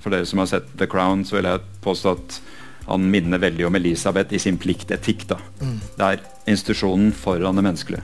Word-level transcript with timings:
For 0.00 0.12
dere 0.12 0.28
som 0.28 0.40
har 0.42 0.48
sett 0.50 0.70
The 0.80 0.88
Crown, 0.90 1.24
så 1.28 1.38
vil 1.38 1.48
jeg 1.50 1.64
påstå 1.84 2.14
at 2.16 2.40
han 2.90 3.06
minner 3.12 3.38
veldig 3.42 3.68
om 3.68 3.76
Elisabeth 3.78 4.34
i 4.34 4.40
sin 4.42 4.58
pliktetikk. 4.58 5.26
da. 5.28 5.38
Mm. 5.60 5.78
Det 5.96 6.06
er 6.06 6.24
institusjonen 6.50 7.12
foran 7.12 7.60
det 7.60 7.66
menneskelige. 7.66 8.02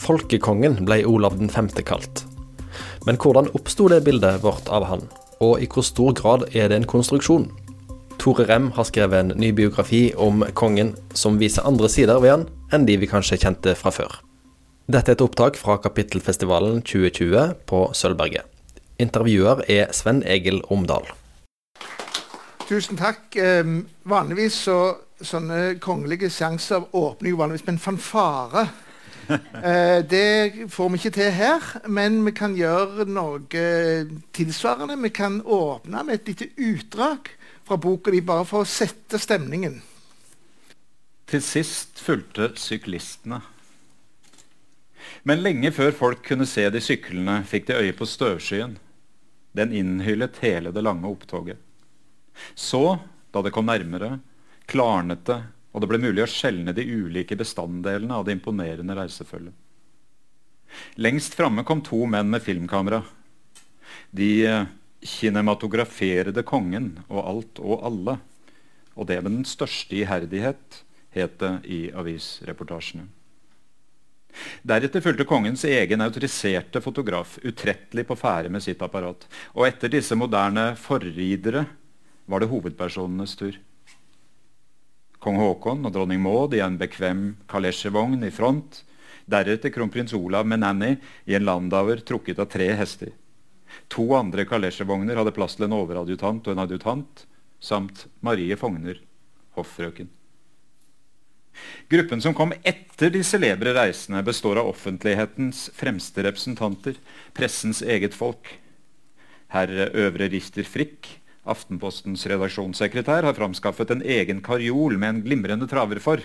Folkekongen 0.00 0.80
ble 0.88 1.02
Olav 1.06 1.36
5. 1.36 1.68
kalt. 1.84 2.24
Men 3.06 3.16
hvordan 3.16 3.50
oppsto 3.54 3.88
det 3.88 4.04
bildet 4.04 4.42
vårt 4.42 4.68
av 4.68 4.86
han, 4.88 5.04
og 5.40 5.60
i 5.60 5.68
hvor 5.68 5.84
stor 5.84 6.14
grad 6.16 6.48
er 6.54 6.68
det 6.68 6.80
en 6.80 6.88
konstruksjon? 6.88 7.50
Tore 8.20 8.44
Rem 8.44 8.68
har 8.76 8.84
skrevet 8.84 9.22
en 9.22 9.40
ny 9.40 9.52
biografi 9.56 10.10
om 10.16 10.44
kongen 10.54 10.92
som 11.16 11.38
viser 11.40 11.64
andre 11.64 11.88
sider 11.88 12.20
ved 12.20 12.34
han 12.34 12.48
enn 12.70 12.84
de 12.86 12.98
vi 13.00 13.08
kanskje 13.08 13.40
kjente 13.40 13.72
fra 13.78 13.92
før. 13.94 14.20
Dette 14.90 15.12
er 15.12 15.16
et 15.16 15.24
opptak 15.24 15.56
fra 15.56 15.78
Kapittelfestivalen 15.80 16.82
2020 16.82 17.54
på 17.70 17.84
Sølvberget. 17.96 18.44
Intervjuer 19.00 19.64
er 19.70 19.94
Sven 19.96 20.22
Egil 20.22 20.60
Omdal. 20.68 21.08
Tusen 22.68 23.00
takk. 23.00 23.32
Eh, 23.36 23.64
vanligvis 24.06 24.60
så 24.68 24.78
sånne 25.20 25.76
kongelige 25.82 26.30
seanser 26.32 26.86
åpner 26.96 27.32
jo 27.32 27.40
vanligvis 27.40 27.66
med 27.66 27.76
en 27.78 27.84
fanfare. 27.88 28.68
Eh, 29.30 30.00
det 30.10 30.66
får 30.74 30.88
vi 30.90 30.98
ikke 30.98 31.10
til 31.14 31.28
her, 31.30 31.66
men 31.86 32.16
vi 32.26 32.32
kan 32.34 32.56
gjøre 32.58 33.04
noe 33.06 33.60
tilsvarende. 34.34 34.96
Vi 35.04 35.12
kan 35.14 35.36
åpne 35.46 36.02
med 36.02 36.16
et 36.16 36.30
lite 36.32 36.48
utdrag 36.58 37.30
fra 37.62 37.78
boka 37.78 38.10
di, 38.10 38.24
bare 38.26 38.42
for 38.48 38.64
å 38.64 38.66
sette 38.66 39.20
stemningen. 39.22 39.76
Til 41.30 41.44
sist 41.46 42.02
fulgte 42.02 42.48
syklistene. 42.58 43.38
Men 45.22 45.44
lenge 45.46 45.70
før 45.78 45.94
folk 45.94 46.24
kunne 46.26 46.48
se 46.50 46.66
de 46.74 46.82
syklene, 46.82 47.44
fikk 47.46 47.70
de 47.70 47.78
øye 47.78 47.94
på 47.94 48.08
støvskyen. 48.10 48.80
Den 49.52 49.72
innhyllet 49.74 50.38
hele 50.44 50.70
det 50.74 50.82
lange 50.84 51.08
opptoget. 51.10 51.58
Så, 52.54 52.98
da 53.30 53.42
det 53.42 53.52
kom 53.54 53.66
nærmere, 53.66 54.18
klarnet 54.70 55.24
det, 55.26 55.40
og 55.70 55.82
det 55.82 55.90
ble 55.90 56.00
mulig 56.02 56.24
å 56.24 56.30
skjelne 56.30 56.74
de 56.74 56.86
ulike 56.86 57.36
bestanddelene 57.38 58.16
av 58.16 58.26
det 58.26 58.34
imponerende 58.38 58.96
reisefølget. 58.98 59.54
Lengst 61.02 61.34
framme 61.34 61.64
kom 61.66 61.82
to 61.82 62.04
menn 62.06 62.30
med 62.30 62.42
filmkamera. 62.42 63.02
De 64.14 64.30
eh, 64.46 64.68
kinematograferede 65.02 66.44
kongen 66.46 66.92
og 67.08 67.20
alt 67.22 67.62
og 67.62 67.86
alle, 67.86 68.18
og 68.94 69.08
det 69.10 69.20
med 69.22 69.40
den 69.40 69.48
største 69.48 69.98
iherdighet, 70.02 70.82
het 71.10 71.38
det 71.42 71.54
i 71.66 71.80
avisreportasjene. 71.90 73.08
Deretter 74.62 75.02
fulgte 75.04 75.26
kongens 75.28 75.64
egen 75.64 76.04
autoriserte 76.04 76.82
fotograf 76.84 77.38
utrettelig 77.42 78.06
på 78.08 78.16
ferde 78.18 78.52
med 78.52 78.64
sitt 78.64 78.82
apparat. 78.82 79.26
Og 79.56 79.66
etter 79.68 79.92
disse 79.92 80.16
moderne 80.18 80.72
forridere 80.78 81.64
var 82.30 82.42
det 82.42 82.50
hovedpersonenes 82.50 83.34
tur. 83.40 83.56
Kong 85.20 85.36
Haakon 85.36 85.84
og 85.84 85.92
dronning 85.92 86.22
Maud 86.24 86.54
i 86.56 86.62
en 86.64 86.78
bekvem 86.80 87.34
kalesjevogn 87.50 88.24
i 88.24 88.32
front. 88.32 88.84
Deretter 89.30 89.72
kronprins 89.74 90.14
Olav 90.16 90.46
med 90.48 90.62
Nanny 90.62 90.94
i 91.28 91.36
en 91.36 91.44
landauer 91.44 92.00
trukket 92.06 92.40
av 92.40 92.48
tre 92.52 92.70
hester. 92.78 93.12
To 93.92 94.06
andre 94.16 94.46
kalesjevogner 94.48 95.18
hadde 95.20 95.34
plass 95.36 95.58
til 95.58 95.68
en 95.68 95.76
overadjutant 95.76 96.46
og 96.46 96.54
en 96.54 96.64
adjutant, 96.64 97.26
samt 97.60 98.06
Marie 98.24 98.56
Fogner, 98.58 98.98
hoffrøken. 99.58 100.08
Gruppen 101.90 102.22
som 102.22 102.34
kom 102.36 102.52
etter 102.62 103.10
de 103.12 103.22
celebre 103.26 103.74
reisene, 103.76 104.22
består 104.24 104.60
av 104.62 104.70
offentlighetens 104.70 105.68
fremste 105.76 106.24
representanter, 106.24 106.96
pressens 107.36 107.82
eget 107.82 108.14
folk. 108.16 108.52
Herr 109.50 109.70
Øvre 109.90 110.30
Richter 110.30 110.66
Frikk, 110.68 111.08
Aftenpostens 111.50 112.26
redaksjonssekretær, 112.28 113.24
har 113.26 113.36
framskaffet 113.36 113.90
en 113.94 114.02
egen 114.04 114.42
karjol 114.44 114.98
med 115.00 115.08
en 115.08 115.22
glimrende 115.24 115.66
traver 115.70 115.98
for, 116.02 116.22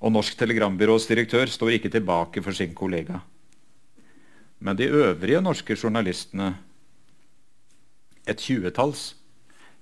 og 0.00 0.12
Norsk 0.14 0.38
Telegrambyrås 0.38 1.08
direktør 1.10 1.50
står 1.50 1.76
ikke 1.76 1.92
tilbake 1.92 2.42
for 2.44 2.56
sin 2.56 2.74
kollega. 2.76 3.20
Men 4.64 4.78
de 4.78 4.88
øvrige 4.88 5.42
norske 5.44 5.76
journalistene, 5.76 6.54
et 8.24 8.40
tjuetalls, 8.40 9.12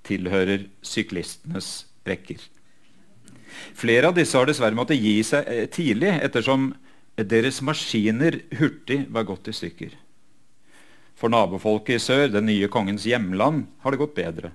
tilhører 0.03 0.66
syklistenes 0.82 1.84
rekker. 2.09 2.41
Flere 3.75 4.11
av 4.11 4.17
disse 4.17 4.39
har 4.39 4.49
dessverre 4.49 4.77
måttet 4.78 5.00
gi 5.00 5.19
seg 5.27 5.49
eh, 5.49 5.67
tidlig, 5.73 6.15
ettersom 6.23 6.73
deres 7.17 7.61
maskiner 7.65 8.41
hurtig 8.59 9.05
var 9.12 9.28
gått 9.28 9.50
i 9.53 9.56
stykker. 9.56 9.95
For 11.19 11.31
nabofolket 11.33 12.00
i 12.00 12.03
sør, 12.03 12.27
den 12.33 12.49
nye 12.49 12.71
kongens 12.73 13.05
hjemland, 13.06 13.67
har 13.84 13.95
det 13.95 14.00
gått 14.00 14.17
bedre. 14.17 14.53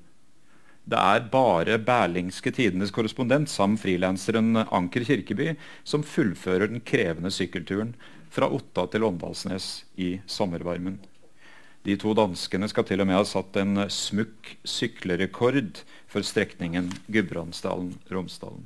Det 0.88 1.00
er 1.00 1.26
bare 1.32 1.76
Berlingske 1.84 2.52
Tidenes 2.56 2.94
korrespondent 2.96 3.52
samt 3.52 3.82
frilanseren 3.84 4.56
Anker 4.56 5.04
Kirkeby 5.04 5.52
som 5.84 6.04
fullfører 6.04 6.72
den 6.72 6.80
krevende 6.80 7.32
sykkelturen 7.34 7.92
fra 8.32 8.48
Otta 8.48 8.86
til 8.92 9.04
Åndalsnes 9.04 9.68
i 10.00 10.14
sommervarmen. 10.32 11.02
De 11.88 11.96
to 12.00 12.14
danskene 12.16 12.68
skal 12.72 12.88
til 12.88 13.04
og 13.04 13.08
med 13.08 13.20
ha 13.20 13.28
satt 13.28 13.60
en 13.60 13.84
smukk 13.92 14.56
syklerekord 14.68 15.84
for 16.08 16.24
strekningen 16.24 16.90
Gudbrandsdalen-Romsdalen. 17.12 18.66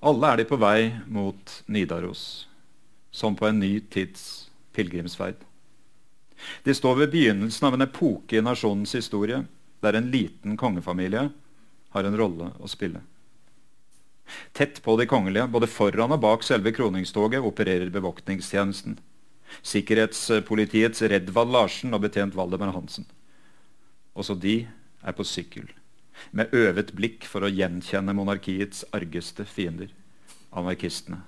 Alle 0.00 0.32
er 0.32 0.40
de 0.40 0.46
på 0.48 0.56
vei 0.56 0.94
mot 1.12 1.50
Nidaros, 1.68 2.48
som 3.12 3.34
på 3.36 3.50
en 3.50 3.58
ny 3.60 3.82
tids 3.92 4.48
pilegrimsferd. 4.72 5.36
De 6.64 6.72
står 6.72 7.02
ved 7.02 7.10
begynnelsen 7.12 7.66
av 7.68 7.76
en 7.76 7.84
epoke 7.84 8.38
i 8.38 8.44
nasjonens 8.44 8.94
historie, 8.96 9.42
der 9.84 9.98
en 9.98 10.08
liten 10.12 10.56
kongefamilie 10.56 11.26
har 11.92 12.08
en 12.08 12.16
rolle 12.16 12.48
å 12.56 12.70
spille. 12.70 13.02
Tett 14.56 14.80
på 14.80 14.94
de 14.96 15.04
kongelige, 15.10 15.50
både 15.52 15.68
foran 15.68 16.14
og 16.16 16.22
bak 16.22 16.46
selve 16.48 16.72
kroningstoget, 16.72 17.44
opererer 17.44 17.92
bevoktningstjenesten. 17.92 18.96
Sikkerhetspolitiets 19.60 21.02
Redvald 21.12 21.52
Larsen 21.52 21.92
og 21.92 22.06
betjent 22.06 22.38
Valdemar 22.38 22.72
Hansen. 22.72 23.04
Også 24.16 24.38
de 24.38 24.62
er 25.04 25.16
på 25.16 25.26
sykkel 25.28 25.68
med 26.36 26.54
øvet 26.56 26.92
blikk 26.96 27.26
for 27.28 27.44
å 27.44 27.50
gjenkjenne 27.52 28.14
monarkiets 28.16 28.84
argeste 28.96 29.46
fiender, 29.48 29.90
anarkistene. 30.52 31.22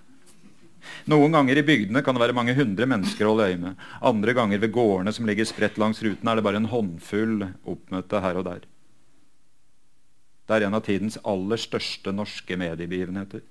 Noen 1.11 1.35
ganger 1.35 1.61
i 1.61 1.65
bygdene 1.67 2.03
kan 2.03 2.17
det 2.17 2.25
være 2.25 2.37
mange 2.37 2.55
hundre 2.59 2.89
mennesker 2.91 3.27
å 3.27 3.35
holde 3.35 3.49
øye 3.53 3.61
med. 3.61 3.83
Andre 4.03 4.35
ganger 4.35 4.63
ved 4.63 4.73
gårdene 4.75 5.15
som 5.15 5.29
ligger 5.29 5.47
spredt 5.47 5.79
langs 5.79 6.03
ruten, 6.03 6.29
er 6.29 6.39
det 6.39 6.45
bare 6.47 6.59
en 6.59 6.71
håndfull 6.73 7.47
oppmøte 7.63 8.23
her 8.25 8.41
og 8.41 8.49
der. 8.49 8.67
Det 10.47 10.57
er 10.57 10.67
en 10.67 10.77
av 10.77 10.83
tidens 10.87 11.21
aller 11.23 11.61
største 11.61 12.13
norske 12.15 12.59
mediebegivenheter. 12.59 13.45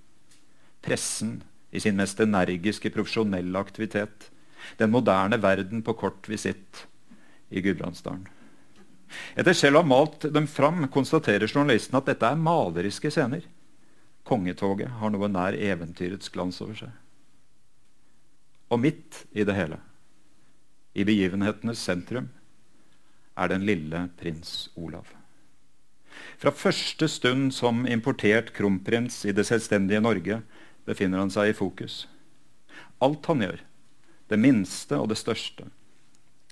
Pressen 0.84 1.40
i 1.72 1.80
sin 1.80 1.96
mest 1.96 2.20
energiske 2.20 2.92
profesjonelle 2.92 3.60
aktivitet. 3.60 4.28
Den 4.78 4.92
moderne 4.94 5.40
verden 5.42 5.82
på 5.86 5.96
kort 5.98 6.28
visitt 6.30 6.86
i 7.50 7.64
Gudbrandsdalen. 7.64 8.28
Etter 9.36 9.56
selv 9.58 9.80
å 9.80 9.84
ha 9.84 9.88
malt 9.88 10.28
dem 10.34 10.48
fram 10.48 10.86
konstaterer 10.92 11.48
journalisten 11.48 11.98
at 12.00 12.10
dette 12.10 12.28
er 12.28 12.40
maleriske 12.40 13.12
scener. 13.12 13.46
Kongetoget 14.28 15.00
har 15.02 15.14
noe 15.14 15.30
nær 15.32 15.58
eventyrets 15.58 16.32
glans 16.34 16.62
over 16.64 16.78
seg. 16.84 16.92
Og 18.72 18.80
midt 18.80 19.26
i 19.36 19.44
det 19.48 19.56
hele, 19.58 19.82
i 20.96 21.04
begivenhetenes 21.08 21.82
sentrum, 21.82 22.30
er 23.36 23.52
den 23.52 23.66
lille 23.68 24.06
prins 24.20 24.70
Olav. 24.76 25.10
Fra 26.40 26.52
første 26.56 27.08
stund 27.12 27.52
som 27.56 27.86
importert 27.88 28.52
kronprins 28.56 29.24
i 29.26 29.34
det 29.36 29.46
selvstendige 29.48 30.04
Norge 30.04 30.42
befinner 30.88 31.22
han 31.24 31.32
seg 31.34 31.52
i 31.52 31.58
fokus. 31.58 32.06
Alt 33.04 33.28
han 33.32 33.44
gjør, 33.44 33.62
det 34.32 34.40
minste 34.40 35.00
og 35.00 35.10
det 35.12 35.20
største, 35.20 35.68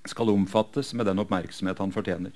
skal 0.07 0.31
omfattes 0.31 0.93
med 0.95 1.09
den 1.09 1.19
oppmerksomhet 1.21 1.79
han 1.79 1.93
fortjener. 1.93 2.33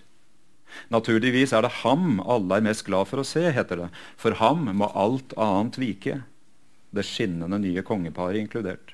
Naturligvis 0.93 1.53
er 1.53 1.65
det 1.65 1.73
ham 1.81 2.19
alle 2.19 2.59
er 2.59 2.65
mest 2.65 2.85
glad 2.87 3.09
for 3.09 3.21
å 3.21 3.27
se, 3.27 3.45
heter 3.53 3.85
det. 3.85 3.89
For 4.19 4.37
ham 4.39 4.67
må 4.77 4.89
alt 4.97 5.35
annet 5.39 5.79
vike, 5.81 6.19
det 6.93 7.05
skinnende 7.07 7.59
nye 7.61 7.83
kongeparet 7.85 8.41
inkludert. 8.43 8.93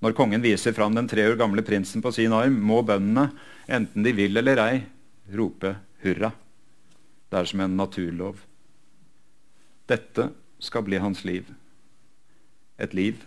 Når 0.00 0.16
kongen 0.16 0.40
viser 0.40 0.72
fram 0.72 0.94
den 0.96 1.08
tre 1.10 1.26
år 1.28 1.36
gamle 1.36 1.62
prinsen 1.64 2.00
på 2.00 2.12
sin 2.16 2.32
arm, 2.32 2.56
må 2.64 2.80
bøndene, 2.86 3.28
enten 3.68 4.06
de 4.06 4.14
vil 4.16 4.40
eller 4.40 4.62
ei, 4.62 4.78
rope 5.36 5.74
hurra. 6.04 6.32
Det 7.30 7.38
er 7.38 7.50
som 7.50 7.60
en 7.62 7.76
naturlov. 7.76 8.40
Dette 9.90 10.30
skal 10.62 10.86
bli 10.86 11.02
hans 11.02 11.22
liv. 11.28 11.44
Et 12.80 12.96
liv 12.96 13.20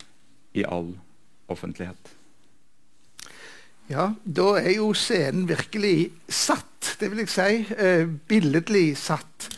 i 0.58 0.66
all 0.66 0.96
offentlighet. 1.52 2.14
Ja, 3.92 4.14
da 4.24 4.54
er 4.62 4.78
jo 4.78 4.94
scenen 4.98 5.46
virkelig 5.50 6.14
satt, 6.32 6.73
det 7.00 7.12
vil 7.12 7.24
jeg 7.24 7.30
si. 7.30 7.66
Eh, 7.78 8.08
billedlig 8.28 8.98
satt. 8.98 9.50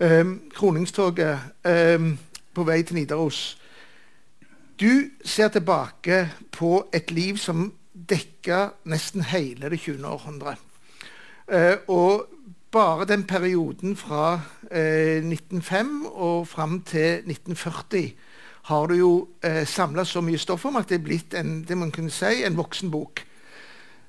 Eh, 0.00 0.24
kroningstoget 0.54 1.38
eh, 1.64 2.10
på 2.54 2.64
vei 2.64 2.82
til 2.82 2.98
Nidaros. 3.00 3.58
Du 4.80 5.10
ser 5.24 5.48
tilbake 5.48 6.30
på 6.52 6.86
et 6.92 7.10
liv 7.10 7.36
som 7.40 7.72
dekka 7.94 8.68
nesten 8.84 9.24
hele 9.24 9.70
det 9.72 9.80
20. 9.80 10.04
århundre. 10.04 10.56
Eh, 11.48 11.76
og 11.88 12.26
bare 12.72 13.06
den 13.08 13.24
perioden 13.24 13.96
fra 13.96 14.40
eh, 14.70 15.22
1905 15.24 16.06
og 16.06 16.48
fram 16.48 16.80
til 16.80 17.22
1940 17.24 18.12
har 18.66 18.86
du 18.86 18.94
jo 18.94 19.12
eh, 19.44 19.66
samla 19.66 20.04
så 20.04 20.20
mye 20.20 20.38
stoff 20.38 20.64
om 20.66 20.76
at 20.76 20.88
det 20.90 20.98
er 20.98 21.04
blitt 21.06 21.34
en, 21.38 21.60
det 21.62 21.76
man 21.78 21.92
kunne 21.94 22.10
si, 22.10 22.42
en 22.44 22.58
voksenbok. 22.58 23.22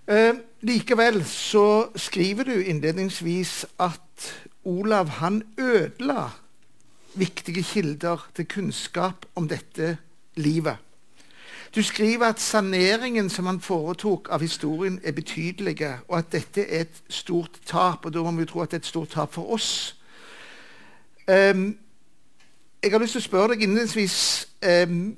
Eh, 0.08 0.34
likevel 0.62 1.26
så 1.26 1.90
skriver 1.96 2.44
du 2.44 2.64
innledningsvis 2.64 3.66
at 3.80 4.34
Olav 4.64 5.08
han 5.08 5.44
ødela 5.58 6.30
viktige 7.14 7.64
kilder 7.64 8.30
til 8.36 8.48
kunnskap 8.48 9.26
om 9.36 9.48
dette 9.48 9.98
livet. 10.36 10.78
Du 11.76 11.84
skriver 11.84 12.26
at 12.26 12.40
saneringen 12.40 13.30
som 13.30 13.46
han 13.46 13.60
foretok 13.60 14.30
av 14.32 14.42
historien, 14.42 15.02
er 15.04 15.12
betydelig, 15.12 15.88
og 16.08 16.18
at 16.18 16.32
dette 16.32 16.62
er 16.62 16.82
et 16.82 17.04
stort 17.10 17.60
tap. 17.66 18.06
Og 18.06 18.14
da 18.14 18.24
må 18.24 18.32
vi 18.32 18.46
tro 18.46 18.62
at 18.62 18.72
det 18.72 18.78
er 18.78 18.86
et 18.86 18.86
stort 18.86 19.10
tap 19.10 19.34
for 19.34 19.52
oss. 19.54 19.98
Um, 21.28 21.78
jeg 22.84 22.92
har 22.92 23.00
lyst 23.00 23.12
til 23.12 23.20
å 23.22 23.28
spørre 23.28 23.52
deg 23.52 23.66
innledningsvis 23.66 24.48
um, 24.88 25.18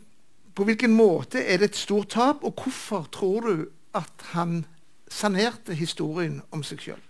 På 0.56 0.66
hvilken 0.66 0.96
måte 0.98 1.44
er 1.46 1.62
det 1.62 1.70
et 1.70 1.78
stort 1.78 2.10
tap, 2.10 2.42
og 2.44 2.58
hvorfor 2.58 3.06
tror 3.14 3.46
du 3.46 3.68
at 3.94 4.26
han 4.34 4.66
sanerte 5.14 5.76
historien 5.78 6.40
om 6.54 6.64
seg 6.66 6.82
sjøl? 6.84 7.04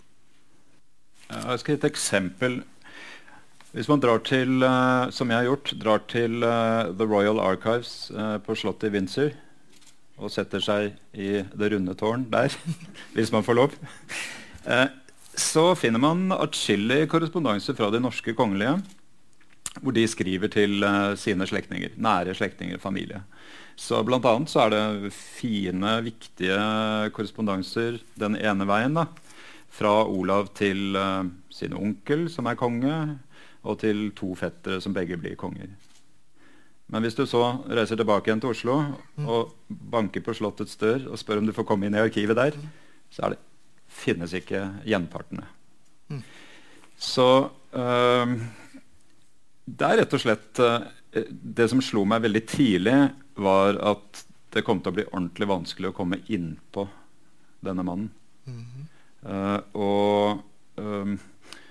Jeg 1.30 1.62
skal 1.62 1.74
gi 1.74 1.78
et 1.78 1.90
eksempel. 1.90 2.60
Hvis 3.70 3.86
man 3.86 4.00
drar 4.02 4.18
til, 4.26 4.64
uh, 4.66 5.10
som 5.14 5.30
jeg 5.30 5.44
har 5.44 5.46
gjort, 5.46 5.72
drar 5.78 6.02
til 6.10 6.42
uh, 6.42 6.90
The 6.90 7.06
Royal 7.06 7.38
Archives 7.38 8.10
uh, 8.10 8.40
på 8.42 8.56
slottet 8.58 8.90
i 8.90 8.96
Windsor 8.96 9.36
og 10.20 10.32
setter 10.34 10.60
seg 10.60 10.96
i 11.14 11.38
det 11.56 11.68
runde 11.72 11.94
tårn 11.96 12.26
der, 12.32 12.52
hvis 13.14 13.30
man 13.32 13.46
får 13.46 13.56
lov, 13.56 13.76
så 15.32 15.62
finner 15.78 16.02
man 16.02 16.26
atskillig 16.34 17.06
korrespondanse 17.08 17.72
fra 17.78 17.88
de 17.88 18.02
norske 18.04 18.34
kongelige, 18.36 18.74
hvor 19.80 19.96
de 19.96 20.04
skriver 20.10 20.52
til 20.52 20.84
sine 21.16 21.46
slektninger, 21.48 21.94
nære 21.96 22.34
slektninger, 22.36 22.76
familie. 22.82 23.22
Så 23.76 24.00
blant 24.06 24.26
annet 24.28 24.52
så 24.52 24.64
er 24.66 24.72
det 24.74 25.12
fine, 25.14 25.98
viktige 26.04 26.56
korrespondanser 27.16 28.00
den 28.20 28.36
ene 28.36 28.66
veien. 28.68 28.94
da, 28.94 29.06
Fra 29.70 30.04
Olav 30.04 30.50
til 30.54 30.96
sin 31.50 31.76
onkel, 31.76 32.28
som 32.30 32.46
er 32.46 32.58
konge 32.58 32.96
og 33.62 33.78
til 33.82 34.10
to 34.16 34.34
fettere 34.34 34.80
som 34.80 34.94
begge 34.96 35.18
blir 35.20 35.36
konger. 35.36 35.68
Men 36.90 37.04
hvis 37.04 37.14
du 37.14 37.22
så 37.28 37.60
reiser 37.70 38.00
tilbake 38.00 38.28
igjen 38.28 38.40
til 38.42 38.50
Oslo 38.50 38.80
og 39.22 39.52
banker 39.68 40.24
på 40.26 40.34
Slottets 40.34 40.74
dør 40.80 41.12
og 41.12 41.20
spør 41.20 41.38
om 41.38 41.46
du 41.46 41.54
får 41.54 41.68
komme 41.68 41.86
inn 41.86 41.94
i 41.94 42.02
arkivet 42.02 42.38
der, 42.38 42.56
så 43.14 43.30
det, 43.30 43.38
finnes 43.90 44.32
ikke 44.36 44.62
gjenpartene. 44.86 45.46
Så 47.00 47.26
øh, 47.74 48.34
det 49.66 49.86
er 49.86 50.00
rett 50.02 50.14
og 50.14 50.22
slett 50.22 50.60
øh, 50.62 50.86
Det 51.30 51.68
som 51.70 51.82
slo 51.82 52.04
meg 52.08 52.22
veldig 52.22 52.42
tidlig, 52.46 52.98
var 53.40 53.78
at 53.82 54.24
det 54.54 54.64
kom 54.66 54.80
til 54.82 54.92
å 54.92 54.96
bli 54.98 55.08
ordentlig 55.10 55.48
vanskelig 55.50 55.90
å 55.90 55.96
komme 55.96 56.20
innpå 56.30 56.86
denne 57.66 57.82
mannen. 57.86 58.10
Mm 58.46 58.64
-hmm. 58.64 58.84
uh, 59.30 59.60
og 59.74 60.40
um, 60.76 61.18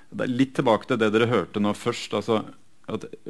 det 0.10 0.24
er 0.24 0.38
litt 0.42 0.56
tilbake 0.56 0.88
til 0.88 1.00
det 1.00 1.12
dere 1.14 1.30
hørte 1.30 1.60
nå 1.60 1.74
først. 1.74 2.14
altså 2.14 2.44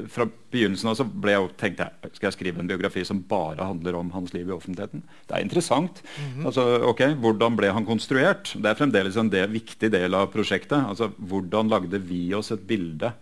fra 0.07 0.27
begynnelsen 0.51 0.89
av 0.89 0.95
så 0.95 1.05
jeg 1.27 1.47
tenkte 1.59 1.87
jeg, 1.87 2.11
skal 2.15 2.27
jeg 2.27 2.35
skrive 2.37 2.61
en 2.61 2.69
biografi 2.69 3.03
som 3.07 3.21
bare 3.27 3.65
handler 3.67 3.97
om 3.99 4.11
hans 4.11 4.33
liv 4.33 4.47
i 4.47 4.55
offentligheten. 4.55 5.03
Det 5.27 5.35
er 5.35 5.41
interessant. 5.41 6.03
Mm 6.17 6.29
-hmm. 6.35 6.45
altså, 6.45 6.81
ok, 6.83 7.01
Hvordan 7.19 7.55
ble 7.55 7.71
han 7.71 7.85
konstruert? 7.85 8.53
Det 8.55 8.69
er 8.69 8.75
fremdeles 8.75 9.17
en 9.17 9.29
del, 9.29 9.49
viktig 9.49 9.91
del 9.91 10.13
av 10.13 10.27
prosjektet. 10.27 10.85
altså 10.89 11.11
Hvordan 11.17 11.69
lagde 11.69 11.99
vi 11.99 12.33
oss 12.33 12.51
et 12.51 12.67
bilde 12.67 13.13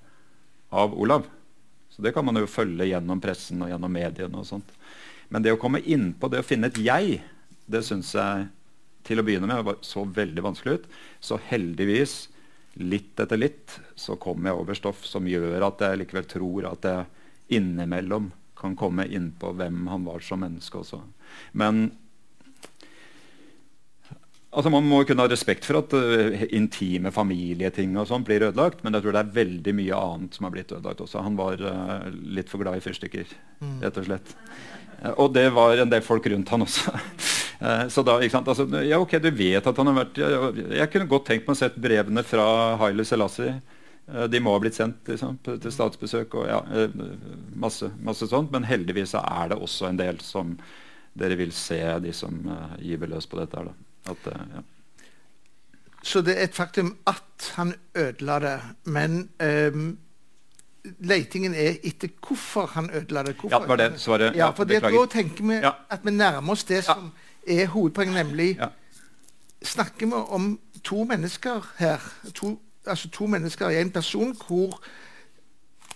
av 0.72 0.94
Olav? 0.94 1.26
Så 1.98 2.06
Det 2.06 2.14
kan 2.14 2.26
man 2.26 2.38
jo 2.38 2.46
følge 2.46 2.86
gjennom 2.86 3.20
pressen 3.20 3.62
og 3.66 3.72
gjennom 3.72 3.92
mediene. 3.92 4.38
og 4.38 4.46
sånt. 4.46 4.70
Men 5.30 5.42
det 5.42 5.52
å 5.52 5.60
komme 5.60 5.82
innpå 5.82 6.30
det 6.30 6.40
å 6.40 6.46
finne 6.46 6.70
et 6.70 6.78
jeg, 6.78 7.22
det 7.66 7.84
syns 7.84 8.14
jeg 8.14 8.48
til 9.04 9.20
å 9.20 9.24
begynne 9.26 9.50
med 9.50 9.82
så 9.82 10.06
veldig 10.06 10.44
vanskelig 10.46 10.78
ut. 10.78 10.88
Så 11.20 11.40
heldigvis 11.50 12.30
litt 12.78 13.20
etter 13.20 13.40
litt 13.40 13.80
så 13.96 14.16
kommer 14.22 14.52
jeg 14.52 14.62
over 14.62 14.78
stoff 14.78 15.06
som 15.10 15.26
gjør 15.26 15.66
at 15.66 15.82
jeg 15.82 15.98
likevel 16.04 16.28
tror 16.30 16.68
at 16.70 16.86
jeg 16.86 17.58
innimellom 17.58 18.30
kan 18.58 18.76
komme 18.78 19.08
inn 19.10 19.32
på 19.40 19.56
hvem 19.58 19.88
han 19.90 20.06
var 20.06 20.22
som 20.22 20.44
menneske 20.46 20.78
også. 20.78 21.02
Men 21.58 21.90
altså 24.58 24.72
Man 24.74 24.88
må 24.90 25.04
kunne 25.06 25.26
ha 25.26 25.30
respekt 25.30 25.68
for 25.68 25.80
at 25.82 25.94
uh, 25.94 26.46
intime 26.56 27.12
familieting 27.14 27.96
og 28.00 28.10
sånn 28.10 28.26
blir 28.26 28.48
ødelagt, 28.50 28.84
men 28.84 28.98
jeg 28.98 29.06
tror 29.06 29.16
det 29.16 29.24
er 29.24 29.36
veldig 29.38 29.76
mye 29.78 30.02
annet 30.08 30.38
som 30.38 30.48
har 30.48 30.56
blitt 30.56 30.74
ødelagt 30.74 31.04
også. 31.06 31.22
Han 31.26 31.38
var 31.38 31.62
uh, 31.62 32.10
litt 32.10 32.50
for 32.50 32.64
glad 32.64 32.80
i 32.80 32.84
fyrstikker, 32.84 33.30
mm. 33.62 33.78
rett 33.86 34.02
og 34.02 34.08
slett. 34.10 34.34
Uh, 35.04 35.14
og 35.14 35.32
det 35.38 35.48
var 35.56 35.84
en 35.84 35.94
del 35.94 36.06
folk 36.06 36.26
rundt 36.34 36.54
han 36.54 36.66
også. 36.66 36.96
Så 37.90 38.04
da, 38.06 38.20
ikke 38.22 38.38
altså, 38.38 38.68
ja, 38.86 39.00
ok, 39.02 39.16
du 39.18 39.32
vet 39.34 39.66
at 39.66 39.80
han 39.82 39.90
har 39.90 39.96
vært 39.98 40.20
Jeg, 40.22 40.66
jeg 40.78 40.90
kunne 40.94 41.08
godt 41.10 41.24
tenkt 41.26 41.48
meg 41.48 41.56
å 41.56 41.58
sett 41.58 41.80
brevene 41.82 42.22
fra 42.22 42.44
Haile 42.78 43.02
Selassie. 43.02 43.56
De 44.30 44.42
må 44.46 44.54
ha 44.54 44.60
blitt 44.62 44.78
sendt 44.78 45.10
liksom, 45.10 45.40
til 45.42 45.74
statsbesøk 45.74 46.38
og 46.38 46.46
ja, 46.46 46.60
masse, 47.58 47.90
masse, 47.98 48.30
sånt. 48.30 48.54
Men 48.54 48.68
heldigvis 48.70 49.16
er 49.18 49.50
det 49.50 49.58
også 49.58 49.90
en 49.90 49.98
del 49.98 50.22
som 50.22 50.54
dere 51.18 51.40
vil 51.42 51.50
se, 51.50 51.82
de 52.06 52.14
som 52.14 52.38
gyver 52.78 53.10
løs 53.16 53.26
på 53.26 53.42
dette. 53.42 53.66
At, 54.08 54.28
uh, 54.28 54.42
ja. 54.56 54.66
Så 56.04 56.22
det 56.22 56.38
er 56.40 56.44
et 56.48 56.56
faktum 56.56 56.96
at 57.08 57.54
han 57.56 57.74
ødela 57.96 58.40
det, 58.40 58.60
men 58.86 59.30
um, 59.44 59.98
leitingen 61.00 61.54
er 61.54 61.76
etter 61.84 62.08
hvorfor 62.28 62.66
han 62.66 62.90
ødela 62.94 63.24
det. 63.24 63.36
Hvorfor 63.36 63.62
ja, 63.62 63.68
var 63.68 63.76
det 63.76 64.00
svaret. 64.02 64.36
Ja, 64.36 64.50
for 64.50 64.64
Da 64.64 65.06
tenker 65.12 65.44
vi 65.44 65.60
at 65.90 66.00
vi 66.04 66.12
nærmer 66.12 66.52
oss 66.52 66.64
det 66.64 66.84
som 66.84 67.12
er 67.48 67.66
hovedpoenget, 67.66 68.26
nemlig. 68.26 68.60
Snakker 69.64 70.06
vi 70.06 70.14
om 70.14 70.60
to 70.84 71.04
mennesker 71.04 71.74
her, 71.78 71.98
to, 72.36 72.62
altså 72.86 73.10
to 73.10 73.26
mennesker 73.26 73.70
i 73.70 73.82
en 73.82 73.92
person, 73.92 74.36
hvor 74.48 74.84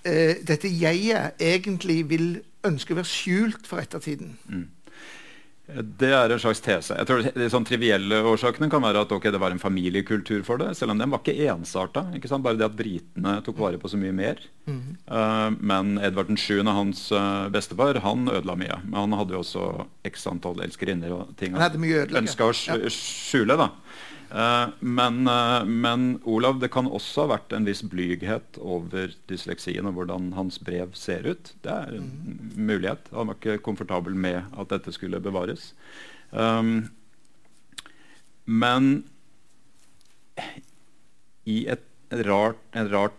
eh, 0.06 0.36
dette 0.48 0.68
jeget 0.82 1.32
egentlig 1.40 2.10
vil 2.10 2.42
ønske 2.66 2.94
å 2.94 3.00
være 3.00 3.06
skjult 3.06 3.68
for 3.68 3.78
ettertiden? 3.78 4.38
Mm. 4.46 4.68
Det 5.72 6.10
er 6.12 6.34
en 6.34 6.40
slags 6.42 6.60
tese. 6.64 6.96
Jeg 6.98 7.08
tror 7.08 7.22
De 7.36 7.48
sånn 7.52 7.66
trivielle 7.68 8.18
årsakene 8.28 8.68
kan 8.72 8.82
være 8.84 9.04
at 9.06 9.12
okay, 9.16 9.32
det 9.32 9.40
var 9.40 9.54
en 9.54 9.62
familiekultur 9.62 10.42
for 10.48 10.60
det. 10.60 10.74
Selv 10.76 10.96
om 10.96 11.00
den 11.00 11.12
var 11.14 11.22
ikke 11.22 11.48
ensarta. 11.54 12.04
Ikke 12.18 12.40
Bare 12.42 12.58
det 12.58 12.66
at 12.66 12.76
britene 12.76 13.38
tok 13.46 13.60
vare 13.62 13.80
på 13.80 13.92
så 13.92 14.00
mye 14.02 14.12
mer. 14.12 14.42
Mm 14.66 14.80
-hmm. 14.82 14.96
uh, 15.12 15.52
men 15.60 15.98
Edvard 15.98 16.38
7., 16.38 16.64
hans 16.66 17.12
uh, 17.12 17.50
bestefar, 17.50 18.00
han 18.00 18.28
ødela 18.28 18.56
mye. 18.56 18.82
Men 18.84 19.00
han 19.00 19.14
hadde 19.14 19.34
jo 19.34 19.40
også 19.40 19.86
x 20.04 20.28
antall 20.28 20.62
elskerinner 20.62 21.12
og 21.12 21.38
ting 21.38 21.54
han 21.54 21.62
ønska 22.16 22.46
å 22.46 22.54
skjule. 22.90 23.58
da. 23.58 23.70
Uh, 24.32 24.72
men, 24.80 25.28
uh, 25.28 25.66
men, 25.68 26.22
Olav, 26.24 26.62
det 26.62 26.70
kan 26.72 26.88
også 26.88 27.26
ha 27.26 27.34
vært 27.34 27.52
en 27.52 27.66
viss 27.68 27.82
blyghet 27.84 28.56
over 28.64 29.12
dysleksien 29.28 29.90
og 29.90 29.98
hvordan 29.98 30.30
hans 30.38 30.62
brev 30.64 30.94
ser 30.96 31.28
ut. 31.28 31.52
Det 31.66 31.74
er 31.74 31.98
en 31.98 32.08
mm. 32.08 32.54
mulighet. 32.56 33.12
Han 33.12 33.28
var 33.28 33.40
ikke 33.40 33.60
komfortabel 33.66 34.16
med 34.16 34.46
at 34.56 34.72
dette 34.72 34.94
skulle 34.96 35.20
bevares. 35.24 35.74
Um, 36.32 36.88
men 38.48 39.04
i 41.44 41.66
et 41.72 41.84
rart, 42.28 42.62
en 42.72 42.88
rart, 42.92 43.18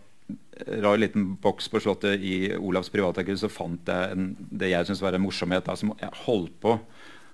rar 0.80 1.00
liten 1.00 1.34
boks 1.42 1.68
på 1.68 1.80
Slottet 1.82 2.24
i 2.24 2.54
Olavs 2.56 2.88
privatarkiv 2.92 3.36
så 3.40 3.50
fant 3.52 3.88
jeg 3.88 4.14
en, 4.14 4.30
det 4.48 4.70
jeg 4.72 4.88
syns 4.88 5.02
var 5.04 5.16
en 5.16 5.24
morsomhet. 5.24 5.66
Da, 5.68 5.76
som 5.76 5.92
jeg 6.00 6.24
holdt 6.24 6.56
på 6.62 6.78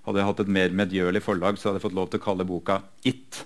Hadde 0.09 0.23
jeg 0.23 0.29
hatt 0.31 0.39
et 0.41 0.51
mer 0.57 0.73
medgjørlig 0.73 1.21
forlag, 1.21 1.59
så 1.61 1.69
hadde 1.69 1.83
jeg 1.83 1.85
fått 1.85 1.97
lov 1.99 2.07
til 2.09 2.21
å 2.23 2.23
kalle 2.25 2.47
boka 2.49 2.79
It. 3.05 3.43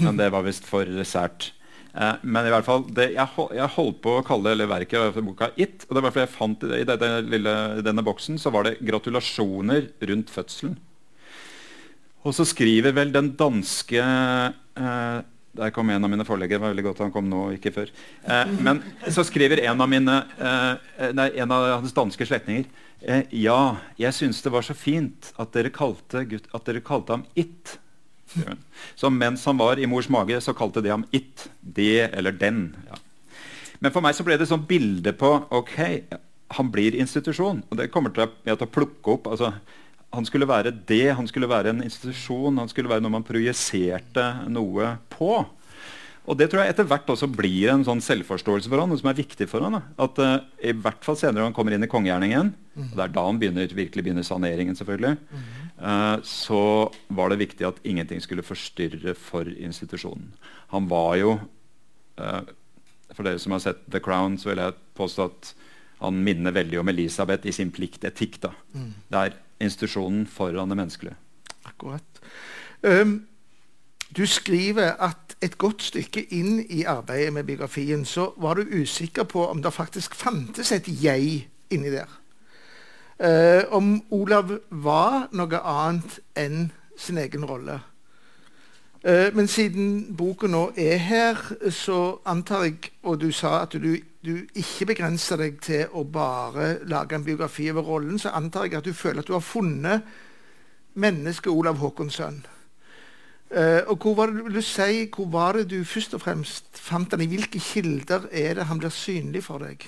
Men 0.00 0.18
det 0.18 0.30
var 0.32 0.44
visst 0.46 0.66
for 0.68 0.88
sært. 1.04 1.50
Eh, 1.96 2.16
men 2.22 2.46
i 2.46 2.52
hvert 2.52 2.66
fall, 2.66 2.84
det, 2.92 3.10
jeg, 3.14 3.46
jeg, 3.56 3.72
holdt 3.76 4.02
på 4.04 4.18
å 4.18 4.24
kalle 4.26 4.52
hele 4.52 4.68
verket 4.68 5.16
boka 5.24 5.48
It. 5.56 5.86
og 5.88 5.96
det 5.96 6.02
var 6.04 6.12
fordi 6.12 6.26
jeg 6.26 6.34
fant 6.34 6.66
I 6.68 6.84
dette 6.88 7.08
lille, 7.24 7.54
denne 7.86 8.04
boksen 8.04 8.36
så 8.40 8.52
var 8.52 8.66
det 8.66 8.76
gratulasjoner 8.84 9.88
rundt 10.10 10.32
fødselen. 10.32 10.76
Og 12.26 12.34
så 12.36 12.44
skriver 12.48 12.92
vel 12.96 13.14
den 13.14 13.30
danske 13.38 14.02
eh, 14.02 15.18
Der 15.56 15.72
kom 15.72 15.88
en 15.88 16.04
av 16.04 16.10
mine 16.12 16.26
forleggere. 16.26 16.60
var 16.60 16.74
veldig 16.74 16.84
godt 16.88 17.04
han 17.06 17.14
kom 17.14 17.30
nå, 17.30 17.46
ikke 17.56 17.72
før. 17.72 17.92
Eh, 18.26 18.52
men 18.60 18.82
så 19.08 19.24
skriver 19.24 19.62
en 19.64 19.80
av 19.80 19.88
mine 19.88 20.18
eh, 20.36 21.14
nei, 21.16 21.30
en 21.40 21.54
av 21.54 21.70
hans 21.78 21.96
danske 21.96 22.28
slektninger 22.28 22.66
eh, 23.00 23.24
Ja, 23.32 23.78
jeg 23.96 24.12
syns 24.18 24.42
det 24.44 24.52
var 24.52 24.66
så 24.66 24.76
fint 24.76 25.32
at 25.40 25.54
dere 25.56 25.72
kalte, 25.72 26.26
at 26.26 26.68
dere 26.68 26.84
kalte 26.84 27.16
ham 27.16 27.24
It. 27.38 27.78
Så 28.98 29.10
mens 29.12 29.44
han 29.48 29.58
var 29.60 29.80
i 29.80 29.88
mors 29.90 30.08
mage, 30.12 30.40
så 30.40 30.54
kalte 30.56 30.82
de 30.84 30.92
ham 30.92 31.06
it. 31.16 31.48
Det 31.60 32.10
eller 32.12 32.36
den. 32.36 32.68
Ja. 32.90 33.00
Men 33.80 33.92
for 33.92 34.04
meg 34.04 34.16
så 34.16 34.24
ble 34.26 34.38
det 34.40 34.48
sånn 34.48 34.64
bilde 34.68 35.12
på 35.16 35.32
ok, 35.54 35.76
han 36.56 36.70
blir 36.72 36.96
institusjon. 36.96 37.64
Og 37.70 37.80
det 37.80 37.90
kommer 37.92 38.14
til 38.14 38.28
jeg 38.46 38.56
til 38.56 38.68
å 38.68 38.72
plukke 38.72 39.16
opp. 39.18 39.28
altså 39.32 39.52
han 40.16 40.24
skulle 40.24 40.48
være 40.48 40.72
det. 40.88 41.12
Han 41.18 41.28
skulle 41.28 41.48
være 41.50 41.74
en 41.74 41.82
institusjon. 41.84 42.58
Han 42.58 42.70
skulle 42.70 42.88
være 42.88 43.04
noe 43.04 43.12
man 43.18 43.26
projiserte 43.26 44.24
noe 44.48 44.94
på. 45.12 45.44
Og 46.26 46.38
det 46.38 46.48
tror 46.50 46.64
jeg 46.64 46.74
etter 46.74 46.86
hvert 46.90 47.10
også 47.12 47.28
blir 47.30 47.70
en 47.70 47.84
sånn 47.86 48.02
selvforståelse 48.02 48.70
for 48.70 48.82
han, 48.82 48.90
noe 48.90 48.98
som 48.98 49.10
er 49.10 49.18
viktig 49.18 49.46
for 49.50 49.62
han. 49.62 49.78
Da. 49.78 49.82
At 50.06 50.18
uh, 50.18 50.34
I 50.58 50.74
hvert 50.74 51.06
fall 51.06 51.18
senere 51.20 51.38
når 51.38 51.50
han 51.50 51.56
kommer 51.56 51.76
inn 51.76 51.86
i 51.86 51.90
kongegjerningen, 51.90 52.50
mm. 52.74 52.88
og 52.88 52.96
det 52.96 53.04
er 53.04 53.14
da 53.14 53.26
han 53.28 53.38
begynner, 53.42 53.76
virkelig 53.78 54.04
begynner 54.06 54.26
saneringen, 54.26 54.78
selvfølgelig, 54.78 55.14
mm. 55.30 55.44
uh, 55.78 56.16
så 56.26 56.62
var 57.14 57.30
det 57.30 57.42
viktig 57.44 57.68
at 57.68 57.78
ingenting 57.86 58.24
skulle 58.24 58.46
forstyrre 58.46 59.14
for 59.18 59.46
institusjonen. 59.54 60.32
Han 60.74 60.90
var 60.90 61.14
jo 61.20 61.36
uh, 62.18 62.42
For 63.14 63.22
dere 63.22 63.38
som 63.38 63.54
har 63.54 63.62
sett 63.62 63.86
The 63.86 64.02
Crown, 64.02 64.34
så 64.36 64.50
vil 64.50 64.64
jeg 64.64 64.74
påstå 64.98 65.28
at 65.30 65.52
han 66.02 66.18
minner 66.26 66.52
veldig 66.52 66.80
om 66.82 66.90
Elisabeth 66.90 67.46
i 67.48 67.54
sin 67.54 67.70
pliktetikk. 67.72 68.40
Da. 68.42 68.50
Mm. 68.74 68.90
Det 69.08 69.22
er 69.22 69.38
institusjonen 69.62 70.26
foran 70.28 70.74
det 70.74 70.76
menneskelige. 70.76 71.16
Akkurat. 71.70 72.20
Um, 72.82 73.20
du 74.14 74.26
skriver 74.26 74.92
at 75.02 75.36
et 75.42 75.58
godt 75.58 75.82
stykke 75.82 76.22
inn 76.34 76.60
i 76.70 76.84
arbeidet 76.88 77.32
med 77.32 77.44
biografien 77.44 78.04
så 78.04 78.30
var 78.36 78.54
du 78.54 78.80
usikker 78.80 79.24
på 79.24 79.46
om 79.46 79.62
det 79.62 79.72
faktisk 79.72 80.14
fantes 80.14 80.72
et 80.72 80.88
jeg 81.02 81.48
inni 81.70 81.90
der. 81.90 82.08
Uh, 83.16 83.74
om 83.74 84.02
Olav 84.10 84.58
var 84.70 85.28
noe 85.32 85.60
annet 85.64 86.18
enn 86.36 86.66
sin 87.00 87.18
egen 87.18 87.44
rolle. 87.48 87.78
Uh, 89.00 89.32
men 89.36 89.48
siden 89.48 90.16
boka 90.16 90.46
nå 90.46 90.70
er 90.76 91.00
her, 91.00 91.40
så 91.72 92.18
antar 92.28 92.66
jeg, 92.68 92.90
og 93.02 93.20
du 93.20 93.30
sa 93.32 93.62
at 93.62 93.72
du, 93.72 93.94
du 94.20 94.34
ikke 94.54 94.90
begrenser 94.92 95.40
deg 95.40 95.60
til 95.64 95.96
å 95.96 96.04
bare 96.04 96.76
lage 96.84 97.16
en 97.16 97.24
biografi 97.24 97.70
over 97.72 97.88
rollen, 97.88 98.18
så 98.20 98.34
antar 98.36 98.68
jeg 98.68 98.78
at 98.80 98.84
du 98.84 98.92
føler 98.92 99.24
at 99.24 99.28
du 99.28 99.32
har 99.32 99.44
funnet 99.44 100.04
mennesket 100.94 101.52
Olav 101.52 101.80
Håkonsson. 101.80 102.44
Uh, 103.46 103.86
og 103.92 104.02
hvor 104.02 104.16
var, 104.18 104.32
det, 104.32 104.42
vil 104.42 104.58
du 104.58 104.64
si, 104.64 105.06
hvor 105.14 105.28
var 105.30 105.58
det 105.60 105.68
du 105.70 105.78
først 105.86 106.16
og 106.18 106.24
fremst 106.24 106.80
fant 106.82 107.12
han? 107.14 107.22
I 107.22 107.30
hvilke 107.30 107.60
kilder 107.62 108.26
er 108.34 108.58
det 108.58 108.66
han 108.66 108.80
blir 108.82 108.94
synlig 108.94 109.44
for 109.46 109.62
deg? 109.62 109.86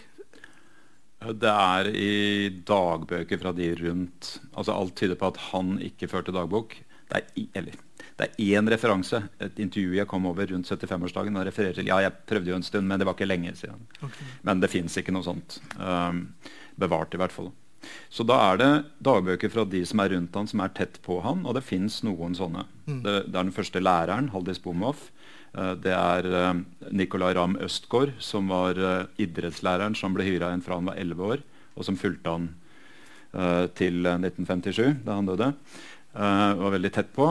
Det 1.18 1.50
er 1.50 1.88
i 1.98 2.48
dagbøker 2.62 3.40
fra 3.42 3.52
de 3.52 3.72
rundt. 3.80 4.36
Altså 4.54 4.76
Alt 4.76 4.94
tyder 5.00 5.18
på 5.18 5.32
at 5.32 5.40
han 5.50 5.74
ikke 5.82 6.06
førte 6.10 6.34
dagbok. 6.34 6.76
Det 7.10 7.18
er, 7.18 7.46
eller, 7.58 7.74
det 8.18 8.28
er 8.28 8.60
én 8.60 8.70
referanse. 8.70 9.24
Et 9.42 9.58
intervju 9.64 9.98
jeg 9.98 10.06
kom 10.10 10.28
over 10.30 10.46
rundt 10.52 10.70
75-årsdagen. 10.70 11.40
Ja, 11.82 11.98
jeg 12.04 12.14
prøvde 12.28 12.52
jo 12.52 12.60
en 12.60 12.66
stund, 12.66 12.86
men 12.86 13.00
det 13.00 13.08
var 13.08 13.18
ikke 13.18 13.26
lenge 13.26 13.56
siden. 13.58 13.82
Okay. 13.98 14.30
Men 14.46 14.62
det 14.62 14.70
fins 14.70 14.94
ikke 15.00 15.14
noe 15.14 15.26
sånt. 15.26 15.58
Um, 15.74 16.28
bevart, 16.78 17.14
i 17.14 17.20
hvert 17.20 17.34
fall. 17.34 17.50
Så 18.10 18.24
da 18.26 18.38
er 18.50 18.60
det 18.60 18.70
dagbøker 19.04 19.52
fra 19.52 19.64
de 19.68 19.82
som 19.86 20.00
er 20.02 20.14
rundt 20.14 20.34
han, 20.36 20.48
som 20.50 20.62
er 20.64 20.72
tett 20.76 20.98
på 21.04 21.20
han, 21.24 21.44
og 21.46 21.56
det 21.56 21.66
fins 21.66 22.00
noen 22.06 22.34
sånne. 22.38 22.64
Mm. 22.86 23.02
Det, 23.04 23.14
det, 23.28 23.34
er 23.34 23.44
den 23.44 23.54
første 23.54 23.82
læreren, 23.82 24.30
Haldis 24.34 24.60
Bomhoff. 24.64 25.08
Uh, 25.56 25.74
det 25.80 25.94
er 25.94 26.28
uh, 26.28 26.62
Nicolay 26.92 27.36
Ramm 27.36 27.56
Østgaard, 27.64 28.16
som 28.22 28.50
var 28.52 28.80
uh, 28.80 29.06
idrettslæreren 29.20 29.96
som 29.98 30.16
ble 30.16 30.26
hyra 30.26 30.52
inn 30.54 30.64
fra 30.64 30.80
han 30.80 30.90
var 30.90 30.98
11 31.00 31.30
år, 31.36 31.44
og 31.76 31.86
som 31.86 32.00
fulgte 32.00 32.34
han 32.34 32.50
til 33.76 34.06
1957, 34.08 35.02
da 35.04 35.18
han 35.18 35.26
døde. 35.28 35.50
var 36.16 36.72
veldig 36.72 36.90
tett 36.90 37.10
på. 37.12 37.26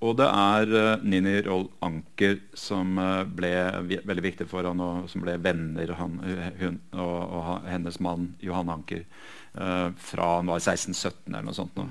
Og 0.00 0.14
det 0.16 0.26
er 0.26 0.70
uh, 0.72 1.02
Nini 1.04 1.34
Roll 1.44 1.66
Anker 1.84 2.38
som 2.56 2.96
uh, 2.96 3.24
ble 3.28 3.52
veldig 3.84 4.24
viktig 4.24 4.46
for 4.48 4.64
han, 4.64 4.80
og 4.80 5.10
som 5.12 5.24
ble 5.24 5.36
venner 5.44 5.92
han, 5.98 6.14
hun, 6.60 6.78
og, 6.96 7.18
og, 7.20 7.50
hennes 7.68 8.00
mann 8.00 8.30
Johan 8.40 8.72
Anker 8.72 9.04
uh, 9.58 9.90
fra 10.00 10.36
han 10.38 10.48
var 10.48 10.62
16-17 10.62 11.28
eller 11.28 11.50
noe 11.50 11.58
sånt. 11.58 11.76
Nå. 11.76 11.88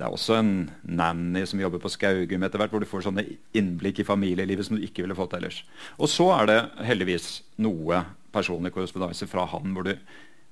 Det 0.00 0.06
er 0.06 0.16
også 0.16 0.38
en 0.40 0.54
nanny 0.88 1.42
som 1.44 1.60
jobber 1.60 1.82
på 1.82 1.90
Skaugum 1.92 2.46
etter 2.46 2.62
hvert, 2.62 2.72
hvor 2.72 2.80
du 2.80 2.88
får 2.88 3.04
sånne 3.04 3.26
innblikk 3.52 4.00
i 4.00 4.06
familielivet 4.08 4.64
som 4.64 4.78
du 4.78 4.86
ikke 4.86 5.04
ville 5.04 5.18
fått 5.18 5.36
ellers. 5.36 5.60
Og 6.00 6.08
så 6.08 6.30
er 6.38 6.48
det 6.48 6.58
heldigvis 6.88 7.26
noe 7.60 8.00
personlig 8.32 8.72
korrespondanse 8.72 9.28
fra 9.28 9.44
han 9.52 9.74
hvor 9.76 9.90
du 9.90 9.92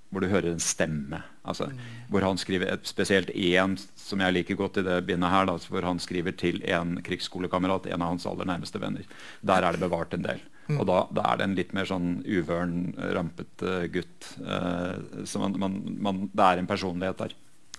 hvor 0.08 0.24
du 0.24 0.30
hører 0.30 0.52
en 0.52 0.62
stemme. 0.62 1.20
Altså, 1.44 1.68
mm. 1.68 1.80
Hvor 2.12 2.24
han 2.24 2.38
skriver 2.40 2.78
spesielt 2.88 3.30
én 3.30 3.76
som 3.96 4.20
jeg 4.24 4.36
liker 4.38 4.56
godt 4.56 4.80
i 4.80 4.84
det 4.86 5.02
bindet 5.08 5.32
her, 5.32 5.48
da, 5.48 5.56
hvor 5.68 5.84
han 5.84 6.00
skriver 6.00 6.36
til 6.36 6.62
en 6.64 6.96
krigsskolekamerat, 7.04 7.90
en 7.92 8.04
av 8.04 8.14
hans 8.14 8.28
aller 8.28 8.48
nærmeste 8.48 8.80
venner. 8.80 9.04
Der 9.44 9.64
er 9.64 9.76
det 9.76 9.82
bevart 9.84 10.16
en 10.16 10.24
del. 10.24 10.40
Mm. 10.68 10.80
Og 10.80 10.88
da, 10.88 11.02
da, 11.16 11.24
er 11.24 11.40
det 11.40 11.48
en 11.48 11.56
litt 11.56 11.74
mer 11.76 11.88
sånn 11.88 12.08
uvøren, 12.24 12.92
rampete 13.16 13.76
gutt. 13.92 14.32
Uh, 14.40 15.24
så 15.28 15.40
man, 15.40 15.56
man, 15.60 15.78
man, 16.04 16.24
det 16.32 16.44
er 16.44 16.62
en 16.62 16.68
personlighet 16.68 17.22
der. 17.24 17.36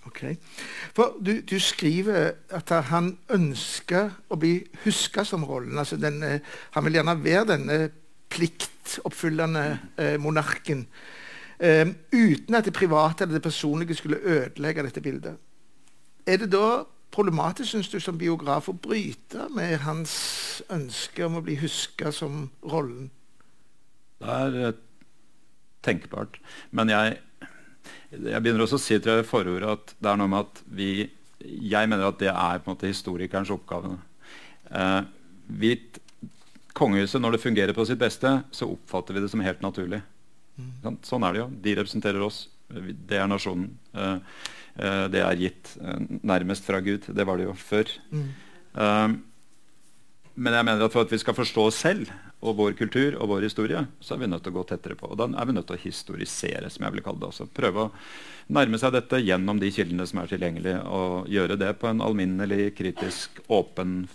Ok. 0.09 0.23
For 0.97 1.17
du, 1.21 1.35
du, 1.45 1.57
skriver 1.61 2.33
at 2.55 2.71
han 2.89 3.11
ønsker 3.35 4.13
å 4.31 4.39
bli 4.41 4.55
huska 4.85 5.25
som 5.27 5.45
rollen. 5.45 5.77
Altså 5.77 5.99
denne, 6.01 6.39
han 6.73 6.85
vil 6.85 6.97
gjerne 6.97 7.17
være 7.21 7.47
denne 7.51 7.79
pliktoppfyllende 8.33 9.65
uh, 9.99 10.15
monarken. 10.21 10.87
Um, 11.59 11.95
uten 12.15 12.55
at 12.55 12.65
det 12.65 12.73
private 12.73 13.25
eller 13.25 13.35
det 13.35 13.43
personlige 13.43 13.97
skulle 13.99 14.21
ødelegge 14.23 14.83
dette 14.85 15.03
bildet. 15.03 15.35
Er 16.25 16.37
det 16.39 16.51
da 16.53 16.85
problematisk, 17.11 17.71
syns 17.71 17.89
du, 17.91 17.99
som 17.99 18.17
biograf 18.17 18.69
å 18.69 18.77
bryte 18.77 19.49
med 19.51 19.81
hans 19.83 20.13
ønske 20.71 21.25
om 21.25 21.35
å 21.35 21.43
bli 21.43 21.57
huska 21.59 22.13
som 22.15 22.45
rollen? 22.63 23.09
Det 24.21 24.35
er 24.35 24.59
uh, 24.69 24.77
tenkbart. 25.83 26.39
Men 26.71 26.91
jeg, 26.93 27.17
jeg 28.13 28.43
begynner 28.43 28.63
også 28.63 28.79
å 28.79 28.83
si 28.83 28.99
til 29.03 29.23
forordet 29.27 29.73
at 29.73 29.95
det 29.99 30.11
er 30.11 30.19
noe 30.21 30.31
med 30.31 30.47
at 30.47 30.61
vi 30.67 30.91
Jeg 31.39 31.87
mener 31.87 32.09
at 32.09 32.19
det 32.19 32.31
er 32.31 32.59
på 32.59 32.67
en 32.67 32.73
måte 32.73 32.89
historikerens 32.89 33.51
oppgave. 33.53 33.93
Eh, 34.75 35.03
vi, 35.47 35.69
kongehuset, 36.75 37.21
når 37.21 37.37
det 37.37 37.43
fungerer 37.45 37.71
på 37.71 37.85
sitt 37.87 38.01
beste, 38.01 38.33
så 38.51 38.67
oppfatter 38.73 39.15
vi 39.15 39.23
det 39.23 39.29
som 39.31 39.39
helt 39.39 39.61
naturlig. 39.63 40.01
Sånn 41.07 41.25
er 41.25 41.35
det 41.35 41.43
jo. 41.43 41.49
De 41.65 41.75
representerer 41.79 42.23
oss. 42.25 42.43
Det 42.69 43.17
er 43.17 43.29
nasjonen. 43.29 43.71
Uh, 43.95 44.19
uh, 44.77 45.05
det 45.11 45.23
er 45.25 45.41
gitt 45.41 45.73
uh, 45.81 45.97
nærmest 46.21 46.67
fra 46.67 46.81
Gud. 46.85 47.07
Det 47.07 47.25
var 47.25 47.39
det 47.39 47.49
jo 47.49 47.57
før. 47.57 47.91
Mm. 48.13 48.29
men 50.39 50.53
jeg 50.55 50.65
mener 50.65 50.85
at 50.85 50.93
for 50.93 51.03
at 51.03 51.11
vi 51.11 51.17
skal 51.19 51.35
forstå 51.35 51.63
oss 51.67 51.79
selv 51.81 52.11
og 52.39 52.55
vår 52.55 52.75
kultur 52.79 53.17
og 53.19 53.31
vår 53.33 53.47
historie, 53.47 53.81
så 53.99 54.13
er 54.13 54.21
vi 54.21 54.29
nødt 54.31 54.45
til 54.45 54.53
å 54.53 54.59
gå 54.59 54.63
tettere 54.69 54.95
på. 54.95 55.09
Og 55.11 55.17
da 55.19 55.25
er 55.27 55.47
vi 55.49 55.55
nødt 55.55 55.67
til 55.67 55.75
å 55.75 55.81
historisere, 55.81 56.69
som 56.71 56.85
jeg 56.85 56.95
vil 56.95 57.03
kalle 57.03 57.19
det 57.19 57.27
også. 57.33 57.47
Prøve 57.51 57.87
å 57.87 57.89
nærme 58.55 58.79
seg 58.79 58.93
dette 58.95 59.19
gjennom 59.19 59.59
de 59.59 59.71
kildene 59.75 60.05
som 60.07 60.21
er 60.21 60.31
tilgjengelige, 60.31 60.77
og 60.87 61.27
gjøre 61.33 61.57
det 61.59 61.73
på 61.81 61.89
en 61.89 62.05
alminnelig, 62.05 62.69
kritisk, 62.77 63.41
åpen, 63.51 64.05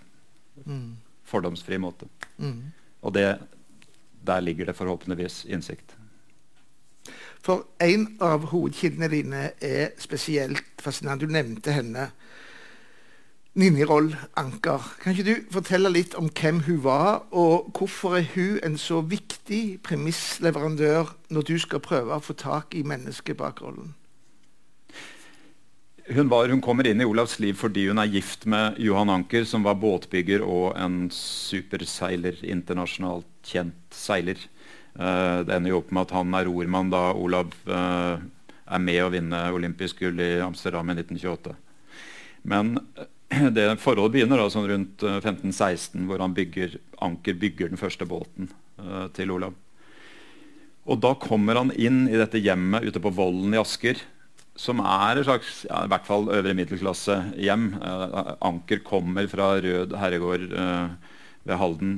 mm. 0.64 0.88
fordomsfri 1.28 1.80
måte. 1.82 2.08
Mm. 2.38 2.72
Og 3.04 3.12
det, 3.18 3.26
der 4.24 4.46
ligger 4.46 4.70
det 4.70 4.78
forhåpentligvis 4.78 5.42
innsikt. 5.52 5.98
For 7.44 7.66
en 7.84 8.06
av 8.24 8.46
hovedkildene 8.54 9.10
dine 9.12 9.40
er 9.60 9.90
spesielt 10.00 10.64
fascinerende. 10.80 11.26
Du 11.26 11.32
nevnte 11.32 11.74
henne. 11.76 12.08
Ninni 13.54 13.84
Roll 13.86 14.08
Anker. 14.40 14.82
Kan 15.02 15.12
ikke 15.12 15.26
du 15.28 15.50
fortelle 15.52 15.92
litt 15.92 16.16
om 16.18 16.30
hvem 16.32 16.64
hun 16.66 16.80
var, 16.82 17.26
og 17.30 17.68
hvorfor 17.76 18.16
er 18.18 18.24
hun 18.32 18.56
en 18.66 18.78
så 18.80 18.98
viktig 19.04 19.78
premissleverandør 19.86 21.12
når 21.30 21.46
du 21.50 21.54
skal 21.62 21.84
prøve 21.84 22.16
å 22.16 22.24
få 22.24 22.34
tak 22.34 22.74
i 22.74 22.82
mennesket 22.82 23.38
bak 23.38 23.62
rollen? 23.62 23.92
Hun, 26.04 26.28
var, 26.28 26.50
hun, 26.50 26.60
kommer 26.64 26.88
inn 26.88 27.00
i 27.00 27.06
Olavs 27.08 27.38
liv 27.40 27.56
fordi 27.56 27.86
hun 27.88 28.00
er 28.02 28.10
gift 28.12 28.42
med 28.50 28.80
Johan 28.82 29.12
Anker, 29.12 29.46
som 29.48 29.62
var 29.64 29.78
båtbygger 29.80 30.42
og 30.44 30.74
en 30.76 31.06
superseiler, 31.14 32.42
internasjonalt 32.42 33.28
kjent 33.46 33.94
seiler. 33.94 34.40
Uh, 34.94 35.42
det 35.42 35.56
ender 35.56 35.72
jo 35.72 35.80
opp 35.80 35.90
med 35.90 36.06
at 36.06 36.14
han 36.14 36.36
er 36.38 36.46
rormann 36.46 36.92
da 36.92 37.08
Olav 37.18 37.50
uh, 37.66 38.22
er 38.64 38.82
med 38.82 39.00
å 39.02 39.10
vinne 39.10 39.40
olympisk 39.50 40.04
gull 40.04 40.20
i 40.22 40.36
Amsterdam 40.44 40.92
i 40.92 40.94
1928. 41.00 41.54
Men 42.46 42.76
uh, 42.78 43.08
det 43.56 43.66
forholdet 43.82 44.14
begynner 44.14 44.38
da 44.38 44.46
sånn 44.52 44.68
rundt 44.70 45.02
1516, 45.02 46.06
hvor 46.06 46.22
han 46.22 46.36
bygger, 46.36 46.78
Anker 47.02 47.34
bygger 47.40 47.72
den 47.72 47.80
første 47.80 48.06
båten 48.06 48.52
til 49.14 49.30
Olav. 49.30 49.54
Og 50.84 50.98
da 51.00 51.12
kommer 51.16 51.56
han 51.56 51.70
inn 51.72 52.02
i 52.10 52.18
dette 52.18 52.40
hjemmet 52.42 52.84
ute 52.84 53.00
på 53.00 53.12
Vollen 53.16 53.54
i 53.54 53.58
Asker, 53.60 54.00
som 54.58 54.82
er 54.82 55.20
et 55.20 55.26
slags 55.26 55.62
ja, 55.64 55.84
i 55.86 55.90
hvert 55.90 56.04
fall 56.06 56.26
øvre 56.28 56.52
middelklasse-hjem. 56.58 57.68
Anker 58.44 58.82
kommer 58.84 59.30
fra 59.30 59.54
Rød 59.64 59.94
herregård 59.98 60.44
ved 60.50 61.60
Halden, 61.62 61.96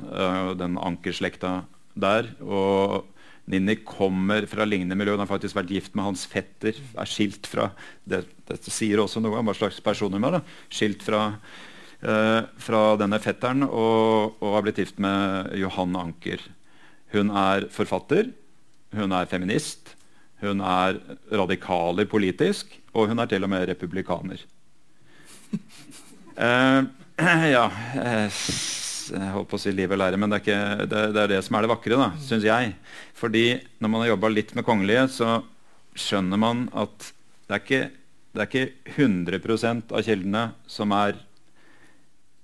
den 0.61 0.77
Anker-slekta 0.79 1.57
der. 2.01 2.29
Og 2.43 3.05
Ninni 3.47 3.77
kommer 3.87 4.43
fra 4.51 4.65
lignende 4.67 4.97
miljø. 4.99 5.13
Hun 5.15 5.23
har 5.23 5.29
faktisk 5.29 5.55
vært 5.55 5.71
gift 5.71 5.95
med 5.95 6.09
hans 6.09 6.25
fetter. 6.27 6.75
er 6.75 7.07
skilt 7.07 7.47
fra, 7.47 7.71
det, 8.03 8.25
Dette 8.47 8.71
sier 8.71 8.99
også 8.99 9.21
noe 9.23 9.39
om 9.39 9.47
hva 9.47 9.55
slags 9.55 9.79
person 9.83 10.11
hun 10.11 10.27
er. 10.27 10.41
Skilt 10.69 11.03
fra, 11.03 11.39
eh, 12.01 12.41
fra 12.59 12.81
denne 12.99 13.19
fetteren 13.23 13.63
og, 13.63 14.35
og, 14.41 14.53
har 14.55 14.65
blitt 14.65 14.81
gift 14.83 14.99
med 14.99 15.55
Johan 15.55 15.95
Anker. 15.95 16.43
Hun 17.15 17.31
er 17.31 17.69
forfatter, 17.71 18.33
hun 18.91 19.15
er 19.15 19.31
feminist, 19.31 19.95
hun 20.43 20.59
er 20.59 20.99
radikaler 21.31 22.05
politisk, 22.05 22.75
og 22.93 23.07
hun 23.07 23.19
er 23.19 23.31
til 23.31 23.43
og 23.43 23.49
med 23.49 23.67
republikaner. 23.71 24.43
Eh, 26.37 26.83
ja 27.49 27.63
Jeg 27.97 28.29
holdt 29.11 29.49
på 29.51 29.59
å 29.59 29.61
si 29.61 29.73
liv 29.75 29.91
og 29.93 29.99
lære, 30.01 30.19
men 30.19 30.31
det 30.31 30.39
er, 30.39 30.43
ikke, 30.45 30.87
det, 30.89 31.03
det, 31.15 31.21
er 31.23 31.31
det 31.31 31.43
som 31.45 31.57
er 31.57 31.65
det 31.65 31.71
vakre, 31.71 31.99
da, 31.99 32.09
syns 32.23 32.47
jeg. 32.47 32.73
Fordi 33.17 33.45
når 33.81 33.93
man 33.93 34.03
har 34.03 34.11
jobba 34.13 34.33
litt 34.33 34.53
med 34.57 34.67
kongelige, 34.67 35.05
så 35.17 35.39
skjønner 35.97 36.41
man 36.41 36.67
at 36.77 37.11
det 37.47 37.55
er 37.55 37.63
ikke, 37.63 37.85
det 38.35 38.43
er 38.43 38.51
ikke 38.51 38.97
100% 38.97 39.95
av 39.95 40.03
kildene 40.05 40.43
som 40.69 40.93
er 40.95 41.21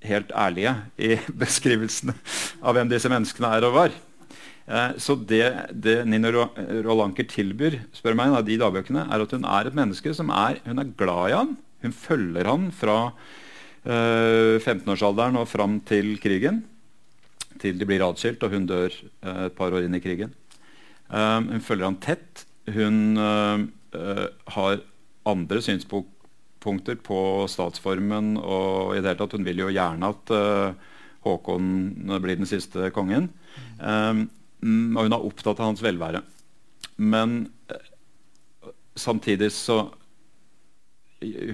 helt 0.08 0.32
ærlige 0.36 0.74
i 1.00 1.18
beskrivelsene 1.44 2.16
av 2.64 2.76
hvem 2.76 2.92
disse 2.92 3.12
menneskene 3.12 3.54
er 3.58 3.68
og 3.68 3.78
var. 3.78 4.02
Eh, 4.64 4.96
så 5.04 5.16
det, 5.20 5.46
det 5.76 6.00
Nino 6.08 6.32
Rolanker 6.86 7.28
tilbyr 7.28 7.82
spør 7.96 8.18
meg, 8.20 8.36
av 8.36 8.48
de 8.48 8.60
dagbøkene, 8.62 9.08
er 9.12 9.24
at 9.24 9.36
hun 9.36 9.48
er 9.48 9.70
et 9.70 9.78
menneske 9.78 10.16
som 10.16 10.32
er, 10.32 10.62
hun 10.68 10.80
er 10.80 10.92
glad 11.00 11.32
i 11.32 11.38
han. 11.38 11.56
Hun 11.84 11.96
følger 11.96 12.48
han 12.48 12.70
fra 12.76 12.98
eh, 13.10 13.43
15-årsalderen 13.84 15.40
og 15.42 15.50
fram 15.52 15.80
til 15.88 16.16
krigen. 16.24 16.62
Til 17.62 17.78
de 17.80 17.88
blir 17.88 18.04
atskilt 18.06 18.44
og 18.44 18.56
hun 18.56 18.68
dør 18.70 18.94
eh, 18.94 19.46
et 19.48 19.56
par 19.58 19.76
år 19.76 19.88
inn 19.88 19.98
i 19.98 20.02
krigen. 20.04 20.34
Eh, 21.12 21.40
hun 21.50 21.64
følger 21.64 21.90
han 21.90 22.00
tett. 22.04 22.46
Hun 22.72 23.20
eh, 23.20 23.66
eh, 24.00 24.26
har 24.56 24.82
andre 25.30 25.62
synspunkter 25.64 27.00
på 27.04 27.20
statsformen. 27.52 28.38
og 28.38 28.96
i 28.96 29.02
det 29.02 29.12
hele 29.12 29.20
tatt, 29.20 29.36
Hun 29.38 29.46
vil 29.48 29.66
jo 29.66 29.72
gjerne 29.72 30.10
at 30.16 30.34
Håkon 31.24 31.68
blir 32.20 32.36
den 32.40 32.48
siste 32.50 32.90
kongen. 32.92 33.30
Um, 33.80 34.30
og 34.64 35.06
hun 35.06 35.16
er 35.16 35.26
opptatt 35.28 35.60
av 35.60 35.72
hans 35.72 35.84
velvære. 35.84 36.24
Men 36.98 37.52
eh, 37.72 38.72
samtidig 38.96 39.52
så 39.56 39.88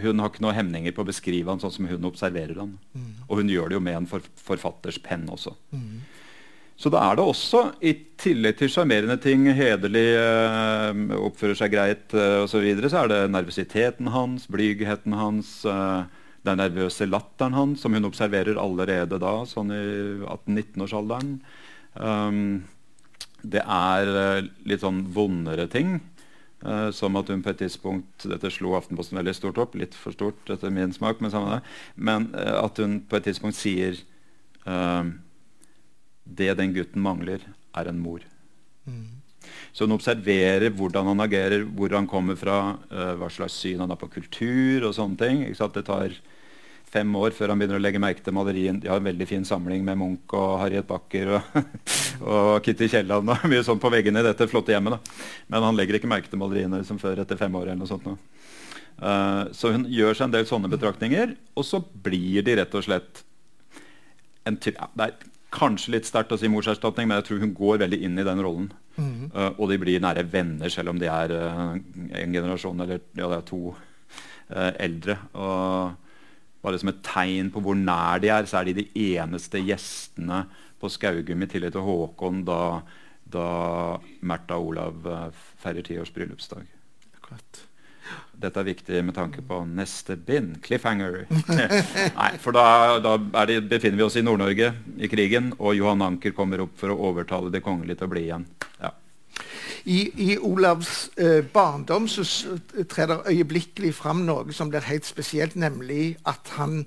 Hun 0.04 0.22
har 0.22 0.32
ikke 0.32 0.44
noen 0.46 0.58
hemninger 0.58 0.96
på 0.96 1.04
å 1.04 1.10
beskrive 1.10 1.52
han 1.52 1.62
sånn 1.62 1.74
som 1.76 1.90
hun 1.90 2.08
observerer 2.10 2.58
han. 2.62 2.78
Mm. 2.94 3.12
Og 3.28 3.42
hun 3.42 3.52
gjør 3.52 3.72
det 3.72 3.78
jo 3.78 3.84
med 3.86 4.00
en 4.00 4.10
for, 4.10 4.26
forfatters 4.46 5.00
penn 5.04 5.28
også. 5.32 5.56
Mm. 5.76 6.00
Så 6.80 6.88
da 6.94 7.02
er 7.10 7.18
det 7.20 7.26
også, 7.28 7.62
i 7.84 7.92
tillegg 8.20 8.56
til 8.62 8.70
sjarmerende 8.72 9.18
ting, 9.20 9.44
hederlig, 9.52 10.06
øh, 10.16 11.02
oppfører 11.28 11.58
seg 11.60 11.74
greit 11.74 12.16
øh, 12.16 12.46
osv., 12.46 12.54
så, 12.54 12.62
videre, 12.64 12.92
så 12.92 13.02
er 13.02 13.12
det 13.12 13.18
nervøsiteten 13.34 14.08
hans, 14.14 14.46
blygheten 14.48 15.18
hans, 15.20 15.58
øh, 15.68 16.06
den 16.48 16.62
nervøse 16.62 17.10
latteren 17.10 17.58
hans, 17.58 17.84
som 17.84 17.98
hun 17.98 18.08
observerer 18.08 18.62
allerede 18.62 19.20
da, 19.20 19.34
sånn 19.50 19.76
i 19.76 19.82
18-19-årsalderen. 20.24 21.34
Um, 22.00 22.40
det 23.44 23.66
er 23.66 24.48
litt 24.68 24.86
sånn 24.86 25.04
vondere 25.12 25.68
ting. 25.72 25.98
Uh, 26.60 26.90
som 26.92 27.16
at 27.16 27.30
hun 27.32 27.40
på 27.40 27.54
et 27.54 27.62
tidspunkt 27.62 28.26
Dette 28.28 28.50
slo 28.52 28.74
Aftenposten 28.76 29.16
veldig 29.16 29.36
stort 29.38 29.60
opp. 29.62 29.78
Litt 29.80 29.96
for 29.96 30.16
stort 30.16 30.50
etter 30.52 30.74
min 30.74 30.92
smak, 30.96 31.22
men 31.24 31.32
samme 31.32 31.54
det. 31.54 31.62
Men 31.96 32.28
uh, 32.36 32.58
at 32.66 32.82
hun 32.84 33.00
på 33.08 33.20
et 33.20 33.30
tidspunkt 33.30 33.60
sier 33.60 34.02
Det 36.30 36.52
den 36.60 36.74
gutten 36.76 37.02
mangler, 37.02 37.42
er 37.74 37.88
en 37.90 38.02
mor. 38.04 38.22
Mm. 38.86 39.22
Så 39.74 39.88
hun 39.88 39.96
observerer 39.96 40.70
hvordan 40.76 41.08
han 41.10 41.24
agerer, 41.24 41.64
hvor 41.64 41.96
han 41.96 42.06
kommer 42.12 42.38
fra, 42.38 42.76
hva 43.18 43.30
slags 43.34 43.56
syn 43.64 43.80
han 43.82 43.90
har 43.90 43.98
på 43.98 44.12
kultur 44.14 44.86
og 44.86 44.94
sånne 44.94 45.18
ting. 45.18 45.42
Det 45.50 45.86
tar 45.88 46.14
fem 46.90 47.16
år 47.20 47.34
før 47.38 47.54
han 47.54 47.62
begynner 47.62 47.78
å 47.78 47.84
legge 47.84 48.02
merke 48.02 48.24
til 48.26 48.36
malerien. 48.36 48.80
De 48.82 48.90
har 48.90 49.00
en 49.02 49.06
veldig 49.10 49.28
fin 49.30 49.46
samling 49.46 49.84
med 49.86 50.00
Munch 50.00 50.34
og 50.38 50.58
Harriet 50.64 50.88
Backer 50.90 51.36
og, 51.38 51.60
og 52.34 52.52
Kitty 52.66 52.90
Kielland 52.90 53.30
og 53.30 53.46
mye 53.52 53.66
sånt 53.66 53.82
på 53.84 53.92
veggene 53.94 54.24
i 54.24 54.28
dette 54.30 54.50
flotte 54.50 54.74
hjemmet. 54.74 54.98
Da. 54.98 55.24
Men 55.54 55.68
han 55.68 55.78
legger 55.78 56.00
ikke 56.00 56.10
merke 56.10 56.32
til 56.32 56.42
maleriene 56.42 56.82
liksom 56.82 57.02
før 57.02 57.22
etter 57.24 57.40
fem 57.40 57.56
år. 57.60 57.70
eller 57.70 57.82
noe 57.84 57.90
sånt. 57.90 58.10
Uh, 59.00 59.48
så 59.56 59.72
hun 59.76 59.86
gjør 59.88 60.18
seg 60.18 60.28
en 60.28 60.34
del 60.34 60.48
sånne 60.50 60.72
betraktninger, 60.72 61.36
og 61.56 61.64
så 61.68 61.80
blir 61.80 62.44
de 62.44 62.58
rett 62.60 62.74
og 62.76 62.84
slett 62.84 63.22
en 64.48 64.58
ja, 64.60 64.90
Det 64.92 65.06
er 65.06 65.30
kanskje 65.54 65.94
litt 65.96 66.10
sterkt 66.10 66.34
å 66.36 66.38
si 66.40 66.50
morserstatning, 66.52 67.08
men 67.08 67.20
jeg 67.20 67.30
tror 67.30 67.40
hun 67.44 67.56
går 67.56 67.80
veldig 67.86 68.02
inn 68.06 68.20
i 68.20 68.26
den 68.28 68.42
rollen. 68.44 68.68
Mm. 68.98 69.30
Uh, 69.32 69.54
og 69.54 69.70
de 69.72 69.80
blir 69.80 70.04
nære 70.04 70.26
venner, 70.34 70.74
selv 70.74 70.92
om 70.92 71.00
de 71.00 71.08
er 71.08 71.32
uh, 71.32 71.78
en 71.78 72.36
generasjon 72.36 72.86
eller 72.86 73.00
ja, 73.14 73.30
det 73.30 73.38
er 73.38 73.48
to 73.48 73.64
eldre. 74.50 75.14
og 75.38 76.09
bare 76.64 76.80
som 76.82 76.92
et 76.92 77.04
tegn 77.06 77.52
på 77.54 77.64
hvor 77.64 77.78
nær 77.78 78.20
de 78.24 78.32
er, 78.34 78.48
så 78.50 78.60
er 78.60 78.70
de 78.70 78.82
de 78.82 78.90
eneste 79.14 79.62
gjestene 79.64 80.44
på 80.80 80.92
Skaugum, 80.92 81.44
i 81.44 81.50
tillegg 81.52 81.76
til 81.76 81.84
Håkon, 81.86 82.44
da, 82.48 82.82
da 83.28 83.48
Märtha 84.24 84.60
og 84.60 84.74
Olav 84.74 85.08
uh, 85.08 85.42
feirer 85.60 85.86
tiårs 85.86 86.12
bryllupsdag. 86.16 86.68
Akkurat. 87.20 87.66
Dette 88.40 88.62
er 88.62 88.70
viktig 88.70 89.02
med 89.04 89.16
tanke 89.18 89.44
på 89.46 89.60
neste 89.68 90.16
bind. 90.16 90.62
Cliffhanger. 90.64 91.26
Nei, 92.20 92.32
for 92.40 92.56
da, 92.56 92.98
da 93.04 93.18
det, 93.50 93.60
befinner 93.70 94.00
vi 94.00 94.08
oss 94.08 94.16
i 94.20 94.24
Nord-Norge 94.24 94.72
i 94.98 95.12
krigen, 95.12 95.52
og 95.60 95.76
Johan 95.76 96.06
Anker 96.06 96.34
kommer 96.38 96.64
opp 96.64 96.80
for 96.80 96.94
å 96.94 97.00
overtale 97.12 97.52
de 97.54 97.62
kongelige 97.64 98.00
til 98.00 98.08
å 98.08 98.14
bli 98.16 98.26
igjen. 98.30 98.48
Ja. 98.80 98.94
I, 99.86 100.00
i 100.32 100.38
Olavs 100.38 101.10
eh, 101.18 101.44
barndom 101.54 102.08
så 102.08 102.26
trer 102.90 103.12
det 103.12 103.20
øyeblikkelig 103.32 103.94
fram 103.96 104.26
noe 104.28 104.54
som 104.56 104.72
blir 104.72 104.88
helt 104.88 105.08
spesielt, 105.08 105.56
nemlig 105.56 106.18
at 106.28 106.56
han 106.58 106.84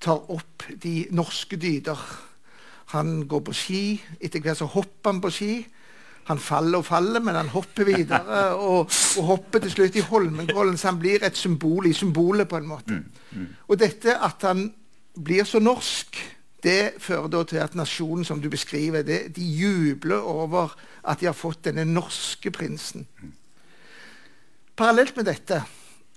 tar 0.00 0.30
opp 0.30 0.68
de 0.82 1.06
norske 1.10 1.56
dyder. 1.56 1.98
Han 2.94 3.26
går 3.28 3.42
på 3.44 3.56
ski. 3.56 3.82
Etter 4.20 4.40
hvert 4.40 4.60
så 4.60 4.68
hopper 4.70 5.12
han 5.12 5.20
på 5.20 5.32
ski. 5.34 5.52
Han 6.28 6.38
faller 6.38 6.82
og 6.82 6.86
faller, 6.86 7.20
men 7.24 7.36
han 7.36 7.50
hopper 7.52 7.88
videre. 7.88 8.40
Og, 8.68 8.90
og 9.18 9.24
hopper 9.24 9.64
til 9.64 9.72
slutt 9.72 9.96
i 9.96 10.04
Holmenkollen, 10.04 10.76
så 10.76 10.92
han 10.92 11.00
blir 11.00 11.24
et 11.24 11.36
symbol 11.36 11.86
i 11.88 11.94
symbolet, 11.96 12.48
på 12.48 12.60
en 12.60 12.68
måte. 12.68 12.98
Mm, 12.98 13.40
mm. 13.40 13.46
Og 13.68 13.78
dette 13.80 14.12
at 14.12 14.44
han 14.44 14.68
blir 15.24 15.48
så 15.48 15.58
norsk 15.58 16.18
det 16.62 16.98
fører 16.98 17.28
da 17.30 17.42
til 17.46 17.60
at 17.62 17.76
nasjonen 17.78 18.26
som 18.26 18.40
du 18.42 18.48
beskriver, 18.50 19.02
det, 19.06 19.36
de 19.36 19.44
jubler 19.44 20.18
over 20.18 20.74
at 21.06 21.20
de 21.20 21.28
har 21.30 21.36
fått 21.36 21.64
denne 21.68 21.84
norske 21.86 22.50
prinsen. 22.50 23.06
Parallelt 24.78 25.16
med 25.16 25.28
dette 25.30 25.62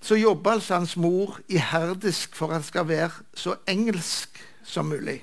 så 0.01 0.17
jobber 0.17 0.51
altså 0.58 0.80
hans 0.80 0.95
mor 0.97 1.39
iherdisk 1.49 2.36
for 2.36 2.49
at 2.49 2.62
han 2.62 2.65
skal 2.65 2.88
være 2.89 3.12
så 3.38 3.56
engelsk 3.69 4.41
som 4.65 4.89
mulig. 4.89 5.21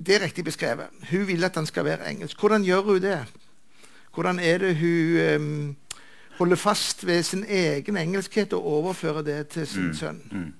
Det 0.00 0.16
er 0.16 0.24
riktig 0.24 0.44
beskrevet. 0.44 0.92
Hun 1.10 1.26
vil 1.28 1.44
at 1.44 1.54
han 1.54 1.66
skal 1.66 1.84
være 1.84 2.08
engelsk. 2.10 2.40
Hvordan 2.40 2.64
gjør 2.64 2.80
hun 2.80 3.02
det? 3.02 3.24
Hvordan 4.14 4.38
er 4.38 4.58
det 4.58 4.76
hun 4.76 5.40
um, 5.42 5.76
holder 6.38 6.56
fast 6.56 7.06
ved 7.06 7.22
sin 7.22 7.44
egen 7.48 7.96
engelskhet 7.96 8.52
og 8.52 8.64
overfører 8.64 9.22
det 9.22 9.48
til 9.48 9.66
sin 9.66 9.86
mm, 9.86 9.94
sønn? 9.94 10.54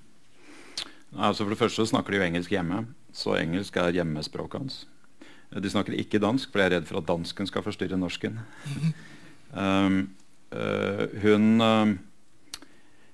Altså 1.17 1.43
for 1.43 1.51
det 1.51 1.59
første 1.59 1.85
snakker 1.89 2.13
de 2.13 2.21
jo 2.21 2.27
engelsk 2.29 2.53
hjemme, 2.53 2.85
så 3.11 3.35
engelsk 3.35 3.75
er 3.77 3.97
hjemmespråket 3.97 4.61
hans. 4.61 4.77
De 5.51 5.71
snakker 5.71 5.97
ikke 5.99 6.21
dansk, 6.23 6.51
for 6.51 6.61
jeg 6.61 6.71
er 6.71 6.77
redd 6.77 6.87
for 6.87 7.01
at 7.01 7.09
dansken 7.09 7.49
skal 7.49 7.65
forstyrre 7.65 7.99
norsken. 7.99 8.37
um, 9.51 10.05
uh, 10.55 11.03
hun 11.19 11.49
uh, 11.59 11.91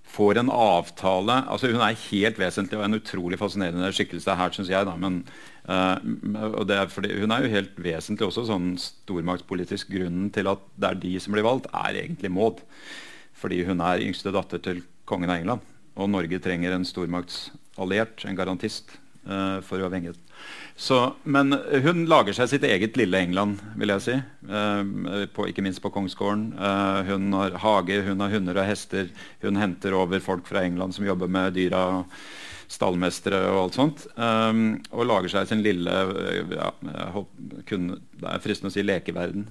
får 0.07 0.39
en 0.39 0.51
avtale 0.53 1.35
altså 1.49 1.71
Hun 1.71 1.81
er 1.83 1.97
helt 2.07 2.39
vesentlig 2.39 2.77
og 2.77 2.85
en 2.85 2.97
utrolig 2.99 3.39
fascinerende 3.41 3.89
skikkelse 3.93 4.37
her, 4.37 4.53
syns 4.53 4.69
jeg. 4.69 4.85
Da, 4.85 4.93
men, 5.01 5.23
uh, 5.65 5.97
er 6.69 6.93
fordi, 6.93 7.15
hun 7.17 7.33
er 7.33 7.47
jo 7.47 7.55
helt 7.55 7.81
vesentlig 7.81 8.29
også 8.29 8.45
sånn 8.51 8.75
stormaktspolitisk. 8.81 9.89
Grunnen 9.97 10.29
til 10.33 10.53
at 10.53 10.61
det 10.77 10.91
er 10.91 11.01
de 11.07 11.15
som 11.23 11.33
blir 11.33 11.47
valgt, 11.47 11.71
er 11.73 12.03
egentlig 12.03 12.31
Maud. 12.33 12.61
Fordi 13.37 13.63
hun 13.65 13.81
er 13.81 14.05
yngste 14.05 14.33
datter 14.33 14.61
til 14.61 14.85
kongen 15.09 15.33
av 15.33 15.41
England. 15.41 15.65
Og 15.97 16.09
Norge 16.13 16.37
trenger 16.41 16.75
en 16.75 16.85
stormaktsalliert, 17.77 18.25
en 18.25 18.35
garantist, 18.35 18.97
uh, 19.29 19.61
for 19.61 19.79
uavhengighet. 19.79 20.17
Så, 20.75 21.15
men 21.23 21.51
hun 21.83 22.05
lager 22.05 22.33
seg 22.33 22.49
sitt 22.49 22.63
eget 22.63 22.97
lille 22.97 23.17
England, 23.17 23.59
vil 23.77 23.89
jeg 23.89 24.01
si. 24.01 24.17
Uh, 24.47 25.25
på, 25.33 25.47
ikke 25.47 25.61
minst 25.61 25.81
på 25.81 25.89
kongsgården. 25.89 26.53
Uh, 26.57 27.03
hun 27.07 27.33
har 27.33 27.57
hage, 27.57 28.03
hun 28.05 28.19
har 28.21 28.29
hunder 28.33 28.57
og 28.57 28.67
hester. 28.67 29.09
Hun 29.41 29.57
henter 29.57 29.93
over 29.93 30.19
folk 30.19 30.47
fra 30.47 30.63
England 30.63 30.93
som 30.93 31.05
jobber 31.05 31.27
med 31.27 31.53
dyra. 31.53 32.03
Stallmestere 32.67 33.45
og 33.47 33.61
alt 33.61 33.75
sånt. 33.77 34.01
Um, 34.19 34.81
og 34.91 35.07
lager 35.07 35.31
seg 35.31 35.47
sin 35.47 35.61
lille 35.63 35.91
ja, 36.51 36.65
kunne, 37.63 37.95
Det 38.11 38.27
er 38.27 38.41
fristende 38.43 38.73
å 38.73 38.75
si 38.75 38.83
lekeverden. 38.83 39.45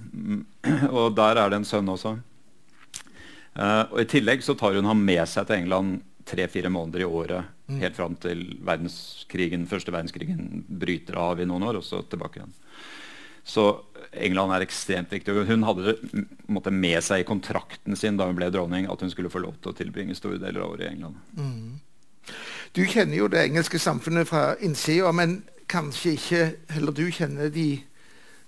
og 0.99 1.15
der 1.17 1.41
er 1.41 1.49
det 1.49 1.57
en 1.57 1.65
sønn 1.65 1.89
også. 1.89 2.13
Uh, 3.57 3.89
og 3.89 4.03
I 4.03 4.05
tillegg 4.11 4.45
så 4.45 4.53
tar 4.53 4.77
hun 4.77 4.85
ham 4.85 5.01
med 5.01 5.25
seg 5.25 5.49
til 5.49 5.63
England 5.63 5.97
tre-fire 6.27 6.69
måneder 6.73 7.03
i 7.03 7.07
året 7.07 7.47
mm. 7.67 7.79
helt 7.81 7.97
fram 7.97 8.15
til 8.21 8.43
verdenskrigen, 8.65 9.67
første 9.69 9.93
verdenskrigen 9.93 10.63
bryter 10.67 11.19
av 11.21 11.41
i 11.41 11.47
noen 11.47 11.65
år, 11.69 11.79
og 11.79 11.85
så 11.87 12.03
tilbake 12.03 12.41
igjen. 12.41 12.55
Så 13.47 13.65
England 14.11 14.51
er 14.51 14.65
ekstremt 14.65 15.11
viktig. 15.13 15.33
Hun 15.47 15.63
hadde 15.63 15.95
det 15.95 16.73
med 16.75 16.99
seg 17.05 17.23
i 17.23 17.27
kontrakten 17.27 17.95
sin 17.95 18.17
da 18.19 18.27
hun 18.27 18.35
ble 18.35 18.49
dronning, 18.51 18.89
at 18.91 19.03
hun 19.03 19.11
skulle 19.13 19.31
få 19.31 19.39
lov 19.43 19.55
til 19.61 19.71
å 19.71 19.77
tilbringe 19.77 20.17
store 20.19 20.41
deler 20.41 20.65
av 20.65 20.73
året 20.73 20.87
i 20.87 20.91
England. 20.91 21.21
Mm. 21.39 22.33
Du 22.75 22.83
kjenner 22.83 23.21
jo 23.21 23.29
det 23.31 23.45
engelske 23.45 23.79
samfunnet 23.79 24.27
fra 24.27 24.49
innsida, 24.59 25.13
men 25.15 25.39
kanskje 25.71 26.17
ikke 26.17 26.43
heller 26.75 26.95
du 26.95 27.05
kjenner 27.07 27.51
de 27.53 27.69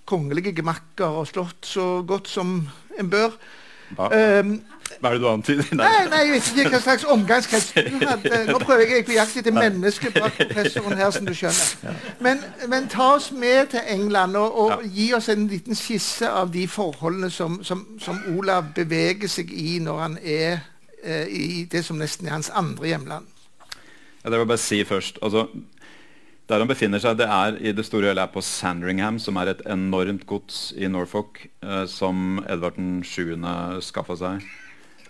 kongelige 0.10 0.56
gemakker 0.58 1.22
og 1.22 1.30
slott 1.30 1.68
så 1.68 2.02
godt 2.08 2.28
som 2.28 2.60
en 3.00 3.12
bør. 3.12 3.36
Um, 3.98 4.60
Hva 5.00 5.10
er 5.10 5.18
det 5.18 5.22
du 5.22 5.28
antyder? 5.30 5.68
Nei, 5.78 5.90
nei, 6.10 6.20
Jeg 6.26 6.32
vet 6.34 6.50
ikke 6.50 6.72
hva 6.74 6.82
slags 6.84 7.06
omgangskrets 7.14 7.70
du 7.76 8.02
hadde. 8.02 8.42
Nå 8.50 8.58
prøver 8.64 8.96
jeg 8.96 9.06
på 9.08 9.16
jakt 9.16 9.38
etter 9.40 9.56
mennesket 9.56 10.18
bak 10.18 10.36
professoren 10.40 10.98
her, 10.98 11.12
som 11.16 11.28
du 11.30 11.34
skjønner. 11.38 11.98
Men, 12.26 12.44
men 12.72 12.90
ta 12.92 13.12
oss 13.16 13.30
med 13.32 13.72
til 13.76 13.86
England 13.88 14.38
og, 14.40 14.60
og 14.66 14.86
gi 14.90 15.12
oss 15.18 15.30
en 15.30 15.48
liten 15.52 15.78
skisse 15.78 16.30
av 16.30 16.54
de 16.56 16.66
forholdene 16.68 17.32
som, 17.34 17.60
som, 17.64 17.86
som 18.02 18.22
Olav 18.34 18.74
beveger 18.76 19.32
seg 19.32 19.54
i 19.54 19.80
når 19.84 20.06
han 20.06 20.20
er 20.24 20.62
eh, 21.04 21.28
i 21.30 21.66
det 21.72 21.84
som 21.86 22.00
nesten 22.02 22.28
er 22.28 22.40
hans 22.40 22.50
andre 22.50 22.94
hjemland. 22.94 23.28
Ja, 24.20 24.28
det 24.28 24.36
vil 24.36 24.44
jeg 24.44 24.52
bare 24.52 24.64
si 24.66 24.82
først. 24.84 25.20
Altså, 25.24 25.48
der 26.50 26.64
han 26.64 26.70
befinner 26.72 27.02
seg, 27.02 27.20
det 27.20 27.28
er 27.30 27.60
i 27.62 27.72
det 27.78 27.86
store 27.86 28.10
hele 28.10 28.26
på 28.34 28.42
Sandringham, 28.42 29.20
som 29.22 29.38
er 29.38 29.52
et 29.52 29.62
enormt 29.70 30.26
gods 30.28 30.72
i 30.76 30.90
Norfolk, 30.90 31.46
eh, 31.62 31.86
som 31.88 32.42
Edvard 32.50 32.80
7. 33.06 33.38
skaffa 33.86 34.18
seg. 34.18 34.50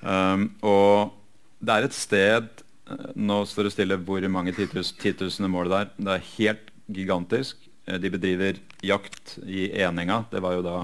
Um, 0.02 0.50
og 0.64 1.16
det 1.60 1.76
er 1.76 1.86
et 1.86 1.96
sted 1.96 2.46
eh, 2.88 3.08
Nå 3.20 3.42
står 3.44 3.68
det 3.68 3.74
stille 3.74 3.98
hvor 4.08 4.24
mange 4.32 4.54
titusener 4.56 5.52
mål 5.52 5.72
det 5.72 5.82
er. 5.82 5.92
Det 5.98 6.16
er 6.16 6.30
helt 6.38 6.72
gigantisk. 6.88 7.68
Eh, 7.86 8.00
de 8.00 8.12
bedriver 8.14 8.62
jakt 8.86 9.38
i 9.44 9.68
Eninga. 9.84 10.24
Det 10.32 10.44
var 10.44 10.58
jo 10.58 10.66
da 10.66 10.78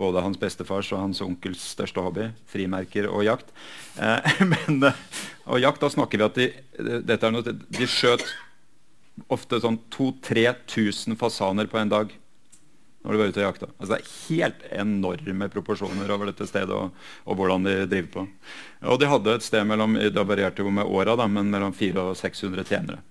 både 0.00 0.24
hans 0.24 0.40
bestefars 0.40 0.90
og 0.94 1.02
hans 1.02 1.20
onkels 1.22 1.62
største 1.74 2.02
hobby. 2.02 2.30
Frimerker 2.50 3.10
og 3.10 3.26
jakt. 3.28 3.52
Eh, 4.00 4.40
men, 4.52 4.88
og 5.44 5.60
jakt, 5.62 5.84
da 5.84 5.92
snakker 5.92 6.20
vi 6.20 6.28
at 6.30 6.40
de, 6.40 6.50
dette 7.04 7.20
er 7.28 7.36
noe, 7.36 7.54
de 7.54 7.90
skjøt 7.90 8.24
ofte 9.30 9.60
sånn 9.62 9.78
2000-3000 9.94 11.14
fasaner 11.20 11.68
på 11.70 11.78
en 11.78 11.92
dag 11.92 12.10
når 13.04 13.12
de 13.12 13.20
var 13.20 13.32
ute 13.32 13.40
og 13.42 13.44
jakta. 13.44 13.66
Altså, 13.76 13.90
det 13.92 13.98
er 13.98 14.12
helt 14.30 14.62
enorme 14.80 15.48
proporsjoner 15.52 16.12
over 16.14 16.30
dette 16.30 16.46
stedet 16.48 16.72
og, 16.72 16.94
og, 17.26 17.36
hvordan 17.36 17.66
de 17.66 17.74
driver 17.90 18.10
på. 18.14 18.24
Og 18.92 19.00
de 19.00 19.10
hadde 19.10 19.34
et 19.36 19.44
sted 19.44 19.66
mellom 19.68 19.98
det 20.00 20.24
varierte 20.24 20.64
jo 20.64 20.72
med 20.72 20.88
åra, 20.88 21.28
men 21.28 21.52
mellom 21.52 21.74
400 21.76 22.14
og 22.14 22.16
600 22.20 22.64
tjenere. 22.70 23.02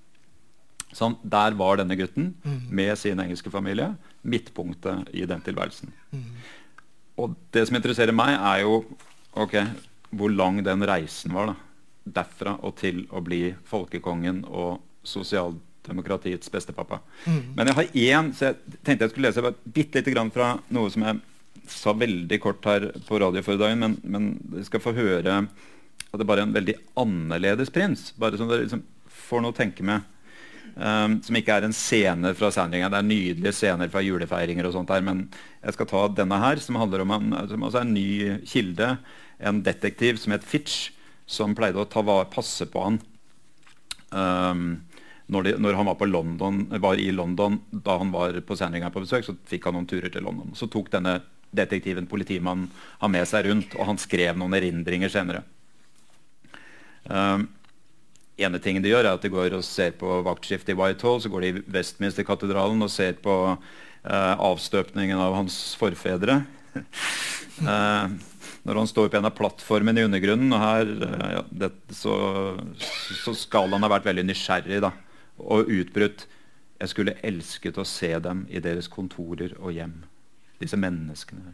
Sånn, 0.93 1.15
der 1.21 1.55
var 1.57 1.79
denne 1.79 1.97
gutten 1.97 2.33
mm. 2.43 2.59
med 2.69 2.93
sin 3.01 3.21
engelske 3.21 3.49
familie 3.53 3.93
midtpunktet 4.21 5.09
i 5.13 5.25
den 5.29 5.41
tilværelsen. 5.45 5.93
Mm. 6.13 6.25
Og 7.21 7.33
det 7.53 7.67
som 7.67 7.77
interesserer 7.77 8.15
meg, 8.15 8.33
er 8.37 8.63
jo 8.63 8.83
ok, 9.37 9.57
hvor 10.13 10.33
lang 10.33 10.61
den 10.65 10.85
reisen 10.85 11.33
var. 11.33 11.53
da. 11.53 11.55
Derfra 12.17 12.57
og 12.65 12.75
til 12.81 13.05
å 13.13 13.21
bli 13.25 13.45
folkekongen 13.69 14.43
og 14.49 14.81
sosialdemokrat 15.07 15.69
demokratiets 15.87 16.51
bestepappa. 16.51 16.99
Mm. 17.25 17.43
Men 17.57 17.69
jeg 17.69 17.77
har 17.79 17.99
én, 18.07 18.31
så 18.35 18.49
jeg 18.49 18.79
tenkte 18.81 19.07
jeg 19.07 19.13
skulle 19.13 19.29
lese 19.31 19.53
bitte 19.63 19.99
lite 19.99 20.15
grann 20.15 20.31
fra 20.33 20.55
noe 20.73 20.91
som 20.93 21.05
jeg 21.07 21.21
sa 21.69 21.93
veldig 21.95 22.39
kort 22.43 22.65
her 22.67 22.89
på 23.07 23.19
radio 23.21 23.43
for 23.45 23.59
dagen, 23.59 23.79
men, 23.83 23.99
men 24.03 24.31
dere 24.51 24.65
skal 24.67 24.83
få 24.83 24.95
høre 24.97 25.43
at 26.13 26.19
det 26.21 26.27
bare 26.29 26.43
er 26.43 26.49
en 26.49 26.55
veldig 26.55 26.75
annerledes 26.99 27.71
prins. 27.73 28.11
Bare 28.19 28.37
som 28.37 28.49
dere 28.49 28.65
liksom 28.65 28.83
får 29.09 29.43
noe 29.43 29.53
å 29.53 29.57
tenke 29.57 29.85
med. 29.85 30.09
Um, 30.73 31.19
som 31.21 31.37
ikke 31.37 31.53
er 31.57 31.67
en 31.67 31.75
scene 31.75 32.31
fra 32.37 32.49
Sandringa. 32.53 32.89
Det 32.89 32.99
er 32.99 33.07
nydelige 33.07 33.55
scener 33.57 33.89
fra 33.93 34.01
julefeiringer. 34.01 34.65
og 34.65 34.73
sånt 34.73 34.89
der, 34.89 35.01
Men 35.01 35.29
jeg 35.63 35.73
skal 35.73 35.89
ta 35.89 36.07
denne 36.07 36.39
her, 36.39 36.57
som 36.57 36.75
handler 36.75 37.01
om 37.01 37.11
en, 37.11 37.47
som 37.49 37.63
altså 37.63 37.81
en 37.81 37.93
ny 37.93 38.39
kilde. 38.45 38.97
En 39.39 39.63
detektiv 39.63 40.17
som 40.21 40.33
het 40.33 40.45
Fitch, 40.45 40.91
som 41.25 41.55
pleide 41.55 41.81
å 41.81 41.89
ta, 41.89 42.01
passe 42.25 42.65
på 42.69 42.83
han. 42.83 43.01
Um, 44.11 44.83
når, 45.31 45.43
de, 45.43 45.53
når, 45.61 45.77
han 45.79 45.87
var, 45.87 46.07
London, 46.07 46.63
var, 46.83 46.99
i 46.99 47.11
London 47.11 47.61
da 47.71 47.97
han 48.01 48.11
var 48.11 48.35
på 48.43 48.57
Sandringham 48.59 48.91
på 48.91 49.05
besøk, 49.05 49.23
så 49.25 49.35
fikk 49.47 49.69
han 49.69 49.77
noen 49.77 49.87
turer 49.87 50.11
til 50.11 50.25
London. 50.25 50.51
Så 50.57 50.67
tok 50.71 50.91
denne 50.91 51.21
detektiven, 51.55 52.09
politimannen, 52.09 52.69
han 52.99 53.13
med 53.13 53.27
seg 53.29 53.47
rundt, 53.47 53.75
og 53.77 53.87
han 53.87 54.01
skrev 54.01 54.37
noen 54.39 54.57
erindringer 54.57 55.11
senere. 55.13 55.43
Um, 57.07 57.47
ene 58.41 58.59
tingen 58.63 58.83
de 58.83 58.91
gjør, 58.91 59.05
er 59.05 59.13
at 59.15 59.23
de 59.23 59.31
går 59.31 59.55
og 59.55 59.65
ser 59.67 59.93
på 59.99 60.19
vaktskiftet 60.25 60.73
i 60.73 60.77
Whitehall. 60.79 61.21
Så 61.21 61.31
går 61.31 61.45
de 61.45 61.53
i 61.53 61.63
Westminster-katedralen 61.75 62.83
og 62.83 62.91
ser 62.91 63.15
på 63.23 63.37
uh, 63.53 64.33
avstøpningen 64.33 65.21
av 65.21 65.37
hans 65.37 65.61
forfedre. 65.79 66.41
uh, 67.63 68.11
når 68.67 68.79
han 68.79 68.87
står 68.89 69.09
på 69.11 69.19
en 69.19 69.27
av 69.29 69.37
plattformene 69.37 70.01
i 70.01 70.09
undergrunnen. 70.09 70.51
og 70.51 70.65
her, 70.65 70.93
uh, 71.05 71.31
ja, 71.37 71.47
det, 71.63 71.73
så, 71.95 72.17
så, 73.23 73.37
skal 73.37 73.71
han 73.75 73.85
ha 73.85 73.93
vært 73.93 74.09
veldig 74.09 74.27
nysgjerrig. 74.33 74.83
da 74.83 74.93
og 75.45 75.69
utbrutt 75.71 76.27
Jeg 76.81 76.89
skulle 76.89 77.19
elsket 77.23 77.77
å 77.79 77.85
se 77.87 78.09
dem 78.19 78.45
i 78.49 78.59
deres 78.59 78.89
kontorer 78.91 79.53
og 79.59 79.71
hjem. 79.71 80.01
Disse 80.59 80.75
menneskene 80.75 81.53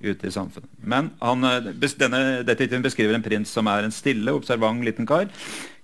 ute 0.00 0.28
i 0.28 0.32
samfunnet. 0.32 0.70
Men 0.80 1.10
han, 1.20 1.44
eh, 1.44 1.88
denne 1.98 2.44
detektiven 2.44 2.82
beskriver 2.82 3.14
en 3.14 3.22
prins 3.22 3.50
som 3.50 3.66
er 3.66 3.84
en 3.84 3.94
stille, 3.94 4.32
observant 4.32 4.84
liten 4.84 5.06
kar, 5.06 5.28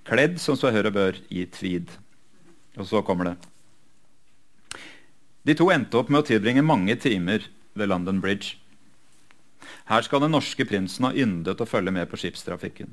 kledd 0.05 0.39
som 0.41 0.57
så 0.57 0.73
hør 0.73 0.91
og 0.91 0.97
bør 0.97 1.21
i 1.31 1.45
tweed. 1.47 1.91
Og 2.77 2.87
så 2.87 3.05
kommer 3.05 3.25
det. 3.25 3.37
De 5.45 5.55
to 5.55 5.71
endte 5.73 5.97
opp 5.97 6.11
med 6.11 6.23
å 6.23 6.27
tilbringe 6.27 6.63
mange 6.63 6.97
timer 6.97 7.47
ved 7.75 7.89
London 7.89 8.21
Bridge. 8.21 8.57
Her 9.89 10.03
skal 10.03 10.21
den 10.21 10.33
norske 10.33 10.65
prinsen 10.65 11.05
ha 11.05 11.13
yndet 11.13 11.61
å 11.61 11.69
følge 11.69 11.93
med 11.93 12.11
på 12.11 12.19
skipstrafikken. 12.21 12.93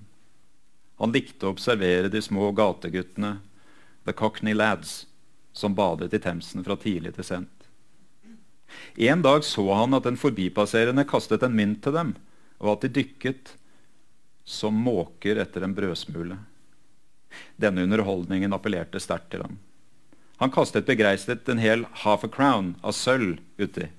Han 0.97 1.13
likte 1.13 1.45
å 1.45 1.53
observere 1.53 2.09
de 2.09 2.21
små 2.21 2.49
gateguttene 2.57 3.37
The 4.07 4.13
Cockney 4.15 4.55
Lads, 4.55 5.03
som 5.51 5.75
badet 5.75 6.13
i 6.13 6.19
Themsen 6.23 6.63
fra 6.63 6.77
tidlig 6.79 7.11
til 7.17 7.27
sent. 7.27 7.65
En 8.95 9.21
dag 9.21 9.43
så 9.43 9.65
han 9.75 9.97
at 9.97 10.07
en 10.07 10.19
forbipasserende 10.19 11.03
kastet 11.07 11.43
en 11.43 11.55
mynt 11.57 11.81
til 11.83 11.95
dem, 11.95 12.13
og 12.63 12.77
at 12.77 12.85
de 12.85 12.93
dykket 13.01 13.57
som 14.47 14.79
måker 14.79 15.41
etter 15.43 15.65
en 15.67 15.75
brødsmule. 15.75 16.39
Denne 17.59 17.83
underholdningen 17.83 18.55
appellerte 18.55 19.01
sterkt 19.03 19.27
til 19.33 19.43
ham. 19.43 19.59
Han 20.39 20.55
kastet 20.55 20.87
begeistret 20.87 21.49
en 21.51 21.59
hel 21.59 21.83
half 22.05 22.23
a 22.23 22.31
crown 22.31 22.77
av 22.87 22.95
sølv 22.95 23.41
uti, 23.59 23.89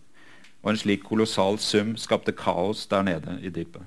og 0.65 0.73
en 0.73 0.81
slik 0.81 1.05
kolossal 1.05 1.61
sum 1.61 1.99
skapte 2.01 2.33
kaos 2.33 2.87
der 2.89 3.05
nede 3.05 3.37
i 3.45 3.53
dypet. 3.53 3.85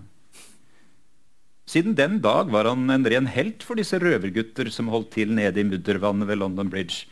Siden 1.72 1.96
den 1.96 2.18
dag 2.20 2.50
var 2.52 2.68
han 2.68 2.90
en 2.92 3.06
ren 3.08 3.30
helt 3.32 3.64
for 3.64 3.80
disse 3.80 3.96
røvergutter 4.02 4.68
som 4.76 4.90
holdt 4.92 5.14
til 5.16 5.30
nede 5.38 5.62
i 5.62 5.64
muddervannet 5.64 6.28
ved 6.28 6.42
London 6.42 6.72
Bridge, 6.72 7.06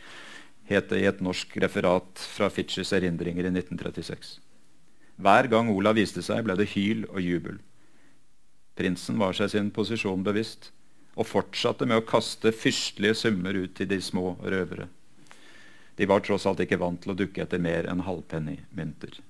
het 0.68 0.90
det 0.90 0.98
i 1.00 1.06
et 1.08 1.22
norsk 1.24 1.54
referat 1.64 2.20
fra 2.34 2.50
Fitches 2.52 2.92
erindringer 2.92 3.48
i 3.48 3.52
1936. 3.54 4.34
Hver 5.16 5.48
gang 5.52 5.70
Olav 5.72 5.96
viste 5.96 6.20
seg, 6.24 6.44
ble 6.44 6.58
det 6.60 6.68
hyl 6.74 7.06
og 7.08 7.22
jubel. 7.24 7.56
Prinsen 8.76 9.16
var 9.20 9.32
seg 9.38 9.48
sin 9.54 9.72
posisjon 9.72 10.26
bevisst 10.28 10.70
og 11.16 11.28
fortsatte 11.30 11.88
med 11.88 12.02
å 12.02 12.06
kaste 12.06 12.52
fyrstelige 12.52 13.16
summer 13.22 13.56
ut 13.56 13.72
til 13.80 13.88
de 13.88 14.00
små 14.04 14.34
røvere. 14.44 14.90
De 15.96 16.08
var 16.08 16.20
tross 16.24 16.44
alt 16.48 16.60
ikke 16.64 16.80
vant 16.80 17.00
til 17.00 17.14
å 17.14 17.18
dukke 17.18 17.46
etter 17.46 17.60
mer 17.60 17.88
enn 17.88 18.04
halvpennymynter. 18.04 19.22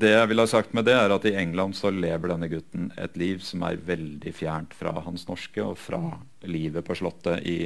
Det 0.00 0.10
jeg 0.14 0.28
vil 0.30 0.40
ha 0.40 0.46
sagt 0.48 0.72
med 0.76 0.86
det, 0.88 0.94
er 0.96 1.12
at 1.12 1.26
i 1.28 1.34
England 1.36 1.74
så 1.76 1.90
lever 1.92 2.30
denne 2.30 2.48
gutten 2.48 2.88
et 3.00 3.16
liv 3.20 3.42
som 3.44 3.64
er 3.66 3.80
veldig 3.84 4.32
fjernt 4.32 4.72
fra 4.76 4.94
hans 5.04 5.26
norske 5.28 5.60
og 5.64 5.76
fra 5.76 6.00
livet 6.48 6.86
på 6.86 6.96
Slottet 6.96 7.44
i 7.44 7.58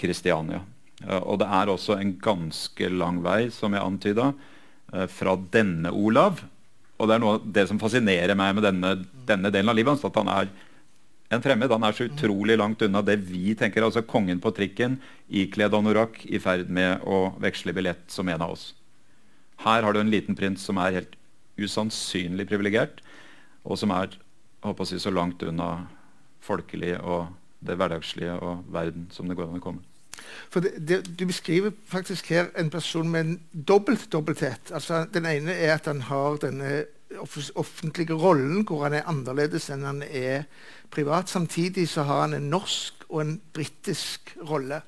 Kristiania. 0.00 0.64
Og 1.22 1.38
det 1.40 1.46
er 1.46 1.70
også 1.70 1.96
en 2.00 2.16
ganske 2.20 2.88
lang 2.92 3.20
vei, 3.24 3.44
som 3.54 3.76
jeg 3.76 3.84
antyda, 3.84 4.32
eh, 4.92 5.06
fra 5.06 5.36
denne 5.36 5.92
Olav. 5.92 6.42
Og 6.98 7.08
det 7.08 7.14
er 7.14 7.22
noe 7.22 7.36
av 7.38 7.46
det 7.46 7.68
som 7.68 7.78
fascinerer 7.78 8.34
meg 8.36 8.56
med 8.56 8.66
denne, 8.66 8.90
denne 9.28 9.52
delen 9.52 9.70
av 9.70 9.78
livet 9.78 9.94
hans. 9.94 10.04
At 10.04 10.18
han 10.18 10.28
er 10.28 10.50
en 11.30 11.44
fremmed. 11.44 11.70
Han 11.70 11.84
er 11.84 11.96
så 11.96 12.08
utrolig 12.10 12.58
langt 12.58 12.82
unna 12.82 13.04
det 13.06 13.16
vi 13.22 13.54
tenker. 13.54 13.86
Altså 13.86 14.02
kongen 14.02 14.42
på 14.42 14.52
trikken, 14.56 14.98
ikledd 15.30 15.74
anorakk, 15.78 16.26
i 16.26 16.42
ferd 16.42 16.68
med 16.68 17.00
å 17.06 17.30
veksle 17.40 17.72
billett 17.76 18.10
som 18.10 18.28
en 18.28 18.42
av 18.42 18.58
oss. 18.58 18.74
Her 19.64 19.84
har 19.84 19.92
du 19.92 20.00
en 20.00 20.12
liten 20.12 20.36
prins 20.36 20.60
som 20.64 20.76
er 20.80 20.98
helt 20.98 21.16
usannsynlig 21.60 22.48
privilegert, 22.50 23.02
og 23.64 23.78
som 23.78 23.92
er 23.94 24.16
håper 24.64 24.88
si, 24.88 24.98
så 25.00 25.12
langt 25.12 25.42
unna 25.42 25.86
folkelig 26.44 26.96
og 27.00 27.30
det 27.64 27.76
hverdagslige 27.76 28.36
og 28.40 28.64
verden 28.72 29.08
som 29.12 29.28
det 29.28 29.36
går 29.36 29.50
an 29.50 29.60
å 29.60 29.64
komme. 29.64 29.84
For 30.52 30.60
det, 30.64 30.72
det, 30.88 31.18
Du 31.18 31.26
beskriver 31.26 31.72
faktisk 31.88 32.28
her 32.32 32.50
en 32.58 32.70
person 32.70 33.08
med 33.08 33.20
en 33.20 33.40
dobbelt 33.52 34.12
dobbelthet. 34.12 34.72
Altså, 34.72 35.06
den 35.12 35.26
ene 35.26 35.52
er 35.52 35.74
at 35.74 35.86
han 35.88 36.02
har 36.08 36.40
denne 36.42 36.84
offentlige 37.58 38.14
rollen 38.14 38.64
hvor 38.68 38.84
han 38.84 38.94
er 38.94 39.08
annerledes 39.10 39.70
enn 39.72 39.86
han 39.86 40.02
er 40.02 40.44
privat. 40.90 41.28
Samtidig 41.28 41.88
så 41.88 42.04
har 42.06 42.26
han 42.26 42.36
en 42.36 42.50
norsk 42.52 43.06
og 43.08 43.20
en 43.24 43.40
britisk 43.54 44.36
rolle. 44.48 44.82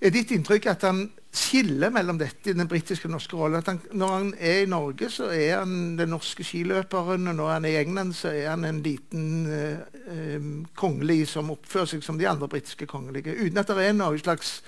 Er 0.00 0.12
ditt 0.12 0.32
inntrykk 0.34 0.66
at 0.66 0.84
han 0.88 1.06
skiller 1.30 1.92
mellom 1.94 2.18
dette 2.18 2.50
i 2.50 2.56
den 2.58 2.68
britiske 2.68 3.06
og 3.06 3.14
norske 3.14 3.38
rollen? 3.38 3.62
Han, 3.66 3.80
når 3.94 4.14
han 4.16 4.32
er 4.34 4.62
i 4.64 4.70
Norge, 4.70 5.10
så 5.14 5.28
er 5.30 5.60
han 5.60 5.94
den 5.98 6.10
norske 6.10 6.44
skiløperen, 6.46 7.30
og 7.30 7.38
når 7.38 7.52
han 7.54 7.68
er 7.68 7.76
i 7.76 7.80
England, 7.84 8.16
så 8.18 8.32
er 8.34 8.50
han 8.50 8.66
en 8.66 8.82
liten 8.82 9.46
uh, 9.46 9.78
uh, 10.10 10.50
kongelig 10.78 11.28
som 11.34 11.52
oppfører 11.54 11.92
seg 11.94 12.04
som 12.06 12.18
de 12.18 12.28
andre 12.30 12.50
britiske 12.50 12.88
kongelige, 12.90 13.36
uten 13.38 13.62
at 13.62 13.70
det 13.70 13.86
er 13.86 13.96
noe 13.96 14.18
slags 14.18 14.58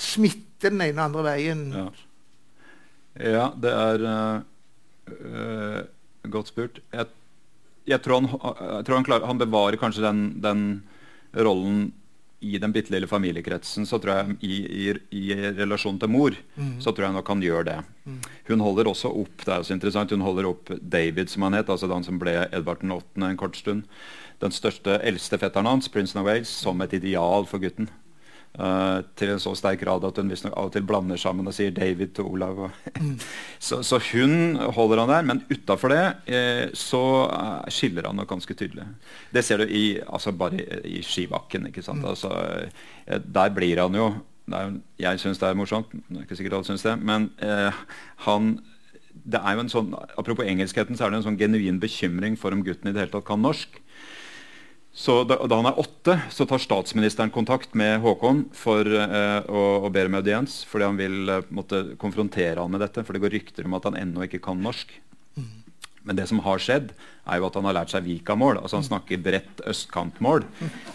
smitte 0.00 0.68
den 0.68 0.82
ene 0.82 0.98
og 0.98 1.06
andre 1.08 1.26
veien. 1.28 1.66
Ja, 1.72 1.88
ja 3.24 3.50
det 3.56 3.74
er 3.74 4.08
uh, 4.08 5.82
godt 6.28 6.52
spurt. 6.52 6.82
Jeg 6.92 7.12
jeg 7.84 8.00
tror 8.00 8.20
han, 8.20 8.30
jeg 8.32 8.84
tror 8.86 8.96
han, 8.96 9.04
klarer, 9.04 9.26
han 9.28 9.40
bevarer 9.40 9.80
kanskje 9.80 10.04
den, 10.04 10.20
den 10.40 10.62
rollen 11.36 11.90
i 12.44 12.58
den 12.60 12.74
bitte 12.74 12.92
lille 12.92 13.08
familiekretsen, 13.08 13.86
så 13.88 13.98
tror 14.02 14.20
jeg 14.20 14.36
i, 14.44 14.58
i, 14.84 14.86
i 15.16 15.24
relasjon 15.56 15.98
til 16.00 16.12
mor, 16.12 16.36
mm. 16.56 16.76
så 16.84 16.92
tror 16.92 17.08
jeg 17.08 17.16
nok 17.16 17.32
han 17.32 17.44
gjør 17.44 17.68
det. 17.70 17.78
Mm. 18.04 18.20
Hun 18.50 18.64
holder 18.66 18.90
også 18.90 19.12
opp 19.22 19.46
det 19.46 19.54
er 19.54 19.66
så 19.66 19.76
interessant, 19.76 20.12
hun 20.12 20.24
holder 20.24 20.50
opp 20.50 20.72
David, 20.80 21.32
som 21.32 21.46
han 21.48 21.56
het, 21.58 21.72
altså 21.72 21.90
den 21.90 22.06
som 22.06 22.20
ble 22.20 22.36
Edvard 22.50 22.84
8. 22.84 23.24
en 23.24 23.40
kort 23.40 23.58
stund. 23.58 23.88
Den 24.42 24.52
største 24.52 24.98
eldste 25.06 25.38
fetteren 25.40 25.68
hans, 25.70 25.88
prinsen 25.88 26.20
of 26.20 26.28
Wales, 26.28 26.52
som 26.52 26.82
et 26.84 26.96
ideal 26.96 27.46
for 27.48 27.62
gutten. 27.62 27.88
Uh, 28.54 29.00
til 29.18 29.32
en 29.32 29.40
så 29.42 29.50
sterk 29.58 29.80
grad 29.80 30.04
at 30.06 30.18
hun 30.20 30.28
visstnok 30.30 30.52
av 30.54 30.68
og 30.68 30.74
til 30.76 30.84
blander 30.86 31.18
sammen 31.18 31.50
og 31.50 31.56
sier 31.56 31.72
David 31.74 32.12
til 32.14 32.28
Olav. 32.30 32.60
Mm. 33.00 33.16
så, 33.66 33.80
så, 33.82 33.98
hun 34.12 34.54
holder 34.76 35.02
han 35.02 35.10
der, 35.10 35.24
men 35.26 35.40
utafor 35.50 35.90
det 35.90 36.04
eh, 36.30 36.68
så 36.78 37.02
uh, 37.26 37.64
skiller 37.66 38.06
han 38.06 38.20
nok 38.20 38.30
ganske 38.30 38.54
tydelig. 38.54 38.86
Det 39.34 39.42
ser 39.42 39.64
du 39.64 39.66
i, 39.66 39.98
altså 40.06 40.30
bare 40.38 40.62
i, 40.62 41.00
i 41.00 41.02
skibakken. 41.02 41.66
ikke 41.72 41.82
sant? 41.82 42.04
Mm. 42.04 42.12
Altså, 42.12 42.30
eh, 43.08 43.18
der 43.18 43.50
blir 43.56 43.82
han 43.82 43.98
jo 43.98 44.12
er, 44.52 44.78
Jeg 45.00 45.20
syns 45.20 45.40
det 45.40 45.48
er 45.48 45.58
morsomt, 45.58 45.90
det 45.90 46.20
er 46.20 46.28
ikke 46.28 46.36
sikkert 46.38 46.58
alle 46.60 46.68
syns 46.68 46.86
det, 46.86 46.94
men 47.02 47.32
eh, 47.42 47.82
han 48.28 48.54
det 49.14 49.38
er 49.40 49.54
jo 49.54 49.62
en 49.62 49.70
sånn, 49.70 49.92
Apropos 50.18 50.46
engelskheten, 50.46 50.98
så 50.98 51.06
er 51.06 51.12
det 51.12 51.20
en 51.20 51.28
sånn 51.28 51.38
genuin 51.38 51.78
bekymring 51.80 52.34
for 52.38 52.54
om 52.54 52.64
gutten 52.66 52.90
i 52.90 52.94
det 52.94 53.04
hele 53.04 53.14
tatt 53.14 53.26
kan 53.28 53.42
norsk. 53.42 53.78
Så 54.96 55.24
da, 55.26 55.40
da, 55.46 55.56
han 55.58 55.66
er 55.66 55.78
åtte, 55.82 56.14
så 56.30 56.44
tar 56.46 56.60
statsministeren 56.62 57.32
kontakt 57.34 57.72
med 57.74 57.98
Håkon 58.04 58.44
for 58.54 58.86
eh, 58.86 59.40
å, 59.50 59.62
å, 59.82 59.88
be 59.90 60.04
om 60.06 60.16
audiens. 60.20 60.60
Fordi 60.70 60.86
han 60.86 61.00
vil 61.00 61.32
eh, 61.34 61.48
måtte 61.50 61.80
konfrontere 61.98 62.62
han 62.62 62.70
med 62.70 62.84
dette. 62.84 63.02
For 63.02 63.16
det 63.16 63.24
går 63.24 63.34
rykter 63.34 63.66
om 63.66 63.74
at 63.74 63.88
han 63.90 63.98
ennå 63.98 64.22
ikke 64.28 64.38
kan 64.44 64.62
norsk. 64.62 64.94
Mm. 65.34 65.50
Men 66.06 66.20
det 66.20 66.28
som 66.30 66.44
har 66.46 66.62
skjedd, 66.62 66.94
er 67.26 67.42
jo 67.42 67.48
at 67.48 67.58
han 67.58 67.66
har 67.66 67.78
lært 67.80 67.90
seg 67.90 68.06
vikamål. 68.06 68.62
Altså 68.62 68.78
han 68.78 68.86
snakker 68.86 69.22
bredt 69.26 69.66
østkantmål. 69.66 70.46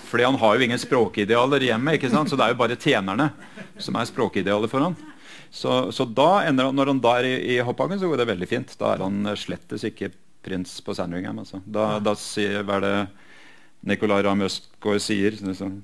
Fordi 0.07 0.29
han 0.29 0.39
har 0.39 0.55
jo 0.55 0.69
ingen 0.69 0.85
språkidealer 0.87 1.67
hjemme. 1.67 1.99
ikke 1.99 2.15
sant? 2.15 2.31
Så 2.31 2.39
det 2.39 2.47
er 2.47 2.55
jo 2.55 2.61
bare 2.63 2.79
tjenerne 2.79 3.33
som 3.83 3.99
er 3.99 4.07
språkidealer 4.07 4.71
for 4.71 4.87
han. 4.87 4.99
Så, 5.51 5.89
så 5.91 6.07
da 6.07 6.45
ender 6.47 6.69
han, 6.69 6.79
når 6.79 6.95
han 6.95 7.03
da 7.03 7.19
er 7.19 7.33
i, 7.33 7.37
i 7.57 7.63
Hopphagen, 7.67 7.99
så 7.99 8.07
går 8.07 8.23
det 8.23 8.31
veldig 8.31 8.47
fint. 8.47 8.79
Da 8.79 8.93
er 8.95 9.09
han 9.09 9.33
slettes 9.35 9.83
ikke 9.91 10.13
prins 10.45 10.79
på 10.85 10.95
Sandringham. 10.95 11.43
Altså. 11.43 11.59
Da, 11.67 11.97
da 11.99 12.15
sier, 12.15 12.61
hva 12.63 12.79
er 12.79 12.87
det 12.87 12.99
Nicolay 13.87 14.23
Ramm 14.25 14.43
Østgaard 14.43 15.01
sier 15.03 15.35
liksom, 15.39 15.81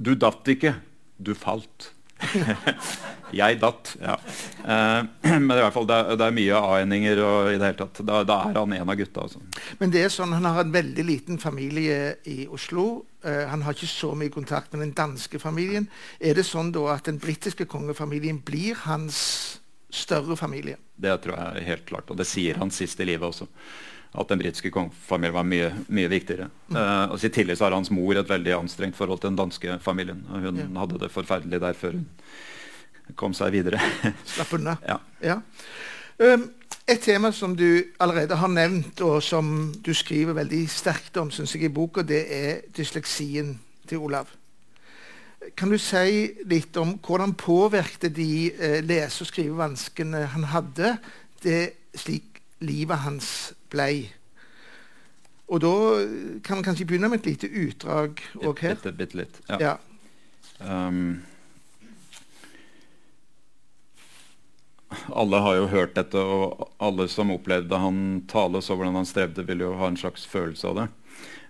Du 0.00 0.14
datt 0.16 0.48
ikke, 0.48 0.74
du 1.20 1.34
falt. 1.36 1.90
jeg 3.40 3.58
datt, 3.60 3.92
ja. 4.00 4.16
Eh, 4.64 5.08
men 5.44 5.52
i 5.54 5.60
hvert 5.60 5.74
fall, 5.74 5.88
det, 5.88 5.96
er, 5.96 6.18
det 6.20 6.26
er 6.26 6.36
mye 6.36 6.60
a-endinger. 6.60 7.22
i 7.52 7.58
det 7.58 7.68
hele 7.68 7.78
tatt, 7.78 8.00
da, 8.06 8.22
da, 8.28 8.38
er 8.48 8.58
han 8.58 8.74
en 8.76 8.92
av 8.92 8.98
gutta. 8.98 9.26
Altså. 9.26 9.42
Men 9.80 9.92
det 9.94 10.04
er 10.04 10.14
sånn, 10.14 10.34
Han 10.36 10.48
har 10.48 10.64
en 10.64 10.74
veldig 10.74 11.04
liten 11.06 11.40
familie 11.42 12.16
i 12.28 12.46
Oslo. 12.48 13.04
Eh, 13.24 13.44
han 13.50 13.64
har 13.66 13.76
ikke 13.76 13.90
så 13.90 14.14
mye 14.16 14.32
kontakt 14.32 14.72
med 14.72 14.84
den 14.86 14.96
danske 14.96 15.40
familien. 15.42 15.88
Er 16.20 16.36
det 16.38 16.48
sånn 16.48 16.72
da 16.76 16.86
at 16.94 17.08
den 17.08 17.20
britiske 17.20 17.68
kongefamilien 17.70 18.40
blir 18.44 18.78
hans 18.86 19.60
større 19.90 20.36
familie? 20.38 20.78
Det 21.00 21.16
tror 21.24 21.36
jeg 21.36 21.68
helt 21.68 21.86
klart, 21.88 22.10
og 22.12 22.20
det 22.20 22.28
sier 22.28 22.60
han 22.60 22.70
sist 22.72 23.00
i 23.00 23.08
livet 23.08 23.26
også 23.26 23.48
at 24.10 24.28
den 24.28 24.40
britiske 24.40 24.72
kongefamilien 24.74 25.34
var 25.34 25.46
mye, 25.46 25.70
mye 25.88 26.10
viktigere. 26.10 26.48
Mm. 26.68 26.76
Uh, 26.76 27.12
og 27.14 27.24
I 27.24 27.30
tillegg 27.30 27.58
så 27.58 27.68
har 27.68 27.76
hans 27.76 27.92
mor 27.94 28.18
et 28.18 28.30
veldig 28.30 28.56
anstrengt 28.56 28.98
forhold 28.98 29.22
til 29.22 29.30
den 29.30 29.38
danske 29.38 29.76
familien. 29.84 30.24
og 30.30 30.48
Hun 30.48 30.58
ja. 30.58 30.70
hadde 30.80 30.98
det 31.04 31.12
forferdelig 31.14 31.60
der 31.62 31.76
før 31.78 31.98
hun 31.98 32.08
kom 33.18 33.34
seg 33.34 33.54
videre. 33.54 33.78
Slapp 34.34 34.56
unna. 34.58 34.76
Ja. 34.86 34.98
ja. 35.22 35.38
Um, 36.18 36.48
et 36.90 37.02
tema 37.06 37.30
som 37.30 37.54
du 37.54 37.84
allerede 38.02 38.34
har 38.34 38.50
nevnt, 38.50 39.00
og 39.06 39.22
som 39.22 39.70
du 39.78 39.92
skriver 39.94 40.34
veldig 40.34 40.64
sterkt 40.70 41.16
om 41.22 41.30
synes 41.30 41.54
jeg, 41.54 41.68
i 41.68 41.74
boka, 41.74 42.02
det 42.02 42.24
er 42.34 42.64
dysleksien 42.76 43.54
til 43.86 44.02
Olav. 44.02 44.32
Kan 45.56 45.70
du 45.70 45.78
si 45.80 46.26
litt 46.50 46.76
om 46.76 46.96
hvordan 46.98 47.36
påvirkte 47.38 48.10
de 48.12 48.50
eh, 48.50 48.80
lese- 48.84 49.22
og 49.22 49.30
skrivevanskene 49.30 50.26
han 50.34 50.50
hadde, 50.50 50.96
det 51.42 51.60
slik 51.96 52.42
livet 52.60 53.06
hans 53.06 53.30
blei. 53.72 54.10
Og 55.50 55.62
da 55.64 55.74
kan 56.46 56.60
man 56.60 56.66
kanskje 56.66 56.86
begynne 56.86 57.10
med 57.10 57.24
et 57.24 57.32
lite 57.32 57.50
utdrag 57.50 58.22
òg 58.38 58.62
her. 58.62 58.78
Bitte, 58.78 58.94
bitte 58.94 59.18
litt. 59.18 59.40
Ja. 59.50 59.58
ja. 59.58 59.74
Um, 60.62 61.22
alle 65.10 65.40
har 65.42 65.58
jo 65.58 65.66
hørt 65.72 65.96
dette, 65.98 66.22
og 66.22 66.70
alle 66.82 67.08
som 67.10 67.32
opplevde 67.34 67.82
han 67.82 68.22
tale, 68.30 68.62
så 68.62 68.78
hvordan 68.78 69.00
han 69.00 69.08
strevde, 69.08 69.46
vil 69.46 69.66
jo 69.66 69.74
ha 69.80 69.90
en 69.90 69.98
slags 69.98 70.26
følelse 70.30 70.70
av 70.70 70.78
det. 70.78 70.88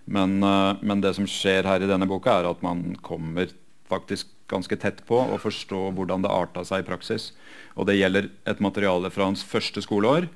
Men, 0.05 0.39
uh, 0.41 0.81
men, 0.81 1.01
det 1.05 1.13
som 1.17 1.29
skjer 1.29 1.69
her 1.69 1.85
i 1.85 1.89
denne 1.89 2.09
boka, 2.09 2.39
er 2.39 2.49
at 2.49 2.65
man 2.65 2.95
kommer 3.05 3.53
faktisk 3.91 4.33
ganske 4.51 4.75
tett 4.81 5.05
på 5.07 5.19
å 5.21 5.37
forstå 5.39 5.91
hvordan 5.95 6.25
det 6.25 6.33
arta 6.33 6.65
seg 6.67 6.81
i 6.81 6.89
praksis. 6.89 7.31
Og 7.77 7.85
det 7.87 7.99
gjelder 7.99 8.31
et 8.49 8.63
materiale 8.63 9.13
fra 9.13 9.29
hans 9.29 9.45
første 9.47 9.83
skoleår 9.85 10.27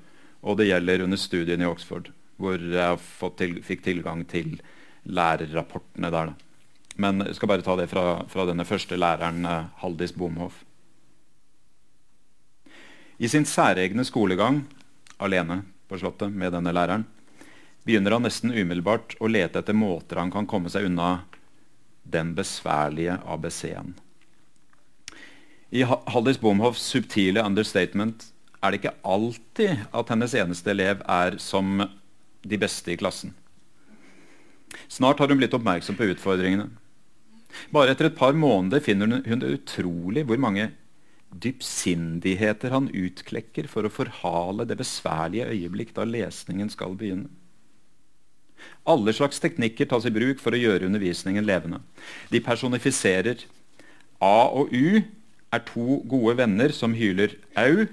og 0.46 0.60
det 0.60 0.70
gjelder 0.70 1.04
under 1.06 1.20
studiene 1.20 1.66
i 1.66 1.70
Oxford, 1.70 2.12
hvor 2.38 2.62
jeg 2.62 3.00
til, 3.40 3.58
fikk 3.66 3.84
tilgang 3.86 4.24
til 4.30 4.60
lærerrapportene 5.06 6.12
der. 6.14 6.34
Men 7.02 7.26
jeg 7.26 7.36
skal 7.38 7.50
bare 7.52 7.66
ta 7.66 7.76
det 7.80 7.90
fra, 7.92 8.24
fra 8.30 8.46
denne 8.48 8.66
første 8.68 8.98
læreren, 8.98 9.42
uh, 9.44 9.68
Haldis 9.82 10.14
Bomhoff. 10.16 10.62
I 13.18 13.28
sin 13.32 13.48
særegne 13.48 14.06
skolegang 14.06 14.66
alene 15.24 15.64
på 15.90 15.98
Slottet 16.00 16.34
med 16.36 16.54
denne 16.54 16.74
læreren 16.76 17.06
begynner 17.86 18.18
han 18.18 18.26
nesten 18.26 18.52
umiddelbart 18.52 19.16
å 19.22 19.30
lete 19.30 19.62
etter 19.62 19.78
måter 19.78 20.20
han 20.20 20.34
kan 20.34 20.48
komme 20.50 20.72
seg 20.74 20.90
unna 20.90 21.26
den 22.04 22.34
besværlige 22.38 23.18
ABC-en. 23.26 23.94
I 25.72 25.86
Haldis 25.88 26.40
Bomhoffs 26.42 26.84
subtile 26.86 27.44
understatement 27.46 28.28
er 28.62 28.72
det 28.72 28.82
ikke 28.82 28.96
alltid 29.04 29.86
at 29.96 30.12
hennes 30.14 30.36
eneste 30.38 30.72
elev 30.72 31.04
er 31.10 31.38
som 31.44 31.84
de 32.46 32.60
beste 32.62 32.94
i 32.94 33.00
klassen. 33.00 33.34
Snart 34.92 35.22
har 35.22 35.32
hun 35.32 35.40
blitt 35.40 35.54
oppmerksom 35.56 35.98
på 35.98 36.10
utfordringene. 36.14 36.70
Bare 37.72 37.94
etter 37.94 38.10
et 38.10 38.18
par 38.18 38.36
måneder 38.36 38.84
finner 38.84 39.22
hun 39.26 39.42
det 39.42 39.54
utrolig 39.60 40.26
hvor 40.28 40.42
mange 40.42 40.70
dypsindigheter 41.36 42.72
han 42.72 42.92
utklekker 42.94 43.68
for 43.72 43.88
å 43.88 43.92
forhale 43.92 44.68
det 44.68 44.78
besværlige 44.80 45.50
øyeblikk 45.52 45.96
da 45.96 46.06
lesningen 46.08 46.72
skal 46.72 46.96
begynne. 47.00 47.32
Alle 48.88 49.14
slags 49.14 49.42
teknikker 49.42 49.90
tas 49.90 50.06
i 50.08 50.14
bruk 50.14 50.40
for 50.42 50.56
å 50.56 50.60
gjøre 50.60 50.88
undervisningen 50.88 51.46
levende. 51.46 51.82
De 52.32 52.42
personifiserer 52.44 53.44
A 54.24 54.48
og 54.48 54.72
U 54.72 55.02
er 55.54 55.64
to 55.68 56.00
gode 56.10 56.38
venner 56.40 56.74
som 56.76 56.96
hyler 56.98 57.36
au 57.60 57.86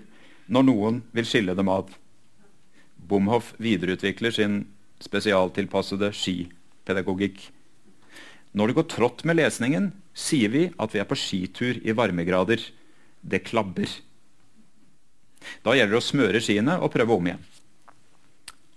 når 0.46 0.66
noen 0.68 1.00
vil 1.14 1.28
skille 1.28 1.54
dem 1.58 1.70
av. 1.72 1.90
Bomhoff 2.96 3.52
videreutvikler 3.62 4.34
sin 4.34 4.62
spesialtilpassede 5.02 6.12
skipedagogikk. 6.14 7.40
Når 8.52 8.68
det 8.68 8.76
går 8.78 8.88
trått 8.92 9.24
med 9.28 9.38
lesningen, 9.40 9.90
sier 10.12 10.52
vi 10.52 10.66
at 10.76 10.94
vi 10.94 11.00
er 11.02 11.08
på 11.08 11.18
skitur 11.18 11.80
i 11.82 11.94
varmegrader. 11.96 12.60
Det 13.20 13.44
klabber. 13.46 13.88
Da 15.64 15.74
gjelder 15.74 15.96
det 15.96 16.02
å 16.02 16.06
smøre 16.06 16.42
skiene 16.42 16.78
og 16.82 16.92
prøve 16.94 17.16
om 17.16 17.28
igjen. 17.30 17.44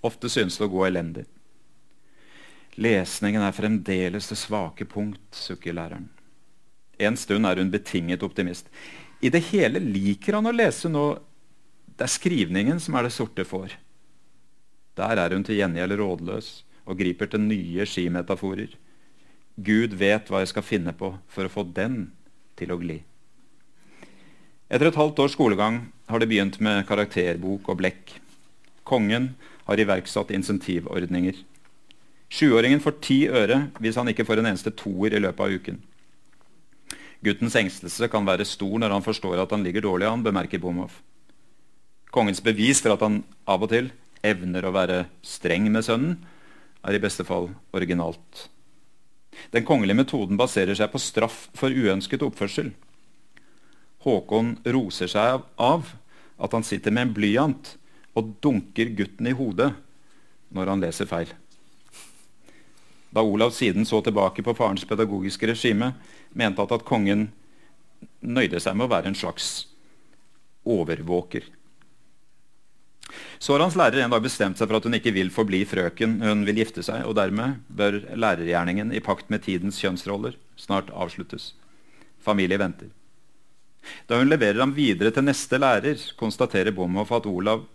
Ofte 0.06 0.30
synes 0.30 0.58
det 0.58 0.68
å 0.68 0.72
gå 0.72 0.86
elendig. 0.88 1.26
Lesningen 2.76 3.44
er 3.46 3.56
fremdeles 3.56 4.28
det 4.30 4.38
svake 4.40 4.88
punkt, 4.90 5.24
sukker 5.32 5.76
læreren. 5.76 6.10
En 7.00 7.18
stund 7.20 7.48
er 7.48 7.60
hun 7.60 7.72
betinget 7.72 8.24
optimist. 8.24 8.68
I 9.24 9.32
det 9.32 9.46
hele 9.52 9.80
liker 9.80 10.38
han 10.38 10.48
å 10.48 10.56
lese 10.56 10.92
nå 10.92 11.06
det 11.96 12.08
er 12.08 12.12
skrivningen 12.12 12.80
som 12.84 12.98
er 12.98 13.08
det 13.08 13.16
sorte 13.16 13.46
får. 13.48 13.78
Der 15.00 15.20
er 15.20 15.34
hun 15.36 15.44
til 15.48 15.60
gjengjeld 15.60 15.96
rådløs 16.00 16.50
og 16.86 17.00
griper 17.00 17.30
til 17.32 17.44
nye 17.44 17.88
skimetaforer. 17.88 18.76
Gud 19.56 19.96
vet 19.96 20.28
hva 20.28 20.42
jeg 20.44 20.52
skal 20.52 20.68
finne 20.68 20.94
på 20.96 21.14
for 21.32 21.48
å 21.48 21.52
få 21.52 21.64
den 21.76 22.10
til 22.60 22.74
å 22.76 22.80
gli. 22.80 23.00
Etter 24.68 24.90
et 24.90 25.00
halvt 25.00 25.22
års 25.24 25.36
skolegang 25.38 25.86
har 26.10 26.20
det 26.20 26.28
begynt 26.30 26.60
med 26.64 26.84
karakterbok 26.90 27.70
og 27.72 27.80
blekk. 27.80 28.16
Kongen 28.84 29.34
har 29.66 29.80
iverksatt 29.80 30.34
insentivordninger. 30.36 31.38
Sjuåringen 32.28 32.82
får 32.84 33.00
ti 33.06 33.20
øre 33.30 33.68
hvis 33.80 33.98
han 34.00 34.10
ikke 34.12 34.26
får 34.28 34.42
en 34.42 34.52
eneste 34.52 34.74
toer 34.76 35.16
i 35.16 35.22
løpet 35.22 35.46
av 35.46 35.54
uken. 35.56 35.80
Guttens 37.26 37.56
engstelse 37.58 38.10
kan 38.12 38.28
være 38.28 38.46
stor 38.46 38.76
når 38.82 38.98
han 38.98 39.06
forstår 39.06 39.40
at 39.42 39.54
han 39.56 39.64
ligger 39.66 39.86
dårlig 39.86 40.10
an, 40.10 40.26
bemerker 40.26 40.62
Bomhoff. 40.62 41.00
Kongens 42.16 42.40
bevis 42.44 42.80
for 42.80 42.96
at 42.96 43.04
han 43.04 43.24
av 43.44 43.66
og 43.66 43.74
til 43.74 43.92
evner 44.26 44.66
å 44.66 44.74
være 44.74 45.04
streng 45.26 45.68
med 45.68 45.84
sønnen, 45.84 46.18
er 46.86 46.96
i 46.96 47.02
beste 47.02 47.26
fall 47.28 47.50
originalt. 47.76 48.46
Den 49.52 49.66
kongelige 49.68 50.00
metoden 50.00 50.40
baserer 50.40 50.78
seg 50.78 50.92
på 50.94 51.02
straff 51.02 51.48
for 51.58 51.74
uønsket 51.74 52.24
oppførsel. 52.24 52.70
Håkon 54.06 54.54
roser 54.64 55.12
seg 55.12 55.44
av 55.60 55.90
at 56.38 56.54
han 56.56 56.64
sitter 56.64 56.94
med 56.94 57.08
en 57.10 57.16
blyant 57.18 57.74
og 58.16 58.36
dunker 58.44 58.94
gutten 58.96 59.28
i 59.28 59.36
hodet 59.36 59.74
når 60.56 60.72
han 60.72 60.86
leser 60.86 61.10
feil. 61.10 61.34
Da 63.16 63.24
Olav 63.24 63.52
siden 63.56 63.88
så 63.88 64.02
tilbake 64.04 64.44
på 64.44 64.56
farens 64.56 64.86
pedagogiske 64.88 65.48
regime, 65.52 65.94
mente 66.32 66.64
han 66.64 66.76
at 66.76 66.88
kongen 66.88 67.28
nøyde 68.20 68.60
seg 68.60 68.76
med 68.76 68.88
å 68.88 68.92
være 68.92 69.12
en 69.12 69.20
slags 69.20 69.68
overvåker. 70.64 71.48
Så 73.40 73.54
har 73.54 73.64
hans 73.64 73.78
lærer 73.78 74.04
en 74.04 74.14
dag 74.14 74.24
bestemt 74.24 74.60
seg 74.60 74.70
for 74.70 74.80
at 74.80 74.88
hun 74.88 74.98
ikke 74.98 75.14
vil 75.16 75.32
forbli 75.34 75.62
frøken, 75.68 76.18
hun 76.24 76.44
vil 76.48 76.62
gifte 76.62 76.84
seg, 76.86 77.04
og 77.06 77.18
dermed 77.20 77.62
bør 77.68 78.02
lærergjerningen 78.16 78.94
i 78.96 79.04
pakt 79.04 79.30
med 79.34 79.44
tidens 79.46 79.80
kjønnsroller 79.84 80.38
snart 80.60 80.92
avsluttes. 80.94 81.54
Familie 82.24 82.60
venter. 82.62 82.90
Da 84.10 84.18
hun 84.18 84.32
leverer 84.32 84.64
ham 84.64 84.74
videre 84.76 85.12
til 85.14 85.28
neste 85.28 85.60
lærer, 85.62 86.00
konstaterer 86.18 86.74
Bomhoff 86.74 87.14
at 87.14 87.28
Olav 87.30 87.68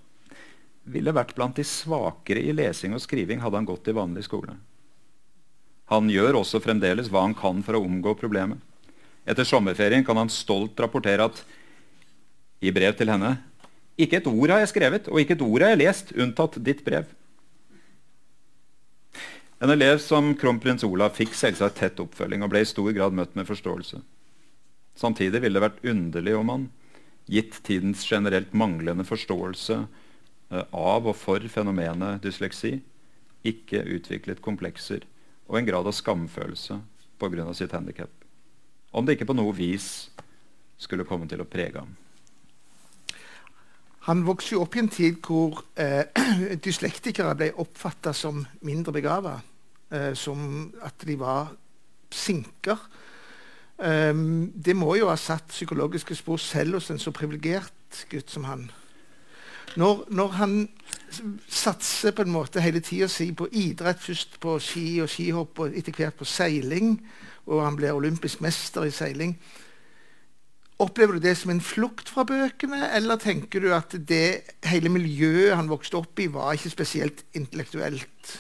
ville 0.91 1.15
vært 1.15 1.37
blant 1.37 1.59
de 1.59 1.67
svakere 1.67 2.43
i 2.43 2.55
lesing 2.57 2.97
og 2.97 3.03
skriving 3.05 3.43
hadde 3.43 3.61
han 3.61 3.69
gått 3.69 3.91
i 3.91 3.95
vanlig 3.95 4.25
skole. 4.27 4.57
Han 5.91 6.11
gjør 6.11 6.41
også 6.41 6.61
fremdeles 6.63 7.11
hva 7.11 7.25
han 7.27 7.37
kan 7.39 7.63
for 7.67 7.77
å 7.77 7.85
omgå 7.85 8.15
problemet. 8.19 8.59
Etter 9.29 9.47
sommerferien 9.47 10.05
kan 10.07 10.19
han 10.19 10.33
stolt 10.33 10.79
rapportere 10.81 11.27
at 11.29 11.43
i 12.65 12.73
brev 12.75 12.97
til 12.99 13.11
henne 13.13 13.37
ikke 14.03 14.21
et 14.21 14.29
ord 14.31 14.53
har 14.53 14.63
jeg 14.63 14.73
skrevet, 14.73 15.09
og 15.09 15.21
ikke 15.21 15.37
et 15.37 15.45
ord 15.45 15.65
har 15.65 15.75
jeg 15.75 15.83
lest, 15.83 16.13
unntatt 16.17 16.59
ditt 16.65 16.85
brev. 16.87 17.09
En 19.61 19.73
elev 19.73 19.99
som 20.01 20.33
kronprins 20.41 20.85
Olav 20.87 21.19
fikk 21.19 21.35
selvsagt 21.37 21.77
tett 21.83 22.01
oppfølging 22.01 22.41
og 22.45 22.53
ble 22.53 22.63
i 22.65 22.69
stor 22.69 22.95
grad 22.97 23.17
møtt 23.17 23.35
med 23.37 23.49
forståelse. 23.49 24.01
Samtidig 24.97 25.43
ville 25.43 25.61
det 25.61 25.67
vært 25.67 25.85
underlig 25.93 26.37
om 26.39 26.53
han, 26.53 26.69
gitt 27.31 27.61
tidens 27.67 28.03
generelt 28.09 28.55
manglende 28.57 29.05
forståelse 29.07 29.77
eh, 29.85 30.65
av 30.73 31.07
og 31.07 31.15
for 31.17 31.45
fenomenet 31.53 32.25
dysleksi, 32.25 32.79
ikke 33.47 33.85
utviklet 33.85 34.43
komplekser 34.45 35.05
og 35.49 35.61
en 35.61 35.69
grad 35.69 35.89
av 35.89 35.97
skamfølelse 35.97 36.81
pga. 37.21 37.53
sitt 37.55 37.73
handikap. 37.73 38.11
Om 38.91 39.07
det 39.07 39.17
ikke 39.17 39.29
på 39.31 39.37
noe 39.37 39.53
vis 39.55 40.11
skulle 40.81 41.05
komme 41.05 41.29
til 41.29 41.43
å 41.43 41.49
prege 41.49 41.79
ham. 41.79 41.93
Han 44.11 44.25
vokste 44.27 44.57
jo 44.57 44.65
opp 44.65 44.75
i 44.75 44.83
en 44.83 44.91
tid 44.91 45.21
hvor 45.23 45.63
eh, 45.79 46.03
dyslektikere 46.65 47.37
ble 47.39 47.53
oppfatta 47.63 48.11
som 48.17 48.43
mindre 48.67 48.95
begava. 48.97 49.37
Eh, 49.91 50.15
som 50.15 50.71
at 50.87 51.03
de 51.07 51.17
var 51.19 51.53
sinker. 52.15 52.79
Um, 53.81 54.53
det 54.55 54.77
må 54.77 54.93
jo 54.99 55.09
ha 55.09 55.17
satt 55.17 55.49
psykologiske 55.55 56.15
spor 56.15 56.37
selv 56.37 56.77
hos 56.77 56.91
en 56.93 57.01
så 57.01 57.11
privilegert 57.17 58.03
gutt 58.11 58.31
som 58.31 58.45
han. 58.45 58.67
Når, 59.81 60.05
når, 60.11 60.35
han 60.37 60.55
satser 61.49 62.13
på 62.15 62.27
en 62.27 62.35
måte 62.35 62.63
hele 62.63 62.83
tida 62.85 63.09
si 63.09 63.31
på 63.33 63.49
idrett, 63.51 64.03
først 64.03 64.37
på 64.43 64.59
ski 64.63 65.01
og 65.03 65.11
skihopp 65.11 65.63
og 65.63 65.79
etter 65.79 65.97
hvert 65.97 66.19
på 66.19 66.29
seiling, 66.29 66.99
og 67.47 67.65
han 67.65 67.79
blir 67.79 67.97
olympisk 67.97 68.43
mester 68.45 68.87
i 68.87 68.95
seiling, 68.95 69.37
Opplever 70.81 71.19
du 71.19 71.25
det 71.25 71.35
som 71.37 71.51
en 71.53 71.61
flukt 71.61 72.09
fra 72.09 72.25
bøkene, 72.25 72.87
eller 72.97 73.21
tenker 73.21 73.61
du 73.61 73.73
at 73.77 73.93
det 74.09 74.57
hele 74.71 74.93
miljøet 74.93 75.53
han 75.59 75.69
vokste 75.69 75.99
opp 75.99 76.21
i, 76.23 76.31
var 76.33 76.57
ikke 76.57 76.73
spesielt 76.73 77.21
intellektuelt? 77.37 78.37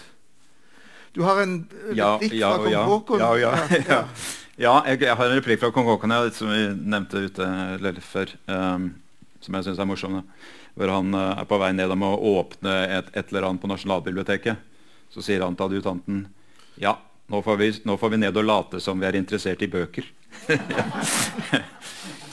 Du 1.12 1.24
har 1.26 1.42
en 1.42 1.58
replikk 1.90 2.38
ja, 2.38 2.54
fra 2.54 2.62
kong 2.62 2.72
ja, 2.72 2.84
Haakon. 2.86 3.20
Ja, 3.20 3.30
ja, 3.36 3.52
ja. 3.76 4.00
ja 4.64 4.74
jeg, 4.88 5.02
jeg, 5.02 5.18
har 5.18 5.26
en 5.26 5.36
replikk 5.40 5.60
fra 5.60 5.72
kong 5.74 5.90
Haakon 5.90 6.16
som 6.32 6.52
vi 6.54 6.62
nevnte 6.80 7.26
ute 7.26 7.50
litt 7.82 8.00
før. 8.06 8.32
Um, 8.46 8.92
som 9.44 9.58
jeg 9.58 9.68
syns 9.68 9.82
er 9.82 9.90
morsom. 9.90 10.20
Hvor 10.78 10.94
han 10.94 11.12
uh, 11.16 11.34
er 11.34 11.48
på 11.50 11.58
vei 11.60 11.72
ned 11.76 11.92
om 11.92 12.06
å 12.06 12.14
åpne 12.38 12.76
et, 13.00 13.10
et 13.12 13.34
eller 13.34 13.50
annet 13.50 13.60
på 13.60 13.68
Nasjonalbiblioteket. 13.68 14.68
Så 15.10 15.24
sier 15.26 15.42
han 15.44 15.58
til 15.58 15.66
adjutanten 15.66 16.24
ja, 16.80 16.94
nå 17.28 17.42
får, 17.42 17.56
vi, 17.60 17.72
nå 17.84 17.98
får 18.00 18.14
vi 18.14 18.22
ned 18.22 18.38
og 18.40 18.46
late 18.46 18.80
som 18.80 19.00
vi 19.00 19.06
er 19.10 19.18
interessert 19.18 19.60
i 19.66 19.68
bøker. 19.70 20.06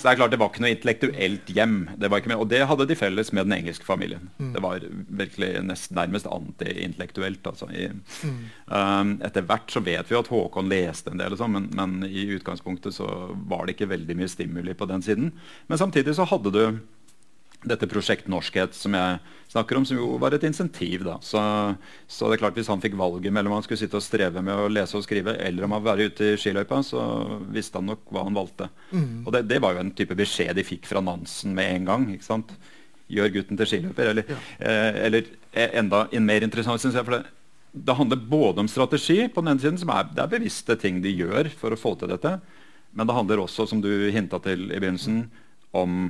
Det 0.07 0.13
er 0.13 0.19
klart 0.21 0.31
det 0.31 0.37
var 0.39 0.51
ikke 0.53 0.61
noe 0.63 0.71
intellektuelt 0.71 1.49
hjem. 1.51 1.73
Det 1.99 2.09
og 2.37 2.45
det 2.47 2.61
hadde 2.69 2.85
de 2.87 2.95
felles 2.95 3.33
med 3.35 3.49
den 3.49 3.57
engelske 3.57 3.83
familien. 3.83 4.29
Mm. 4.37 4.53
Det 4.53 4.61
var 4.63 4.85
virkelig 5.19 5.49
nest, 5.67 5.91
nærmest 5.91 6.29
antiintellektuelt. 6.31 7.43
Altså. 7.43 7.67
mm. 7.67 8.37
um, 8.71 9.11
etter 9.27 9.43
hvert 9.43 9.73
så 9.73 9.83
vet 9.83 10.07
vi 10.07 10.15
at 10.15 10.31
Håkon 10.31 10.71
leste 10.71 11.11
en 11.11 11.19
del, 11.19 11.35
sånn, 11.35 11.57
men, 11.57 11.67
men, 11.75 12.07
i 12.07 12.23
utgangspunktet 12.37 12.95
så 12.95 13.09
var 13.51 13.65
det 13.65 13.75
ikke 13.75 13.91
veldig 13.91 14.15
mye 14.15 14.31
stimuli 14.31 14.77
på 14.79 14.87
den 14.87 15.03
siden. 15.03 15.33
Men 15.67 15.81
samtidig 15.81 16.15
så 16.15 16.29
hadde 16.31 16.55
du 16.55 16.63
dette 17.69 17.89
Prosjekt 17.89 18.29
Norskhet 18.31 18.75
som 18.75 18.95
jeg 18.97 19.19
snakker 19.51 19.79
om, 19.79 19.85
som 19.87 19.99
jo 19.99 20.17
var 20.21 20.35
et 20.35 20.45
insentiv. 20.47 21.03
da. 21.07 21.17
Så, 21.23 21.41
så, 22.07 22.27
det 22.27 22.37
er 22.37 22.41
klart 22.43 22.57
Hvis 22.59 22.69
han 22.71 22.83
fikk 22.83 22.97
valget 22.99 23.33
mellom 23.33 23.55
han 23.55 23.65
skulle 23.65 23.79
sitte 23.79 23.99
og 23.99 24.05
streve 24.05 24.43
med 24.43 24.55
å 24.55 24.67
lese 24.71 24.97
og 24.99 25.05
skrive, 25.05 25.37
eller 25.43 25.67
om 25.67 25.77
han 25.77 25.85
var 25.85 26.01
ute 26.01 26.33
i 26.33 26.39
skiløypa, 26.39 26.81
så 26.85 27.03
visste 27.53 27.79
han 27.79 27.89
nok 27.93 28.11
hva 28.11 28.25
han 28.27 28.37
valgte. 28.37 28.69
Mm. 28.91 29.23
Og 29.25 29.31
det, 29.35 29.45
det, 29.51 29.61
var 29.63 29.75
jo 29.75 29.85
en 29.85 29.93
type 29.95 30.17
beskjed 30.17 30.57
de 30.57 30.67
fikk 30.67 30.89
fra 30.89 31.03
Nansen 31.03 31.55
med 31.57 31.73
en 31.79 31.89
gang. 31.91 32.09
ikke 32.15 32.27
sant? 32.27 32.53
Gjør 33.07 33.33
gutten 33.37 33.59
til 33.59 33.71
skiløper. 33.71 34.11
Eller, 34.11 34.35
ja. 34.35 34.43
eh, 34.59 35.01
eller 35.07 35.31
eh, 35.53 35.79
enda 35.79 36.05
en 36.11 36.27
mer 36.27 36.43
interessant, 36.47 36.83
syns 36.83 36.99
jeg. 36.99 37.07
for 37.07 37.17
det, 37.17 37.23
det 37.77 37.95
handler 37.95 38.19
både 38.29 38.63
om 38.63 38.69
strategi, 38.71 39.27
på 39.29 39.43
den 39.43 39.53
ene 39.53 39.63
siden, 39.63 39.79
som 39.79 39.91
er, 39.93 40.07
det 40.11 40.23
er 40.23 40.31
bevisste 40.31 40.75
ting 40.79 41.01
de 41.03 41.13
gjør 41.13 41.51
for 41.55 41.73
å 41.73 41.79
få 41.79 41.95
til 41.99 42.11
dette. 42.11 42.37
Men 42.97 43.07
det 43.07 43.15
handler 43.15 43.43
også, 43.43 43.67
som 43.69 43.81
du 43.83 43.91
hinta 44.13 44.39
til 44.43 44.69
i 44.71 44.79
begynnelsen, 44.79 45.27
om 45.77 46.07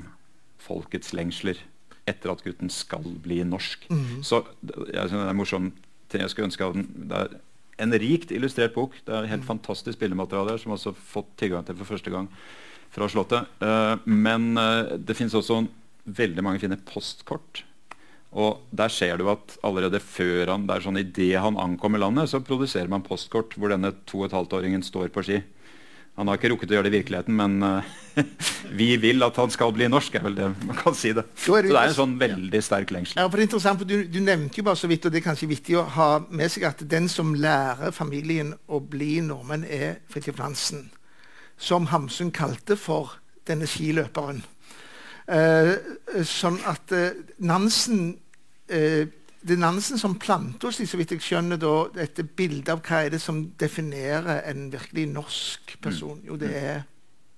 folkets 0.61 1.13
lengsler 1.15 1.59
etter 2.07 2.31
at 2.31 2.43
gutten 2.45 2.71
skal 2.71 3.03
bli 3.23 3.41
norsk. 3.47 3.89
Mm. 3.91 4.23
Så 4.25 4.41
jeg 4.63 5.09
synes 5.09 5.19
det 5.19 5.27
er 5.27 5.37
morsomt 5.37 5.83
jeg 6.15 6.31
skulle 6.31 6.47
ønske 6.47 6.63
at 6.63 6.77
Det 6.79 7.17
er 7.19 7.33
en 7.83 7.93
rikt 7.99 8.31
illustrert 8.31 8.73
bok. 8.73 8.95
Det 9.05 9.13
er 9.13 9.27
helt 9.29 9.43
mm. 9.43 9.49
fantastisk 9.49 9.99
bildemateriale 9.99 10.55
her, 10.55 10.61
som 10.61 10.73
også 10.73 10.93
har 10.93 11.01
fått 11.11 11.33
tilgang 11.37 11.65
til 11.67 11.77
for 11.77 11.91
første 11.91 12.13
gang 12.13 12.29
fra 12.95 13.09
Slottet. 13.11 13.49
Uh, 13.61 13.99
men 14.07 14.55
uh, 14.57 14.95
det 14.97 15.17
finnes 15.17 15.35
også 15.35 15.65
veldig 16.07 16.45
mange 16.45 16.63
fine 16.63 16.79
postkort. 16.87 17.65
Og 18.37 18.63
der 18.75 18.91
ser 18.91 19.19
du 19.19 19.27
at 19.31 19.57
allerede 19.65 20.01
før 20.03 20.53
han, 20.53 20.65
det 20.67 20.77
er 20.77 20.85
sånn 20.87 20.99
idet 20.99 21.43
han 21.43 21.59
ankommer 21.59 22.01
landet, 22.01 22.31
så 22.31 22.41
produserer 22.43 22.89
man 22.91 23.05
postkort 23.05 23.55
hvor 23.57 23.71
denne 23.71 23.93
to 24.09 24.21
og 24.23 24.29
et 24.29 24.35
halvt 24.35 24.57
åringen 24.59 24.83
står 24.85 25.11
på 25.13 25.23
ski. 25.27 25.41
Han 26.17 26.31
har 26.31 26.39
ikke 26.39 26.49
rukket 26.49 26.71
å 26.71 26.77
gjøre 26.77 26.89
det 26.89 26.95
i 26.95 26.97
virkeligheten, 26.97 27.35
men 27.37 27.61
uh, 27.61 27.89
vi 28.79 28.87
vil 28.97 29.21
at 29.21 29.35
han 29.37 29.51
skal 29.53 29.73
bli 29.75 29.85
norsk. 29.91 30.15
er 30.17 30.23
vel 30.25 30.37
det 30.39 30.47
man 30.65 30.79
kan 30.79 30.95
si 30.97 31.11
det. 31.13 31.27
Så 31.37 31.59
det 31.61 31.69
er 31.69 31.91
en 31.91 31.93
sånn 31.93 32.15
veldig 32.17 32.61
sterk 32.65 32.93
lengsel. 32.95 33.19
Ja, 33.21 33.27
for 33.27 33.37
det 33.37 33.45
er 33.45 33.49
interessant, 33.51 33.83
for 33.83 33.89
du, 33.89 34.09
du, 34.09 34.17
nevnte 34.25 34.57
jo 34.57 34.65
bare 34.65 34.81
så 34.81 34.89
vidt, 34.89 35.05
og 35.05 35.13
det 35.13 35.21
er 35.21 35.27
kanskje 35.27 35.51
viktig 35.51 35.77
å 35.77 35.85
ha 35.93 36.09
med 36.25 36.49
seg 36.53 36.65
at 36.71 36.81
den 36.89 37.05
som 37.11 37.35
lærer 37.37 37.93
familien 37.93 38.55
å 38.65 38.81
bli 38.81 39.19
nordmenn, 39.27 39.67
er 39.69 39.99
Fridtjof 40.09 40.41
Nansen. 40.41 40.87
Som 41.57 41.89
Hamsun 41.93 42.33
kalte 42.33 42.79
for 42.81 43.19
denne 43.49 43.69
skiløperen. 43.69 44.41
Uh, 45.29 45.75
sånn 46.25 46.57
at 46.65 46.97
uh, 46.97 47.11
Nansen 47.45 48.15
det 49.41 49.55
er 49.55 49.61
Nansen 49.61 49.99
som 50.01 50.17
planter 50.19 50.71
oss 50.71 50.81
i, 50.81 50.87
så 50.89 50.97
vidt 50.99 51.13
jeg 51.13 51.23
skjønner, 51.23 51.59
da, 51.61 51.73
dette 51.95 52.25
bildet 52.25 52.71
av 52.73 52.81
hva 52.85 53.03
er 53.05 53.13
det 53.13 53.21
som 53.21 53.43
definerer 53.59 54.41
en 54.49 54.67
virkelig 54.73 55.07
norsk 55.11 55.77
person. 55.83 56.19
Jo, 56.25 56.37
det 56.41 56.51
er, 56.57 56.85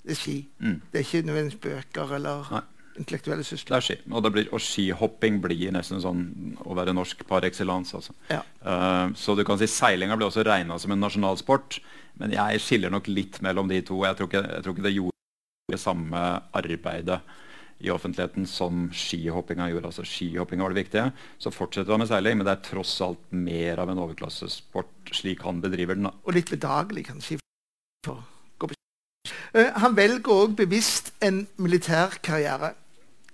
det 0.06 0.16
er 0.16 0.20
ski. 0.20 0.38
Mm. 0.64 0.78
Det 0.90 1.00
er 1.00 1.08
ikke 1.08 1.26
nødvendigvis 1.28 1.62
bøker 1.66 2.14
eller 2.18 2.54
Nei. 2.56 2.62
intellektuelle 3.04 3.46
sysler. 3.48 3.76
Det 3.76 3.82
er 3.82 3.88
ski. 3.90 3.98
Og, 4.10 4.30
blir, 4.32 4.48
og, 4.48 4.64
skihopping 4.64 5.42
blir 5.44 5.76
nesten 5.76 6.02
sånn 6.04 6.24
å 6.64 6.78
være 6.80 6.96
norsk 6.96 7.26
par 7.30 7.48
excellence. 7.48 7.94
Altså. 8.00 8.16
Ja. 8.32 8.42
Uh, 8.64 9.12
så 9.20 9.36
du 9.36 9.44
kan 9.48 9.60
si 9.60 9.68
seilinga 9.70 10.18
blir 10.18 10.30
også 10.32 10.48
regna 10.48 10.80
som 10.80 10.96
en 10.96 11.04
nasjonalsport, 11.04 11.82
men 12.20 12.34
jeg 12.36 12.64
skiller 12.64 12.96
nok 12.96 13.12
litt 13.12 13.42
mellom 13.46 13.70
de 13.72 13.84
to. 13.86 14.02
Jeg 14.08 14.18
tror 14.18 14.32
ikke, 14.32 14.46
jeg 14.56 14.66
tror 14.66 14.78
ikke 14.78 14.88
det 14.88 14.96
gjorde 14.96 15.76
det 15.76 15.84
samme 15.84 16.26
arbeidet 16.58 17.20
i 17.80 17.92
offentligheten 17.94 18.48
som 18.50 18.89
skihoppinga 18.92 19.70
gjorde. 19.72 19.86
altså 19.92 20.04
Skihoppinga 20.04 20.63
var 20.63 20.74
det 20.74 20.84
viktige. 20.84 21.12
Så 21.38 21.52
fortsetter 21.56 21.94
han 21.94 22.00
med 22.04 22.10
seiling, 22.12 22.38
men 22.38 22.48
det 22.48 22.56
er 22.58 22.65
tross 22.65 22.98
alt 23.06 23.32
mer 23.32 23.80
av 23.80 23.92
en 23.92 24.02
overklassesport 24.04 25.14
slik 25.16 25.45
han 25.47 25.62
bedriver 25.64 25.95
den. 25.95 26.12
Og 26.12 26.36
litt 26.36 26.51
bedagelig, 26.51 27.06
kanskje. 27.08 27.39
Uh, 29.49 29.72
han 29.82 29.95
velger 29.97 30.30
òg 30.30 30.53
bevisst 30.60 31.14
en 31.26 31.47
militærkarriere. 31.58 32.74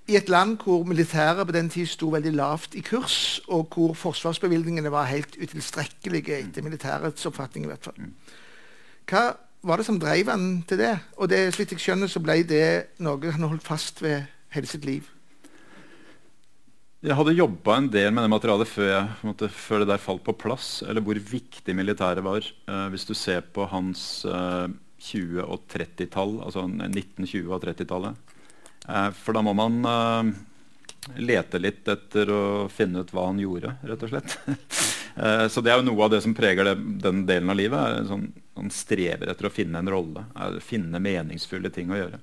I 0.07 0.19
et 0.19 0.29
land 0.29 0.59
hvor 0.61 0.85
militæret 0.85 1.47
på 1.47 1.55
den 1.55 1.69
tid 1.73 1.89
sto 1.89 2.11
veldig 2.13 2.35
lavt 2.37 2.75
i 2.77 2.83
kurs, 2.85 3.41
og 3.47 3.73
hvor 3.73 3.95
forsvarsbevilgningene 3.97 4.91
var 4.93 5.09
helt 5.09 5.33
utilstrekkelige 5.41 6.37
etter 6.43 6.61
militærets 6.61 7.25
oppfatning. 7.25 7.65
i 7.65 7.73
hvert 7.73 7.89
fall. 7.89 7.97
Mm. 7.97 8.13
Hva 9.09 9.23
var 9.65 9.81
det 9.81 9.85
som 9.85 9.99
drev 9.99 10.29
han 10.29 10.63
til 10.69 10.77
det? 10.77 10.93
Og 11.17 11.29
det, 11.29 11.53
slik 11.53 11.73
jeg 11.73 11.81
skjønner, 11.81 12.07
så 12.07 12.21
ble 12.21 12.43
det 12.45 12.65
noe 13.01 13.31
han 13.33 13.47
holdt 13.49 13.65
fast 13.65 14.01
ved 14.05 14.29
hele 14.55 14.69
sitt 14.69 14.87
liv? 14.87 15.11
Jeg 17.05 17.17
hadde 17.19 17.35
jobba 17.37 17.75
en 17.77 17.91
del 17.93 18.09
med 18.15 18.25
det 18.25 18.31
materialet 18.33 18.69
før, 18.71 18.87
jeg, 18.89 19.09
måte, 19.27 19.49
før, 19.53 19.83
det 19.83 19.91
der 19.91 20.01
falt 20.01 20.23
på 20.25 20.33
plass. 20.41 20.69
Eller 20.87 21.03
hvor 21.05 21.19
viktig 21.19 21.75
militæret 21.77 22.25
var. 22.25 22.41
Eh, 22.41 22.87
hvis 22.93 23.05
du 23.05 23.13
ser 23.13 23.45
på 23.53 23.67
hans 23.69 24.25
eh, 24.25 24.65
20- 25.05 25.43
og 25.45 25.67
30-tall, 25.69 26.39
altså 26.47 26.65
1920- 26.65 27.51
og 27.51 27.61
30-tallet. 27.67 28.33
Uh, 28.85 28.95
eh, 28.95 29.09
for 29.19 29.37
da 29.37 29.43
må 29.45 29.53
man 29.57 29.77
lete 31.21 31.61
litt 31.61 31.87
etter 31.89 32.29
å 32.33 32.43
finne 32.73 33.03
ut 33.03 33.13
hva 33.13 33.27
han 33.29 33.41
gjorde, 33.41 33.75
rett 33.85 34.05
og 34.07 34.13
slett. 34.13 34.37
Eh, 35.15 35.45
så 35.47 35.61
det 35.63 35.71
er 35.71 35.77
jo 35.79 35.85
noe 35.87 36.01
av 36.03 36.09
det 36.11 36.17
som 36.25 36.33
preger 36.35 36.67
det, 36.67 36.73
den 36.99 37.21
delen 37.23 37.47
av 37.47 37.55
livet. 37.55 37.79
er 37.79 38.07
sånn, 38.09 38.25
Han 38.59 38.67
strever 38.67 39.29
etter 39.31 39.47
å 39.47 39.51
finne 39.53 39.79
en 39.79 39.87
rolle, 39.87 40.25
finne 40.59 40.99
meningsfulle 40.99 41.71
ting 41.71 41.87
å 41.87 41.95
gjøre. 41.95 42.19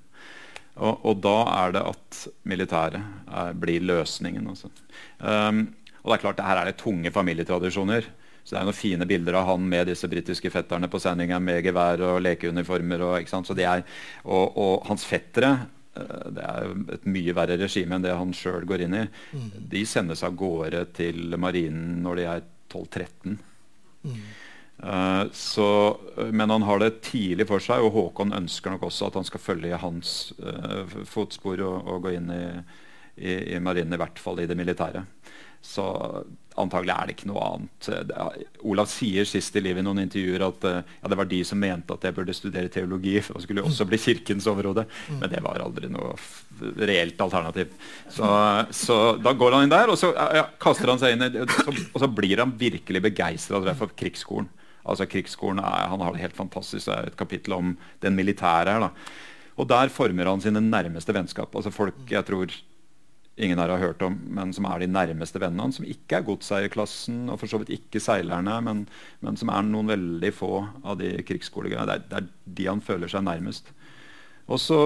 Og, 0.80 1.04
og 1.04 1.20
da 1.24 1.36
er 1.52 1.76
det 1.76 1.84
at 1.90 2.22
militæret 2.48 3.00
er, 3.28 3.52
blir 3.58 3.84
løsningen. 3.84 4.48
Altså. 4.54 4.72
Um, 5.18 5.66
og 6.02 6.10
det 6.10 6.16
er 6.16 6.24
klart, 6.24 6.42
her 6.46 6.62
er 6.62 6.70
det 6.70 6.80
tunge 6.80 7.12
familietradisjoner. 7.12 8.08
Så 8.42 8.54
det 8.54 8.58
er 8.58 8.66
noen 8.66 8.74
fine 8.74 9.06
bilder 9.06 9.36
av 9.38 9.52
han 9.52 9.68
med 9.70 9.86
disse 9.92 10.08
britiske 10.10 10.50
fetterne 10.50 10.88
på 10.90 10.98
sendinga 11.02 11.38
med 11.38 11.60
gevær 11.62 12.00
og 12.08 12.22
lekeuniformer. 12.24 13.04
Og, 13.06 13.60
er, 13.60 13.84
og, 14.24 14.56
og 14.58 14.88
hans 14.88 15.06
fettere 15.06 15.54
Eh, 15.92 16.28
det 16.32 16.44
er 16.44 16.70
et 16.96 17.08
mye 17.10 17.34
verre 17.36 17.58
regime 17.60 17.96
enn 17.96 18.04
det 18.04 18.14
han 18.16 18.32
sjøl 18.36 18.66
går 18.68 18.86
inn 18.86 18.96
i. 18.96 19.04
Mm. 19.36 19.48
De 19.74 19.84
sendes 19.88 20.24
av 20.24 20.36
gårde 20.38 20.86
til 20.96 21.36
marinen 21.40 22.00
når 22.04 22.20
de 22.20 22.28
er 22.34 22.46
12-13. 22.72 23.36
Mm. 24.02 24.22
Uh, 24.82 25.30
så, 25.32 25.96
men 26.32 26.50
han 26.50 26.62
har 26.66 26.80
det 26.82 27.02
tidlig 27.06 27.46
for 27.46 27.62
seg, 27.62 27.84
og 27.84 27.94
Håkon 27.94 28.34
ønsker 28.34 28.74
nok 28.74 28.88
også 28.88 29.12
at 29.12 29.18
han 29.20 29.28
skal 29.28 29.42
følge 29.42 29.78
hans 29.78 30.32
uh, 30.42 30.82
fotspor 31.06 31.62
og, 31.62 31.76
og, 31.86 32.00
gå 32.02 32.16
inn 32.16 32.32
i, 32.34 32.44
i, 33.14 33.36
i 33.54 33.60
marinen, 33.62 33.94
i 33.94 34.00
hvert 34.02 34.18
fall 34.18 34.42
i 34.42 34.48
det 34.50 34.58
militære. 34.58 35.04
Så 35.62 35.84
antagelig 36.58 36.90
er 36.90 37.06
det 37.06 37.14
ikke 37.14 37.28
noe 37.30 37.42
annet. 37.46 37.88
Olav 38.66 38.88
sier 38.90 39.28
sist 39.30 39.54
i 39.54 39.60
livet 39.62 39.78
i 39.78 39.86
noen 39.86 40.00
intervjuer 40.02 40.42
at 40.48 40.64
ja, 40.66 41.10
det 41.12 41.18
var 41.20 41.28
de 41.30 41.38
som 41.46 41.60
mente 41.62 41.94
at 41.94 42.02
jeg 42.02 42.16
burde 42.16 42.34
studere 42.34 42.72
teologi 42.74 43.14
for 43.22 43.38
og 43.38 43.44
skulle 43.44 43.62
også 43.62 43.86
bli 43.86 44.00
Kirkens 44.02 44.48
overhode. 44.50 44.82
Men 45.20 45.30
det 45.30 45.38
var 45.46 45.62
aldri 45.62 45.86
noe 45.94 46.16
reelt 46.82 47.22
alternativ. 47.22 47.70
Så, 48.10 48.26
så, 48.74 48.98
da 49.22 49.36
går 49.38 49.54
han 49.54 49.68
inn 49.68 49.72
der, 49.72 49.94
og 49.94 50.02
så 50.02 50.10
ja, 50.18 50.48
kaster 50.60 50.90
han 50.90 51.00
seg 51.00 51.14
inn 51.14 51.28
i 51.28 51.46
så, 51.46 51.70
Og 51.70 52.02
så 52.02 52.10
blir 52.10 52.42
han 52.42 52.58
virkelig 52.58 53.04
begeistra 53.06 53.62
for 53.78 53.94
krigsskolen. 54.02 54.50
Altså 54.88 55.06
krigsskolen 55.06 55.62
er, 55.62 55.88
Han 55.88 56.00
har 56.00 56.12
det 56.12 56.22
helt 56.22 56.36
fantastisk. 56.36 56.86
Det 56.86 56.94
er 56.94 57.06
et 57.06 57.16
kapittel 57.16 57.52
om 57.52 57.76
den 58.02 58.16
militære 58.16 58.72
her. 58.72 58.80
da. 58.80 58.90
Og 59.56 59.68
der 59.68 59.88
former 59.88 60.30
han 60.30 60.40
sine 60.40 60.60
nærmeste 60.60 61.14
vennskap. 61.14 61.54
Altså 61.54 61.70
folk 61.70 61.94
jeg 62.10 62.24
tror 62.24 62.50
ingen 63.36 63.58
her 63.58 63.68
har 63.68 63.80
hørt 63.80 64.02
om, 64.02 64.18
men 64.28 64.52
som 64.52 64.66
er 64.68 64.82
de 64.82 64.86
nærmeste 64.86 65.40
vennene 65.40 65.62
hans. 65.62 65.76
Som 65.76 65.88
ikke 65.88 66.18
er 66.18 66.26
godseierklassen, 66.26 67.28
og 67.32 67.40
for 67.40 67.46
så 67.46 67.60
vidt 67.62 67.74
ikke 67.78 68.00
seilerne, 68.00 68.60
men, 68.64 68.86
men 69.20 69.36
som 69.36 69.48
er 69.52 69.62
noen 69.66 69.92
veldig 69.92 70.32
få 70.34 70.66
av 70.84 70.98
de 71.00 71.14
krigsskolegreiene. 71.26 71.86
Det, 71.88 72.10
det, 72.10 72.22
er 72.22 72.56
de 72.58 72.68
han 72.68 72.84
føler 72.84 73.08
seg 73.08 73.24
nærmest. 73.24 73.72
Og 74.50 74.60
så 74.60 74.80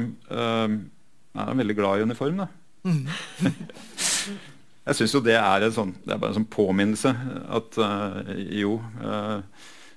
øh, 0.00 0.74
er 1.34 1.48
han 1.48 1.58
veldig 1.58 1.76
glad 1.76 1.98
i 1.98 2.08
uniform, 2.10 2.44
da. 2.44 2.50
Mm. 2.84 3.06
Jeg 4.84 4.98
syns 4.98 5.14
jo 5.16 5.22
det 5.24 5.38
er, 5.38 5.64
sånn, 5.72 5.94
det 6.04 6.12
er 6.12 6.18
bare 6.20 6.34
en 6.34 6.42
sånn 6.42 6.50
påminnelse 6.52 7.14
at 7.60 7.80
uh, 7.80 8.34
jo 8.52 8.78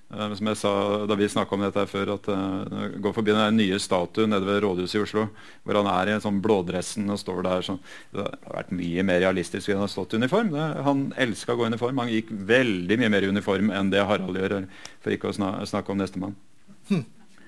Uh, 0.08 0.32
som 0.38 0.48
jeg 0.48 0.56
sa 0.56 0.70
da 1.04 1.16
vi 1.20 1.28
snakka 1.28 1.52
om 1.52 1.64
dette 1.66 1.82
her 1.82 1.90
før, 1.92 2.14
at 2.14 2.28
uh, 2.32 2.86
går 3.04 3.12
forbi 3.12 3.34
den 3.36 3.58
nye 3.60 3.80
statuen 3.84 4.32
nede 4.32 4.48
ved 4.48 4.62
rådhuset 4.64 4.96
i 4.96 5.02
Oslo, 5.04 5.26
hvor 5.68 5.80
han 5.82 5.90
er 5.92 6.08
i 6.08 6.14
en 6.16 6.24
sånn 6.24 6.38
blådressen 6.44 7.12
og 7.12 7.20
står 7.20 7.42
der 7.44 7.66
sånn. 7.68 7.82
Det 8.16 8.24
har 8.24 8.56
vært 8.56 8.72
mye 8.80 9.04
mer 9.04 9.20
realistisk 9.26 9.68
enn 9.68 9.82
han 9.82 9.84
har 9.84 9.92
stått 9.92 10.16
i 10.16 10.22
uniform. 10.22 10.54
Det, 10.56 10.70
han 10.88 11.04
elska 11.20 11.58
å 11.58 11.60
gå 11.60 11.68
i 11.68 11.74
uniform. 11.74 12.00
Han 12.00 12.14
gikk 12.14 12.32
veldig 12.54 13.00
mye 13.02 13.12
mer 13.18 13.28
i 13.28 13.34
uniform 13.36 13.74
enn 13.76 13.92
det 13.92 14.08
Harald 14.08 14.40
gjør, 14.40 14.62
for 15.04 15.18
ikke 15.18 15.34
å 15.34 15.36
snakke 15.36 15.92
om 15.92 16.00
nestemann. 16.00 16.40
Hm. 16.88 17.04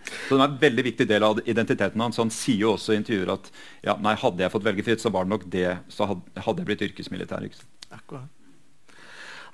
Så 0.10 0.38
det 0.38 0.42
er 0.42 0.48
en 0.48 0.60
veldig 0.62 0.86
viktig 0.86 1.08
del 1.10 1.26
av 1.26 1.40
identiteten 1.46 2.02
hans. 2.02 2.20
Han 2.22 2.34
sier 2.34 2.64
jo 2.64 2.74
også 2.76 2.94
i 2.94 3.00
intervjuer 3.00 3.34
at 3.36 3.50
ja, 3.86 3.96
nei, 4.02 4.16
hadde 4.20 4.44
jeg 4.46 4.54
fått 4.54 4.66
velge 4.66 4.86
fritt, 4.88 5.04
så 5.04 5.12
var 5.14 5.26
det 5.26 5.34
nok 5.36 5.48
det, 5.52 5.70
så 5.92 6.08
hadde, 6.10 6.60
jeg 6.62 6.70
blitt 6.70 6.86
yrkesmilitær. 6.90 7.48
Akkurat. 7.90 8.30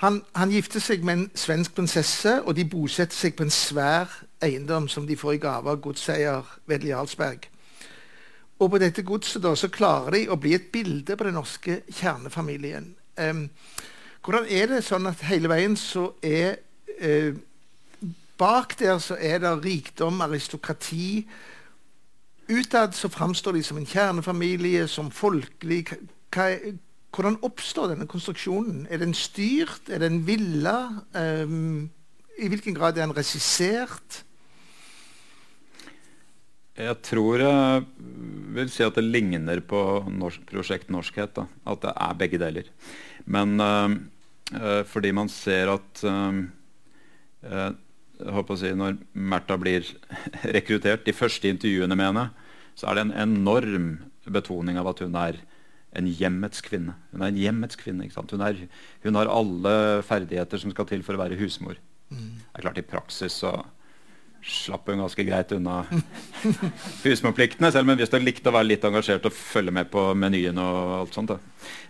Han, 0.04 0.20
han, 0.36 0.52
gifter 0.52 0.84
seg 0.84 1.06
med 1.08 1.18
en 1.18 1.26
svensk 1.40 1.76
prinsesse, 1.78 2.38
og 2.44 2.58
de 2.58 2.66
bosetter 2.68 3.16
seg 3.16 3.36
på 3.38 3.46
en 3.46 3.54
svær 3.54 4.12
eiendom 4.44 4.90
som 4.92 5.08
de 5.08 5.16
får 5.16 5.38
i 5.38 5.44
gave 5.46 5.72
av 5.72 5.80
godseier 5.84 6.50
Vedel 6.68 6.92
Jarlsberg. 6.92 7.48
Og 8.60 8.72
på 8.72 8.80
dette 8.80 9.04
godset 9.08 9.44
da, 9.44 9.54
så 9.56 9.72
klarer 9.72 10.16
de 10.16 10.28
å 10.32 10.40
bli 10.40 10.54
et 10.56 10.70
bilde 10.72 11.16
på 11.16 11.28
den 11.28 11.36
norske 11.36 11.82
kjernefamilien. 11.92 12.94
Um, 13.20 13.48
hvordan 14.24 14.48
er 14.52 14.72
det 14.72 14.84
sånn 14.84 15.08
at 15.08 15.24
hele 15.28 15.52
veien 15.52 15.76
så 15.80 16.10
er 16.24 16.60
uh, 17.00 17.36
Bak 18.38 18.76
der 18.80 18.98
så 19.00 19.16
er 19.16 19.40
det 19.40 19.54
rikdom, 19.64 20.20
aristokrati. 20.22 21.26
Utad 22.52 22.94
så 22.96 23.10
framstår 23.10 23.56
de 23.56 23.64
som 23.64 23.78
en 23.80 23.88
kjernefamilie, 23.88 24.88
som 24.92 25.08
folkelig. 25.12 25.86
Hvordan 27.16 27.40
oppstår 27.48 27.94
denne 27.94 28.08
konstruksjonen? 28.12 28.86
Er 28.92 29.00
den 29.02 29.16
styrt? 29.16 29.88
Er 29.90 30.04
den 30.04 30.26
villa? 30.28 31.06
Um, 31.16 31.88
I 32.36 32.50
hvilken 32.52 32.76
grad 32.76 32.98
er 32.98 33.06
den 33.06 33.16
regissert? 33.16 34.24
Jeg 36.76 36.98
tror 37.08 37.40
jeg 37.40 37.86
vil 38.58 38.68
si 38.68 38.84
at 38.84 39.00
det 39.00 39.06
ligner 39.08 39.62
på 39.64 39.80
norsk, 40.12 40.44
Prosjekt 40.50 40.92
Norskhet. 40.92 41.32
Da. 41.40 41.48
At 41.72 41.88
det 41.88 41.96
er 41.96 42.20
begge 42.20 42.42
deler. 42.42 42.68
Men 43.32 43.56
uh, 43.64 44.84
fordi 44.92 45.16
man 45.16 45.32
ser 45.32 45.72
at 45.72 46.04
å 46.06 47.85
si, 48.60 48.72
Når 48.76 48.98
Märtha 49.14 49.58
blir 49.58 49.86
rekruttert, 50.58 51.06
de 51.06 51.14
første 51.14 51.50
intervjuene 51.50 51.96
med 51.96 52.12
henne, 52.12 52.30
så 52.76 52.90
er 52.90 52.96
det 52.96 53.06
en 53.06 53.18
enorm 53.30 53.90
betoning 54.26 54.78
av 54.78 54.90
at 54.92 55.04
hun 55.06 55.16
er 55.16 55.40
en 55.96 56.08
hjemmets 56.08 56.62
kvinne. 56.66 56.96
Hun 57.14 57.24
er 57.24 57.32
en 57.32 57.40
hjemmets 57.40 57.80
kvinne. 57.80 58.08
Hun, 58.12 58.42
er, 58.44 58.66
hun, 59.04 59.16
har 59.16 59.32
alle 59.32 60.04
ferdigheter 60.04 60.60
som 60.60 60.74
skal 60.74 60.88
til 60.90 61.06
for 61.06 61.16
å 61.16 61.22
være 61.22 61.40
husmor. 61.40 61.80
Mm. 62.10 62.42
Det 62.42 62.60
er 62.60 62.66
klart 62.66 62.82
I 62.82 62.88
praksis 62.88 63.40
så 63.42 63.54
slapp 64.46 64.90
hun 64.92 65.02
ganske 65.02 65.26
greit 65.26 65.52
unna 65.56 65.82
husmorpliktene. 67.06 67.72
Selv 67.74 67.86
om 67.88 67.96
hun 67.96 68.02
du 68.02 68.20
likte 68.22 68.52
å 68.52 68.56
være 68.56 68.70
litt 68.70 68.86
engasjert 68.86 69.26
og 69.26 69.34
følge 69.34 69.74
med 69.74 69.90
på 69.94 70.12
menyen. 70.18 70.60
og 70.62 71.00
alt 71.00 71.18
sånt. 71.18 71.34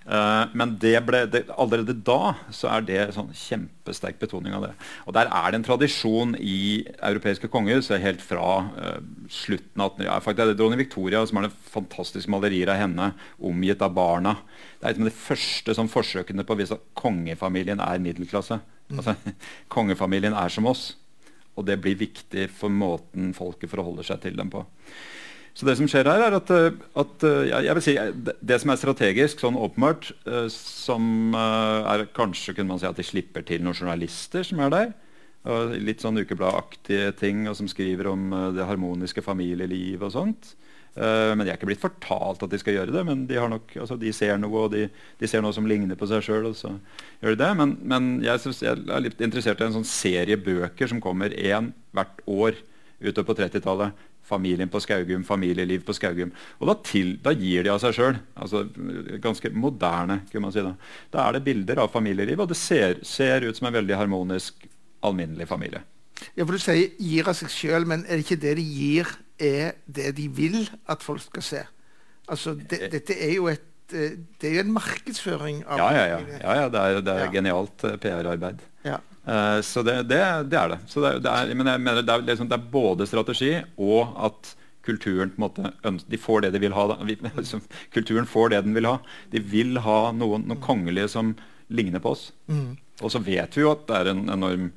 Uh, 0.05 0.45
men 0.53 0.75
det 0.79 0.99
ble, 1.03 1.23
det, 1.33 1.41
allerede 1.57 1.95
da 2.05 2.35
så 2.53 2.69
er 2.69 2.83
det 2.85 2.99
sånn 3.15 3.31
kjempesterk 3.35 4.19
betoning 4.21 4.53
av 4.55 4.67
det. 4.67 4.71
Og 5.09 5.15
der 5.17 5.31
er 5.33 5.49
det 5.49 5.59
en 5.59 5.65
tradisjon 5.65 6.35
i 6.37 6.85
europeiske 6.95 7.49
konger 7.51 7.81
så 7.83 7.97
helt 7.99 8.21
fra 8.23 8.49
uh, 8.69 8.99
slutten 9.33 9.81
av 9.81 9.95
1800 9.97 10.07
ja, 10.07 10.19
faktisk 10.21 10.43
er 10.45 10.51
det 10.51 10.59
dronning 10.61 10.83
Victoria 10.83 11.23
som 11.25 11.41
har 11.41 11.49
fantastiske 11.73 12.31
malerier 12.31 12.69
av 12.71 12.79
henne 12.83 13.09
omgitt 13.41 13.81
av 13.81 13.97
barna. 13.97 14.37
Det 14.77 14.85
er 14.85 14.93
liksom 14.93 15.09
de 15.09 15.17
første 15.25 15.75
sånn, 15.79 15.91
forsøkene 15.91 16.45
på 16.45 16.55
å 16.55 16.61
vise 16.61 16.77
at 16.77 16.85
kongefamilien 17.01 17.81
er 17.83 18.05
middelklasse. 18.05 18.61
Altså, 18.93 19.17
kongefamilien 19.73 20.37
er 20.37 20.53
som 20.53 20.69
oss. 20.69 20.91
Og 21.55 21.67
det 21.67 21.79
blir 21.83 21.97
viktig 21.99 22.49
for 22.51 22.73
måten 22.73 23.33
folket 23.35 23.71
forholder 23.71 24.07
seg 24.07 24.23
til 24.25 24.35
dem 24.39 24.51
på. 24.51 24.65
Så 25.55 25.63
det 25.63 25.77
som 25.79 25.87
skjer 25.87 26.09
her, 26.09 26.19
er 26.19 26.35
at, 26.35 26.49
eh, 26.51 26.75
at 26.99 27.23
eh, 27.23 27.53
jeg 27.63 27.75
vil 27.77 27.85
si, 27.85 27.93
det 28.43 28.57
som 28.59 28.73
er 28.73 28.79
strategisk, 28.81 29.39
sånn 29.39 29.55
åpenbart, 29.55 30.09
eh, 30.27 30.49
som 30.51 31.31
er 31.39 32.03
kanskje 32.15 32.57
kunne 32.57 32.73
man 32.73 32.81
si 32.81 32.89
at 32.89 32.99
de 32.99 33.05
slipper 33.07 33.45
til 33.47 33.63
noen 33.63 33.77
journalister 33.77 34.43
som 34.43 34.59
er 34.65 34.73
der. 34.73 34.93
Litt 35.77 36.01
sånn 36.01 36.17
ukebladaktige 36.17 37.13
ting, 37.19 37.43
og 37.47 37.55
som 37.55 37.69
skriver 37.69 38.09
om 38.09 38.31
det 38.55 38.65
harmoniske 38.65 39.21
familielivet 39.21 40.07
og 40.07 40.15
sånt. 40.15 40.55
Uh, 40.95 41.33
men 41.35 41.43
de 41.43 41.51
er 41.51 41.57
ikke 41.57 41.67
blitt 41.67 41.83
fortalt 41.83 42.43
at 42.45 42.51
de 42.53 42.59
skal 42.61 42.77
gjøre 42.77 42.93
det. 42.95 43.03
Men 43.07 43.25
de, 43.27 43.39
nok, 43.51 43.73
altså, 43.83 43.97
de 43.99 44.13
ser 44.15 44.37
noe, 44.39 44.65
og 44.65 44.71
de, 44.71 44.87
de, 45.19 45.29
ser 45.29 45.43
noe 45.43 45.55
som 45.55 45.67
ligner 45.67 45.99
på 45.99 46.07
seg 46.07 46.23
sjøl. 46.23 46.47
Men, 47.21 47.75
men 47.83 48.11
jeg, 48.23 48.55
jeg, 48.63 48.85
er 48.87 49.03
litt 49.03 49.23
interessert 49.23 49.59
i 49.59 49.67
en 49.67 49.75
sånn 49.75 49.89
serie 49.89 50.39
bøker 50.39 50.91
som 50.91 51.03
kommer 51.03 51.35
én 51.35 51.73
hvert 51.95 52.23
år 52.25 52.59
utover 53.03 53.31
på 53.31 53.39
30-tallet. 53.43 54.03
'Familien 54.25 54.69
på 54.69 54.79
Skaugum', 54.81 55.23
'Familieliv 55.23 55.83
på 55.85 55.93
Skaugum'. 55.93 56.31
Og 56.57 56.69
da, 56.69 56.73
til, 56.81 57.11
da 57.21 57.29
gir 57.37 57.61
de 57.61 57.69
av 57.69 57.77
seg 57.83 57.93
sjøl. 57.93 58.15
Altså, 58.33 58.63
ganske 59.21 59.51
moderne. 59.53 60.23
kunne 60.31 60.47
man 60.47 60.55
si 60.55 60.63
Da 60.65 60.73
Da 61.13 61.27
er 61.27 61.33
det 61.33 61.43
bilder 61.45 61.83
av 61.83 61.91
familieliv, 61.93 62.39
og 62.39 62.49
det 62.49 62.57
ser, 62.57 63.03
ser 63.03 63.45
ut 63.45 63.55
som 63.55 63.67
en 63.67 63.77
veldig 63.77 63.95
harmonisk, 63.95 64.65
alminnelig 65.03 65.47
familie. 65.47 65.83
Ja, 66.35 66.43
for 66.43 66.53
Du 66.53 66.59
sier 66.59 66.89
'gir 66.97 67.27
av 67.27 67.35
seg 67.35 67.49
sjøl', 67.49 67.85
men 67.85 68.05
er 68.07 68.17
det 68.17 68.25
ikke 68.25 68.41
det 68.41 68.57
de 68.57 68.63
gir 68.63 69.05
er 69.41 69.79
det 69.85 70.15
de 70.17 70.27
vil 70.31 70.61
at 70.89 71.03
folk 71.03 71.23
skal 71.25 71.45
se. 71.45 71.63
Altså, 72.27 72.55
det, 72.55 72.81
eh. 72.81 72.91
dette 72.93 73.17
er 73.17 73.33
jo 73.35 73.49
et 73.51 73.93
eh, 73.93 74.17
det 74.41 74.49
er 74.49 74.57
jo 74.57 74.65
en 74.65 74.75
markedsføring 74.75 75.63
av 75.67 75.81
Ja, 75.81 75.89
ja, 75.93 76.05
ja. 76.15 76.19
ja, 76.41 76.55
ja 76.61 76.69
det 76.73 76.83
er, 76.83 77.01
det 77.05 77.17
er 77.21 77.33
genialt 77.33 77.87
PR-arbeid. 78.01 78.63
Ja. 78.85 78.99
Uh, 79.25 79.57
så 79.65 79.81
det, 79.81 80.03
det, 80.09 80.21
det, 80.51 80.59
er 80.59 80.75
det. 80.75 80.79
Så 80.89 81.01
det, 81.01 81.17
er, 81.25 81.53
men 81.57 81.69
jeg 81.69 81.81
mener 81.81 82.05
det 82.05 82.13
er, 82.13 82.25
liksom, 82.27 82.49
det 82.49 82.59
er 82.59 82.69
både 82.71 83.07
strategi 83.09 83.55
og 83.81 84.13
at 84.27 84.53
kulturen 84.85 85.31
på 85.33 85.39
en 85.39 85.45
måte 85.47 85.99
De 86.05 86.17
får 86.21 86.45
det 86.45 86.51
de 86.53 86.61
vil 86.61 86.75
ha. 86.77 86.87
Liksom, 87.41 87.63
kulturen 87.93 88.29
får 88.29 88.53
det 88.53 88.63
den 88.67 88.77
vil 88.77 88.89
ha. 88.89 88.99
De 89.33 89.41
vil 89.41 89.79
ha 89.81 89.99
noen, 90.13 90.45
noen 90.45 90.61
kongelige 90.61 91.09
som 91.15 91.33
ligner 91.67 92.03
på 92.03 92.13
oss. 92.13 92.29
Mm. 92.45 92.75
Og 93.01 93.11
så 93.11 93.21
vet 93.25 93.57
vi 93.57 93.65
jo 93.65 93.73
at 93.73 93.87
det 93.89 93.97
er 93.97 94.11
en 94.13 94.27
enorm 94.29 94.69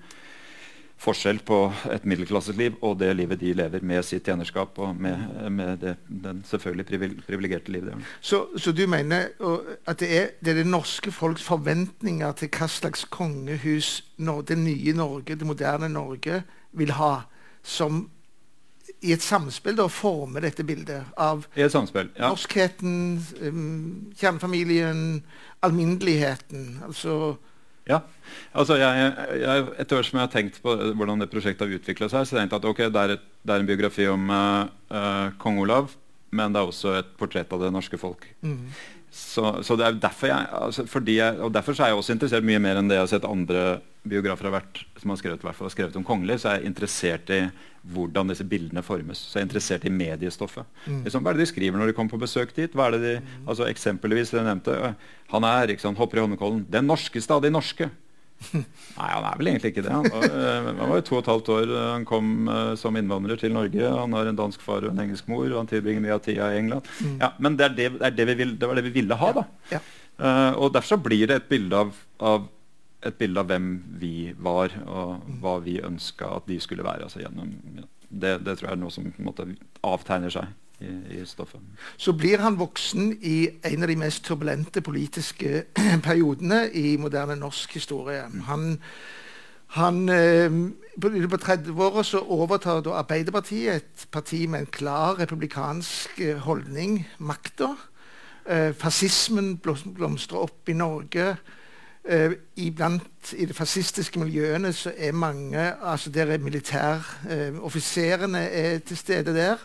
forskjell 0.99 1.39
på 1.47 1.59
et 1.95 2.07
middelklasseliv 2.09 2.79
og 2.83 2.99
det 2.99 3.13
livet 3.17 3.39
de 3.41 3.53
lever 3.55 3.85
med 3.87 4.03
sitt 4.07 4.27
tjenerskap 4.27 4.79
og 4.83 4.97
med, 4.99 5.23
med 5.55 5.79
det, 5.83 5.95
den 6.09 6.43
selvfølgelig 6.47 6.87
privilegerte 7.27 7.73
livet 7.73 7.93
de 7.93 7.97
har. 7.97 8.11
Så, 8.21 8.45
så, 8.57 8.73
du 8.73 8.85
mener 8.91 9.31
at 9.87 10.01
det 10.03 10.11
er, 10.11 10.29
det 10.41 10.53
er, 10.53 10.61
det 10.63 10.67
norske 10.67 11.13
folks 11.15 11.47
forventninger 11.47 12.33
til 12.41 12.51
hva 12.51 12.71
slags 12.71 13.07
kongehus 13.11 14.03
det 14.19 14.59
nye 14.59 14.93
Norge, 14.99 15.39
det 15.39 15.47
moderne 15.47 15.89
Norge, 15.89 16.43
vil 16.73 16.91
ha, 16.99 17.13
som 17.63 18.09
i 19.01 19.13
et 19.15 19.23
samspill 19.23 19.77
da 19.79 19.87
former 19.93 20.43
dette 20.43 20.65
bildet 20.67 21.13
av 21.21 21.45
I 21.55 21.63
et 21.63 21.73
samspill, 21.73 22.11
ja. 22.17 22.33
norskheten, 22.33 22.97
um, 23.47 24.11
kjernefamilien, 24.19 25.23
alminneligheten. 25.63 26.81
Altså 26.89 27.37
ja. 27.89 28.03
altså 28.53 28.77
jeg, 28.81 29.07
jeg, 29.41 29.65
Etter 29.81 29.99
hvert 29.99 30.11
som 30.11 30.21
jeg 30.21 30.27
har 30.27 30.35
tenkt 30.35 30.61
på 30.65 30.75
hvordan 30.99 31.23
det 31.23 31.31
prosjektet 31.33 31.65
har 31.65 31.79
utvikla 31.79 32.11
seg, 32.13 32.27
så 32.27 32.37
har 32.37 32.43
jeg 32.43 32.49
tenkt 32.49 32.59
at 32.61 32.69
okay, 32.69 32.93
det 32.93 33.05
er, 33.05 33.17
et, 33.17 33.25
det 33.43 33.55
er 33.55 33.65
en 33.65 33.71
biografi 33.71 34.07
om 34.11 34.29
uh, 34.31 35.35
kong 35.41 35.63
Olav, 35.65 35.95
men 36.31 36.55
det 36.55 36.61
er 36.61 36.71
også 36.71 36.95
et 36.99 37.11
portrett 37.21 37.53
av 37.55 37.65
det 37.65 37.73
norske 37.75 38.01
folk. 38.01 38.29
Mm. 38.45 38.69
Så, 39.11 39.63
så, 39.65 39.77
det 39.79 39.87
er 39.87 40.01
derfor 40.03 40.29
jeg, 40.29 40.49
altså 40.53 40.85
jeg, 41.09 41.39
og 41.41 41.53
derfor 41.53 41.73
er 41.81 41.93
jeg 41.93 42.01
også 42.01 42.13
interessert 42.13 42.45
mye 42.45 42.61
mer 42.61 42.77
enn 42.77 42.91
det 42.91 42.99
jeg 42.99 43.07
har 43.07 43.13
sett 43.15 43.29
andre 43.29 43.63
biografer 44.09 44.49
har 44.49 44.55
vært, 44.59 44.83
som 45.01 45.13
har 45.13 45.19
skrevet, 45.21 45.45
har 45.45 45.73
skrevet 45.73 45.97
om 45.99 46.05
kongelig, 46.07 46.41
så 46.43 46.51
er 46.51 46.59
jeg 46.59 46.71
interessert 46.71 47.33
i 47.35 47.41
hvordan 47.89 48.33
disse 48.33 48.45
bildene 48.49 48.83
formes. 48.85 49.21
Så 49.21 49.39
jeg 49.39 49.45
er 49.45 49.49
interessert 49.49 49.87
i 49.89 49.93
mediestoffet. 49.93 50.69
Mm. 50.87 51.03
Liksom, 51.07 51.25
hva 51.25 51.33
er 51.33 51.39
det 51.39 51.47
de 51.47 51.51
skriver 51.53 51.81
når 51.81 51.91
de 51.91 51.97
kommer 51.97 52.15
på 52.15 52.21
besøk 52.25 52.53
dit? 52.57 52.75
Hva 52.77 52.89
er 52.89 52.97
det 52.97 53.03
de, 53.05 53.15
mm. 53.23 53.47
altså 53.49 53.69
Eksempelvis 53.69 54.33
det 54.33 54.41
jeg 54.41 54.49
nevnte. 54.49 54.93
Han 55.33 55.49
er 55.49 55.73
ikke 55.73 55.87
sant, 55.87 56.01
hopper 56.01 56.21
i 56.21 56.25
Holmenkollen. 56.25 56.67
Den 56.69 56.89
norskeste 56.91 57.37
av 57.37 57.45
de 57.45 57.53
norske. 57.55 57.89
Nei, 58.39 59.09
han 59.11 59.25
er 59.27 59.39
vel 59.39 59.51
egentlig 59.51 59.73
ikke 59.73 59.85
det. 59.85 59.93
Han 59.93 60.07
var, 60.07 60.27
eh, 60.27 60.69
han 60.69 60.91
var 60.91 61.01
jo 61.01 61.07
to 61.09 61.17
og 61.17 61.23
et 61.23 61.31
halvt 61.33 61.51
år 61.55 61.73
eh, 61.75 61.87
han 61.91 62.05
kom 62.09 62.29
uh, 62.51 62.75
som 62.79 62.97
innvandrer 62.99 63.41
til 63.41 63.55
Norge. 63.55 63.91
Han 63.93 64.15
har 64.17 64.31
en 64.31 64.39
dansk 64.39 64.63
far 64.65 64.87
og 64.87 64.93
en 64.93 65.03
engelsk 65.05 65.29
mor, 65.31 65.47
og 65.49 65.59
han 65.61 65.71
tilbringer 65.71 66.05
mye 66.05 66.17
av 66.17 66.23
tida 66.25 66.51
i 66.55 66.61
England. 66.61 66.87
Mm. 67.03 67.17
Ja, 67.23 67.33
men 67.43 67.59
det, 67.59 67.67
er 67.69 67.75
det, 67.79 68.13
det, 68.19 68.29
vil, 68.39 68.55
det, 68.59 68.71
var 68.71 68.79
det 68.79 68.87
vi 68.89 68.95
ville 69.01 69.19
ha, 69.19 69.33
da. 69.41 69.45
Ja. 69.75 69.83
Uh, 70.19 70.53
og 70.59 70.73
derfor 70.75 70.97
så 70.97 71.03
blir 71.03 71.27
det 71.31 71.43
et 71.43 71.51
bilde 71.51 71.83
av, 71.83 71.99
av, 72.31 72.47
et 73.07 73.19
bilde 73.19 73.43
av 73.43 73.51
hvem 73.51 73.69
vi 74.01 74.15
var, 74.35 74.75
og 74.87 75.19
mm. 75.19 75.37
hva 75.43 75.59
vi 75.67 75.79
ønska 75.91 76.31
at 76.39 76.49
de 76.51 76.61
skulle 76.63 76.87
være. 76.87 77.11
Altså 77.11 77.23
gjennom, 77.25 77.53
det, 78.09 78.39
det, 78.47 78.57
tror 78.57 78.71
jeg 78.71 78.75
er 78.77 78.83
noe 78.83 78.95
som 78.95 79.13
måte 79.23 79.51
avtegner 79.87 80.33
seg 80.35 80.55
i, 80.81 81.21
i, 81.21 81.27
stoffet. 81.27 81.61
Så 81.97 82.13
blir 82.13 82.39
han 82.39 82.59
voksen 82.59 83.13
i 83.21 83.49
en 83.67 83.83
av 83.83 83.89
de 83.91 83.97
mest 83.99 84.25
turbulente 84.27 84.81
politiske 84.85 85.65
periodene 86.07 86.69
i 86.71 86.97
moderne 87.01 87.37
norsk 87.39 87.75
historie. 87.79 88.23
Han, 88.47 88.79
han 89.79 90.09
eh, 90.09 90.51
På 90.99 91.39
30-åra 91.39 92.03
så 92.03 92.19
overtar 92.19 92.81
da 92.83 92.91
Arbeiderpartiet, 92.99 93.75
et 93.75 94.09
parti 94.11 94.47
med 94.47 94.61
en 94.61 94.73
klar 94.73 95.19
republikansk 95.19 96.21
eh, 96.21 96.39
holdning, 96.39 97.09
makta. 97.19 97.77
Eh, 98.47 98.75
fascismen 98.75 99.59
blomstrer 99.59 100.39
opp 100.39 100.69
i 100.69 100.73
Norge. 100.73 101.37
Uh, 102.09 102.33
iblant 102.57 103.35
I 103.37 103.45
de 103.45 103.53
fascistiske 103.53 104.17
miljøene 104.17 104.73
så 104.73 104.89
er 104.97 105.13
mange 105.13 105.61
altså 105.61 106.11
Der 106.11 106.33
er 106.33 106.39
militæroffiserene 106.39 108.49
uh, 108.49 108.81
til 108.81 108.97
stede 108.97 109.35
der 109.35 109.57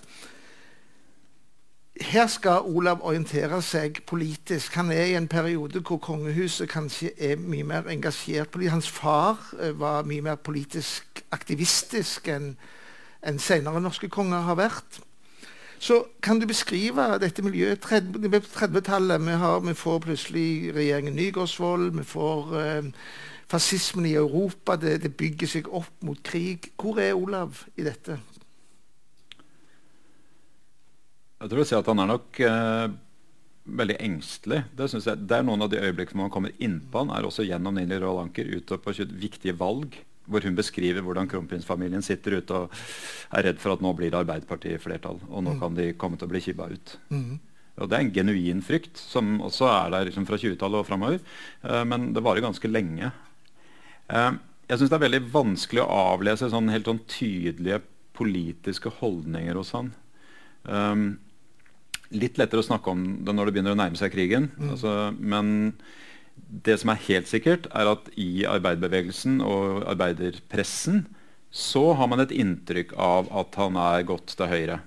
her 2.01 2.27
skal 2.27 2.65
Olav 2.65 3.03
orientere 3.05 3.61
seg 3.61 3.99
politisk. 4.09 4.73
Han 4.75 4.91
er 4.91 5.03
i 5.11 5.15
en 5.15 5.27
periode 5.27 5.79
hvor 5.85 5.97
kongehuset 6.01 6.69
kanskje 6.69 7.11
er 7.21 7.35
mye 7.37 7.63
mer 7.63 7.89
engasjert. 7.89 8.57
Hans 8.69 8.89
far 8.89 9.37
eh, 9.59 9.79
var 9.79 10.03
mye 10.03 10.21
mer 10.21 10.35
politisk 10.35 11.21
aktivistisk 11.31 12.27
enn 12.27 12.55
en 13.23 13.39
senere 13.39 13.81
norske 13.81 14.09
konger 14.09 14.41
har 14.47 14.57
vært. 14.59 14.99
Så 15.79 16.01
kan 16.23 16.39
du 16.39 16.47
beskrive 16.47 17.05
dette 17.19 17.43
miljøet 17.43 17.85
30-tallet? 17.85 19.21
Vi, 19.21 19.37
vi, 19.67 19.73
får 19.73 19.99
plutselig 19.99 20.75
regjeringen 20.75 21.15
Nygaardsvold. 21.15 21.91
Vi 21.97 22.03
får 22.03 22.59
eh, 22.59 22.91
fascismen 23.51 24.05
i 24.05 24.15
Europa. 24.15 24.75
Det, 24.75 25.01
det 25.03 25.15
bygger 25.15 25.47
seg 25.47 25.69
opp 25.69 25.93
mot 26.01 26.23
krig. 26.23 26.71
Hvor 26.79 26.99
er 26.99 27.13
Olav 27.13 27.67
i 27.77 27.85
dette? 27.85 28.17
Jeg 31.43 31.51
tror 31.51 31.59
å 31.59 31.67
si 31.67 31.75
at 31.75 31.87
han 31.91 31.99
er 31.99 32.07
nok 32.07 32.39
eh, 32.39 32.93
veldig 33.79 33.99
engstelig. 34.05 34.61
Det, 34.71 34.87
jeg, 34.95 35.19
det, 35.27 35.35
er 35.35 35.43
noen 35.43 35.65
av 35.65 35.71
de 35.73 35.81
øyeblikkene 35.81 36.21
man 36.21 36.31
kommer 36.31 36.53
innpå 36.55 37.03
han, 37.03 37.11
er 37.11 37.27
også 37.27 37.43
gjennom 37.43 37.75
Nili 37.75 37.97
Roald 37.99 38.21
Anker 38.21 38.47
ute 38.47 38.79
på 38.79 38.93
viktige 39.11 39.55
valg. 39.59 39.97
Hvor 40.23 40.45
hun 40.47 40.55
beskriver 40.55 41.03
hvordan 41.03 41.27
kronprinsfamilien 41.27 42.05
sitter 42.05 42.37
ute 42.39 42.55
og 42.55 42.83
er 43.35 43.49
redd 43.49 43.57
for 43.59 43.75
at 43.75 43.81
nå 43.83 43.91
blir 43.97 44.13
det 44.13 44.21
Arbeiderpartiet 44.21 44.79
flertall. 44.79 45.19
Og 45.27 45.43
nå 45.43 45.57
mm. 45.57 45.59
kan 45.59 45.75
de 45.75 45.89
komme 45.99 46.15
til 46.15 46.29
å 46.29 46.31
bli 46.31 46.41
kibba 46.45 46.69
ut. 46.71 46.95
Mm. 47.11 47.33
Og 47.73 47.89
Det 47.89 47.97
er 47.97 48.05
en 48.05 48.13
genuin 48.15 48.63
frykt, 48.63 49.01
som 49.01 49.35
også 49.43 49.67
er 49.67 49.91
der 49.91 50.07
liksom, 50.07 50.29
fra 50.29 50.39
20-tallet 50.39 50.79
og 50.79 50.87
framover. 50.87 51.19
Eh, 51.67 51.83
men 51.89 52.13
det 52.15 52.23
varer 52.23 52.45
ganske 52.45 52.71
lenge. 52.71 53.11
Eh, 54.07 54.31
jeg 54.69 54.79
syns 54.79 54.93
det 54.93 54.99
er 55.01 55.05
veldig 55.09 55.23
vanskelig 55.33 55.83
å 55.83 55.99
avlese 56.13 56.47
sånn 56.53 56.71
helt 56.71 56.87
sånn 56.87 57.03
tydelige 57.11 57.81
politiske 58.15 58.93
holdninger 59.01 59.59
hos 59.59 59.73
han. 59.75 59.91
Um, 60.63 61.17
litt 62.15 62.39
lettere 62.39 62.63
å 62.63 62.65
snakke 62.65 62.93
om 62.93 63.03
det 63.25 63.35
når 63.35 63.49
det 63.49 63.55
begynner 63.57 63.75
å 63.75 63.79
nærme 63.79 63.99
seg 63.99 64.13
krigen. 64.13 64.49
Mm. 64.57 64.71
Altså, 64.75 64.93
men 65.17 65.51
det 66.65 66.77
som 66.81 66.93
er 66.93 67.03
helt 67.07 67.29
sikkert, 67.29 67.67
er 67.73 67.89
at 67.91 68.09
i 68.19 68.45
arbeiderbevegelsen 68.49 69.41
og 69.45 69.83
arbeiderpressen 69.89 71.05
så 71.53 71.91
har 71.97 72.09
man 72.09 72.23
et 72.23 72.33
inntrykk 72.33 72.95
av 72.97 73.29
at 73.33 73.57
han 73.61 73.77
er 73.77 74.05
gått 74.09 74.33
til 74.37 74.49
høyre. 74.49 74.79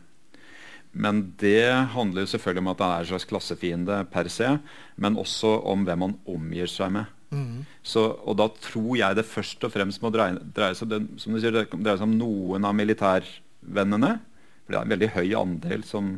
Men 0.97 1.20
det 1.39 1.93
handler 1.93 2.24
jo 2.24 2.31
selvfølgelig 2.33 2.64
om 2.64 2.70
at 2.72 2.83
han 2.83 2.95
er 2.95 3.05
en 3.05 3.11
slags 3.11 3.29
klassefiende 3.29 3.99
per 4.11 4.31
se, 4.33 4.55
men 4.97 5.18
også 5.20 5.59
om 5.68 5.85
hvem 5.87 6.07
han 6.07 6.16
omgir 6.33 6.70
seg 6.72 6.95
med. 6.97 7.12
Mm. 7.35 7.66
Så, 7.85 8.07
og 8.24 8.39
da 8.41 8.47
tror 8.62 8.95
jeg 8.97 9.18
det 9.18 9.27
først 9.29 9.66
og 9.66 9.74
fremst 9.74 10.03
må 10.03 10.11
dreie, 10.14 10.39
dreie 10.57 10.77
seg, 10.79 10.95
du 10.95 11.18
sier, 11.20 11.53
dreie 11.53 11.99
seg 11.99 12.07
om 12.07 12.16
noen 12.16 12.66
av 12.66 12.74
militærvennene. 12.79 14.12
For 14.64 14.72
det 14.72 14.79
er 14.79 14.87
en 14.89 14.95
veldig 14.95 15.12
høy 15.18 15.29
andel 15.39 15.85
som 15.87 16.16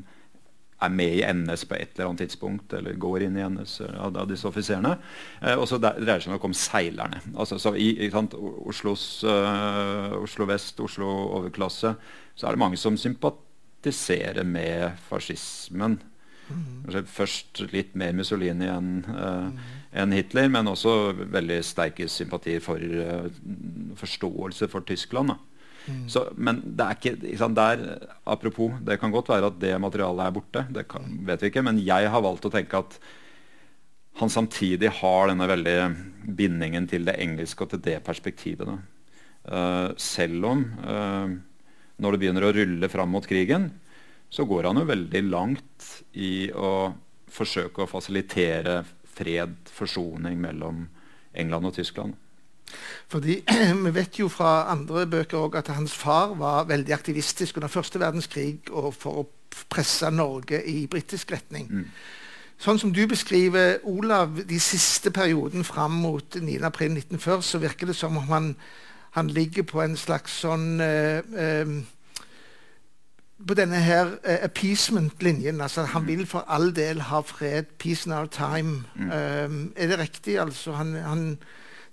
er 0.78 0.92
med 0.94 1.16
i 1.18 1.24
NS 1.26 1.64
på 1.66 1.74
et 1.74 1.96
eller 1.96 2.08
annet 2.08 2.22
tidspunkt, 2.24 2.72
eller 2.76 2.98
går 3.00 3.24
inn 3.26 3.38
i 3.38 3.44
NS 3.50 3.80
av, 3.88 4.14
av 4.14 4.28
disse 4.30 4.46
offiserene. 4.48 4.94
Eh, 5.42 5.56
og 5.58 5.66
så 5.70 5.80
dreier 5.82 6.04
det 6.06 6.18
seg 6.24 6.34
nok 6.34 6.46
om 6.48 6.54
seilerne. 6.56 7.22
Altså, 7.34 7.58
så 7.62 7.74
I, 7.74 7.90
i 8.06 8.10
Oslos, 8.12 9.08
uh, 9.26 10.14
Oslo 10.20 10.46
vest, 10.50 10.78
Oslo 10.84 11.08
overklasse, 11.40 11.94
så 12.38 12.46
er 12.46 12.54
det 12.54 12.62
mange 12.62 12.78
som 12.78 12.98
sympatiserer 13.00 14.46
med 14.46 14.94
fascismen. 15.08 15.98
Mm. 16.48 17.02
Først 17.10 17.60
litt 17.74 17.92
mer 17.98 18.14
Mussolini 18.16 18.70
enn 18.72 19.02
uh, 19.10 19.50
mm. 19.50 19.58
en 20.00 20.14
Hitler, 20.14 20.48
men 20.52 20.70
også 20.70 20.94
veldig 21.18 21.58
sterke 21.66 22.06
sympatier 22.08 22.62
for 22.64 22.78
uh, 22.78 23.26
forståelse 23.98 24.70
for 24.70 24.86
Tyskland. 24.86 25.34
Da. 25.34 25.57
Mm. 25.88 26.02
Så, 26.12 26.24
men 26.36 26.60
det 26.62 26.84
er 26.84 26.98
ikke, 26.98 27.14
ikke 27.32 27.48
der, 27.56 27.84
Apropos, 28.28 28.76
det 28.84 28.98
kan 29.00 29.14
godt 29.14 29.30
være 29.32 29.48
at 29.48 29.58
det 29.62 29.72
materialet 29.80 30.26
er 30.26 30.36
borte. 30.36 30.66
Det 30.74 30.84
kan, 30.90 31.08
vet 31.26 31.42
vi 31.42 31.50
ikke. 31.52 31.64
Men 31.64 31.80
jeg 31.80 32.12
har 32.12 32.24
valgt 32.24 32.46
å 32.48 32.52
tenke 32.52 32.82
at 32.84 32.98
han 34.18 34.32
samtidig 34.32 34.90
har 35.00 35.30
denne 35.30 35.46
veldige 35.46 35.90
bindingen 36.38 36.88
til 36.90 37.06
det 37.06 37.16
engelske 37.22 37.64
og 37.64 37.72
til 37.72 37.82
det 37.84 38.00
perspektivet. 38.06 38.80
Uh, 39.48 39.94
selv 39.96 40.48
om 40.50 40.64
uh, 40.82 41.30
når 42.02 42.14
det 42.14 42.20
begynner 42.22 42.46
å 42.48 42.54
rulle 42.54 42.90
fram 42.90 43.14
mot 43.14 43.26
krigen, 43.26 43.70
så 44.28 44.44
går 44.44 44.68
han 44.68 44.82
jo 44.82 44.88
veldig 44.90 45.22
langt 45.30 45.88
i 46.20 46.50
å 46.52 46.92
forsøke 47.32 47.84
å 47.84 47.90
fasilitere 47.90 48.82
fred, 49.08 49.56
forsoning 49.72 50.38
mellom 50.40 50.84
England 51.38 51.70
og 51.70 51.78
Tyskland. 51.78 52.16
Fordi 53.08 53.40
Vi 53.84 53.94
vet 53.94 54.18
jo 54.20 54.28
fra 54.28 54.70
andre 54.72 55.06
bøker 55.06 55.58
at 55.58 55.68
hans 55.68 55.94
far 55.94 56.34
var 56.38 56.68
veldig 56.68 56.94
aktivistisk 56.94 57.56
under 57.56 57.68
første 57.68 58.00
verdenskrig 58.00 58.70
og 58.70 58.94
for 58.94 59.22
å 59.22 59.28
presse 59.68 60.10
Norge 60.10 60.60
i 60.66 60.86
britisk 60.86 61.32
retning. 61.32 61.68
Mm. 61.70 61.84
Sånn 62.58 62.80
som 62.82 62.90
du 62.92 63.04
beskriver 63.06 63.78
Olav 63.86 64.40
de 64.48 64.58
siste 64.60 65.12
perioden 65.14 65.64
fram 65.64 66.00
mot 66.02 66.36
9.4.1940, 66.36 67.44
så 67.46 67.60
virker 67.62 67.86
det 67.86 67.94
som 67.96 68.16
om 68.18 68.26
han, 68.32 68.48
han 69.14 69.30
ligger 69.30 69.62
på 69.62 69.82
en 69.84 69.94
slags 69.96 70.40
sånn 70.42 70.80
eh, 70.82 71.22
eh, 71.38 71.76
på 73.46 73.54
denne 73.54 73.78
her 73.78 74.16
uh, 74.26 74.34
appeasement-linjen. 74.42 75.60
altså 75.60 75.82
Han 75.82 76.02
mm. 76.02 76.08
vil 76.08 76.26
for 76.26 76.44
all 76.48 76.72
del 76.74 77.00
ha 77.00 77.20
fred. 77.20 77.70
Peace 77.78 78.06
in 78.06 78.12
our 78.12 78.26
time. 78.26 78.84
Mm. 78.96 79.10
Um, 79.10 79.72
er 79.76 79.86
det 79.86 79.98
riktig? 79.98 80.38
altså 80.38 80.72
han, 80.72 80.94
han 80.94 81.38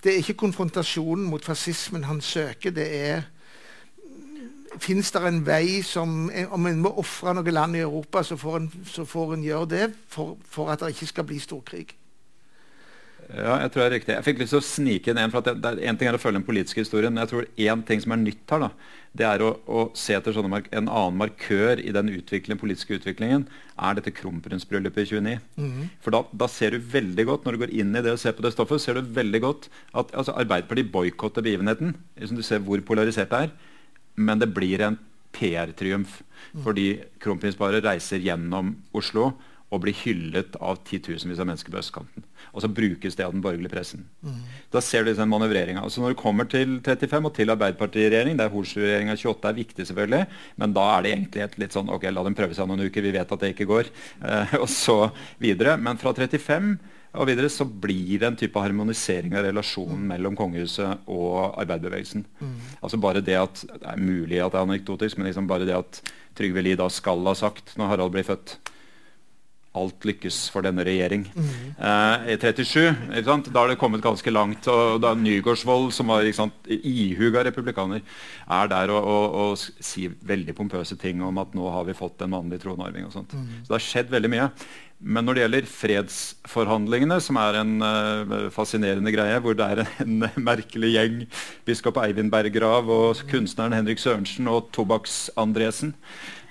det 0.05 0.13
er 0.13 0.21
ikke 0.21 0.37
konfrontasjonen 0.37 1.25
mot 1.25 1.45
fascismen 1.45 2.03
han 2.05 2.21
søker. 2.21 2.71
det 2.71 2.89
er 2.95 3.21
Fins 4.75 5.11
det 5.11 5.21
en 5.23 5.45
vei 5.47 5.81
som 5.87 6.31
Om 6.51 6.65
en 6.67 6.81
må 6.83 6.91
ofre 6.99 7.33
noe 7.33 7.51
land 7.51 7.77
i 7.77 7.79
Europa, 7.79 8.23
så 8.23 8.35
får 8.35 8.57
en, 8.57 8.71
så 8.85 9.05
får 9.05 9.33
en 9.33 9.43
gjøre 9.43 9.69
det 9.71 9.85
for, 10.07 10.37
for, 10.49 10.69
at 10.69 10.79
det 10.79 10.89
ikke 10.89 11.07
skal 11.07 11.23
bli 11.23 11.39
storkrig? 11.39 11.95
Ja, 13.33 13.55
jeg 13.63 13.71
tror 13.73 13.81
det 13.81 13.85
er 13.85 13.95
riktig. 13.95 14.13
Jeg 14.13 14.25
fikk 14.27 14.41
lyst 14.41 14.53
til 14.53 14.61
å 14.61 14.65
snike 14.65 15.09
inn 15.11 15.19
en. 15.19 15.31
for 15.33 15.45
det, 15.45 15.55
det 15.63 15.71
En 15.89 15.97
ting 15.97 16.09
er 16.09 16.17
å 16.17 16.21
følge 16.21 16.37
den 16.37 16.45
politiske 16.45 16.83
historien, 16.83 17.13
men 17.13 17.23
jeg 17.23 17.31
tror 17.31 17.47
én 17.57 17.81
ting 17.87 18.03
som 18.03 18.13
er 18.13 18.21
nytt 18.21 18.53
her, 18.53 18.67
da, 18.67 18.69
det 19.17 19.25
er 19.25 19.43
å, 19.45 19.51
å 19.65 19.85
se 19.97 20.13
etter 20.17 20.35
en 20.35 20.89
annen 20.89 21.17
markør 21.17 21.81
i 21.81 21.93
den 21.95 22.11
utvikling, 22.13 22.59
politiske 22.61 22.99
utviklingen, 22.99 23.47
er 23.75 23.97
dette 23.97 24.13
kronprinsbryllupet 24.15 25.07
i 25.07 25.09
29. 25.15 25.39
Mm. 25.57 25.89
For 26.03 26.15
da, 26.15 26.21
da, 26.35 26.49
ser 26.51 26.75
du 26.75 26.91
veldig 26.93 27.25
godt, 27.31 27.47
når 27.47 27.55
du 27.55 27.63
går 27.63 27.73
inn 27.81 27.95
i 27.95 28.03
det 28.05 28.13
og 28.13 28.21
ser 28.21 28.35
på 28.37 28.45
det 28.45 28.53
stoffet, 28.53 28.83
ser 28.83 28.99
du 28.99 29.15
veldig 29.15 29.41
godt 29.47 29.69
at 29.95 30.13
altså, 30.13 30.35
Arbeiderpartiet 30.35 30.91
boikotter 30.93 31.45
begivenheten. 31.45 31.95
Liksom 32.19 32.39
du 32.39 32.45
ser 32.45 32.61
hvor 32.65 32.83
polarisert 32.85 33.33
det 33.33 33.47
er. 33.47 33.55
Men 34.15 34.43
det 34.43 34.51
blir 34.55 34.83
en 34.85 34.99
PR-triumf. 35.35 36.21
Mm. 36.53 36.63
Fordi 36.67 36.87
kronprinsparet 37.23 37.83
reiser 37.87 38.23
gjennom 38.23 38.75
Oslo 38.95 39.33
og 39.73 39.81
blir 39.81 39.95
hyllet 39.97 40.55
av 40.63 40.77
titusenvis 40.85 41.39
av 41.41 41.47
mennesker 41.49 41.73
på 41.73 41.79
østkanten. 41.81 42.25
Og 42.53 42.63
så 42.63 42.69
brukes 42.71 43.17
det 43.17 43.25
av 43.25 43.33
den 43.33 43.41
borgerlige 43.43 43.73
pressen. 43.73 44.05
Mm. 44.21 44.39
Da 44.71 44.81
ser 44.83 45.03
du 45.03 45.11
den 45.11 45.31
manøvreringa. 45.31 45.81
Altså 45.81 46.03
når 46.03 46.13
du 46.13 46.19
kommer 46.21 46.47
til 46.49 46.77
35 46.85 47.29
og 47.29 47.33
til 47.35 47.53
Arbeiderpartiregjering, 47.53 48.37
der 48.39 48.51
Horsrud-regjeringa 48.53 49.17
28 49.17 49.49
er 49.49 49.57
viktig, 49.57 49.87
selvfølgelig, 49.89 50.25
men 50.61 50.75
da 50.75 50.85
er 50.93 51.05
det 51.05 51.13
egentlig 51.15 51.45
et 51.45 51.57
litt 51.63 51.77
sånn 51.77 51.89
Ok, 51.95 52.05
la 52.11 52.25
dem 52.25 52.35
prøve 52.37 52.57
seg 52.57 52.69
noen 52.69 52.85
uker, 52.85 53.05
vi 53.05 53.13
vet 53.15 53.31
at 53.31 53.41
det 53.41 53.53
ikke 53.55 53.69
går. 53.69 53.89
Eh, 54.21 54.53
og 54.63 54.69
så 54.71 54.99
videre. 55.41 55.79
Men 55.81 55.99
fra 56.01 56.13
35 56.13 56.75
og 57.15 57.29
videre 57.29 57.49
så 57.51 57.65
blir 57.65 58.19
det 58.19 58.27
en 58.27 58.37
type 58.37 58.59
harmonisering 58.59 59.35
av 59.37 59.47
relasjonen 59.47 60.03
mm. 60.03 60.07
mellom 60.13 60.37
kongehuset 60.37 61.09
og 61.11 61.55
arbeiderbevegelsen. 61.61 62.25
Mm. 62.39 62.55
Altså 62.81 62.99
bare 63.01 63.23
Det 63.25 63.37
at, 63.39 63.65
det 63.65 63.89
er 63.91 64.01
mulig 64.01 64.41
at 64.43 64.53
det 64.53 64.61
er 64.61 64.67
anekdotisk, 64.69 65.17
men 65.17 65.29
liksom 65.31 65.49
bare 65.49 65.67
det 65.67 65.77
at 65.77 66.01
Trygve 66.35 66.61
Lie 66.61 66.79
da 66.79 66.89
skal 66.91 67.23
ha 67.29 67.35
sagt 67.37 67.77
når 67.79 67.93
Harald 67.93 68.15
blir 68.15 68.27
født 68.27 68.57
alt 69.75 70.07
lykkes 70.07 70.45
for 70.53 70.65
denne 70.65 70.85
regjering. 70.87 71.25
Mm. 71.35 71.49
Eh, 71.75 72.31
I 72.33 72.37
37 72.41 73.51
da 73.51 73.59
har 73.59 73.71
det 73.71 73.79
kommet 73.81 74.03
ganske 74.03 74.31
langt. 74.31 74.67
og 74.71 75.01
da 75.03 75.13
Nygaardsvold, 75.15 75.91
som 75.93 76.07
var 76.11 76.27
sant, 76.33 76.55
ihuga 76.67 77.43
republikaner, 77.45 78.01
er 78.47 78.71
der 78.71 78.93
og, 78.93 79.03
og, 79.03 79.35
og, 79.41 79.83
sier 79.85 80.15
veldig 80.21 80.55
pompøse 80.55 80.97
ting 81.01 81.23
om 81.23 81.37
at 81.41 81.53
nå 81.55 81.69
har 81.71 81.85
vi 81.85 81.97
fått 81.97 82.21
en 82.21 82.33
mannlig 82.35 82.61
tronarving. 82.63 83.05
og 83.05 83.13
sånt. 83.13 83.33
Mm. 83.33 83.63
Så 83.63 83.69
det 83.69 83.77
har 83.77 83.87
skjedd 83.89 84.11
veldig 84.15 84.33
mye. 84.33 84.49
Men 85.05 85.27
når 85.27 85.35
det 85.35 85.41
gjelder 85.43 85.67
fredsforhandlingene, 85.67 87.17
som 87.21 87.37
er 87.37 87.57
en 87.59 87.73
uh, 87.83 88.47
fascinerende 88.53 89.11
greie, 89.11 89.41
hvor 89.43 89.57
det 89.57 89.65
er 89.67 89.81
en, 89.83 90.23
en 90.23 90.45
merkelig 90.49 90.93
gjeng, 90.93 91.17
biskop 91.67 91.99
Eivind 91.99 92.31
Berggrav 92.33 92.87
og 92.89 93.25
kunstneren 93.29 93.75
Henrik 93.75 93.99
Sørensen 93.99 94.47
og 94.47 94.71
Tobakks-Andresen, 94.77 95.93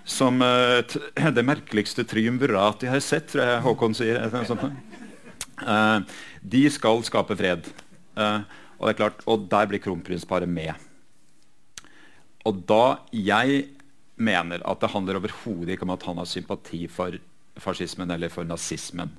som 0.04 0.42
uh, 0.42 1.32
det 1.36 1.46
merkeligste 1.46 2.04
triumvirat 2.08 2.84
jeg 2.84 2.92
har 2.92 3.04
sett, 3.04 3.30
tror 3.32 3.44
jeg 3.44 3.62
Håkon 3.64 3.96
sier. 3.96 4.20
Uh, 5.64 6.00
de 6.42 6.64
skal 6.72 7.04
skape 7.06 7.36
fred. 7.38 7.70
Uh, 8.18 8.42
og, 8.78 8.90
klart, 8.98 9.22
og 9.30 9.46
der 9.50 9.70
blir 9.70 9.82
kronprinsparet 9.82 10.50
med. 10.50 10.74
Og 12.44 12.58
da 12.68 12.98
jeg 13.16 13.64
mener 14.20 14.62
at 14.68 14.82
det 14.82 14.92
handler 14.92 15.18
overhodet 15.18 15.74
ikke 15.74 15.86
om 15.88 15.94
at 15.94 16.04
han 16.06 16.20
har 16.20 16.28
sympati 16.28 16.84
for 16.92 17.16
fascismen 17.58 18.10
eller 18.12 18.30
for 18.30 18.46
nazismen. 18.46 19.14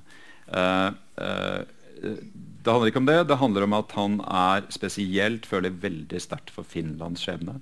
det 0.46 2.70
handler 2.70 2.92
ikke 2.92 3.02
om 3.02 3.08
det. 3.08 3.18
Det 3.28 3.40
handler 3.40 3.66
om 3.66 3.74
at 3.76 3.96
han 3.96 4.20
er 4.22 4.68
spesielt 4.72 5.48
føler 5.48 5.74
veldig 5.82 6.20
sterkt 6.22 6.52
for 6.54 6.68
Finlands 6.68 7.26
skjebne. 7.26 7.58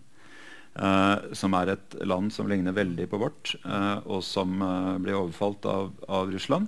Uh, 0.75 1.31
som 1.39 1.55
er 1.55 1.71
et 1.71 1.95
land 2.03 2.33
som 2.35 2.49
ligner 2.51 2.75
veldig 2.75 3.05
på 3.13 3.19
vårt, 3.23 3.53
uh, 3.63 4.03
og 4.11 4.25
som 4.27 4.59
uh, 4.59 4.97
blir 4.99 5.15
overfalt 5.15 5.69
av, 5.71 5.93
av, 6.11 6.33
Russland. 6.35 6.67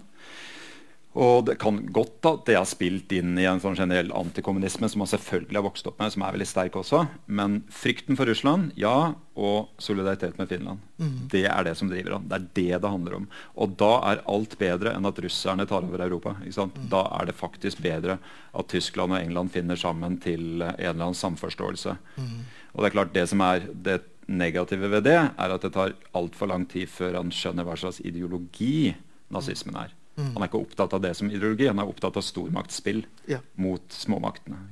Og 1.16 1.46
det 1.48 1.54
kan 1.62 1.78
godt 1.96 2.26
at 2.28 2.42
det 2.48 2.58
har 2.58 2.66
spilt 2.68 3.12
inn 3.16 3.38
i 3.40 3.46
en 3.48 3.60
sånn 3.62 3.76
generell 3.78 4.10
antikommunisme 4.12 4.88
som 4.92 5.00
man 5.00 5.08
selvfølgelig 5.08 5.56
har 5.56 5.64
vokst 5.64 5.86
opp 5.88 6.02
med, 6.02 6.12
som 6.12 6.24
er 6.26 6.34
veldig 6.34 6.48
sterk 6.50 6.76
også. 6.76 7.06
Men 7.38 7.62
frykten 7.72 8.18
for 8.18 8.28
Russland, 8.28 8.74
ja, 8.76 9.14
og 9.36 9.70
solidaritet 9.80 10.36
med 10.36 10.50
Finland. 10.52 10.82
Mm. 11.00 11.14
Det 11.32 11.46
er 11.48 11.64
det 11.64 11.72
som 11.80 11.88
driver 11.88 12.18
han. 12.18 12.26
Det 12.28 12.36
er 12.36 12.46
det 12.58 12.82
det 12.84 12.92
handler 12.92 13.16
om. 13.22 13.30
Og 13.56 13.78
da 13.80 13.92
er 14.10 14.22
alt 14.28 14.58
bedre 14.60 14.92
enn 14.92 15.08
at 15.08 15.22
russerne 15.24 15.68
tar 15.68 15.88
over 15.88 16.04
Europa. 16.04 16.36
Mm. 16.42 16.84
Da 16.92 17.06
er 17.16 17.30
det 17.30 17.38
faktisk 17.40 17.80
bedre 17.84 18.18
at 18.52 18.70
Tyskland 18.72 19.16
og 19.16 19.20
England 19.22 19.56
finner 19.56 19.80
sammen 19.80 20.20
til 20.20 20.60
en 20.60 20.76
eller 20.76 21.08
annen 21.08 21.16
samforståelse. 21.16 21.96
Mm. 22.20 22.38
Og 22.74 22.82
det 22.82 22.90
er 22.90 22.98
klart 22.98 23.16
det 23.16 23.28
som 23.32 23.44
er 23.46 23.64
det 23.72 24.02
negative 24.26 24.90
ved 24.92 25.06
det, 25.08 25.16
er 25.16 25.54
at 25.54 25.64
det 25.64 25.72
tar 25.72 25.96
altfor 26.18 26.50
lang 26.52 26.68
tid 26.68 26.90
før 26.92 27.22
han 27.22 27.32
skjønner 27.32 27.64
hva 27.64 27.78
slags 27.80 28.02
ideologi 28.04 28.90
nazismen 29.32 29.78
er. 29.80 29.95
Mm. 30.16 30.32
Han 30.32 30.42
er 30.42 30.48
ikke 30.48 30.62
opptatt 30.64 30.94
av 30.96 31.02
det 31.04 31.12
som 31.18 31.28
ideologi, 31.30 31.68
han 31.68 31.80
er 31.82 31.90
opptatt 31.90 32.16
av 32.16 32.24
stormaktsspill 32.24 33.02
ja. 33.28 33.42
mot 33.60 33.84
småmaktene. 33.92 34.62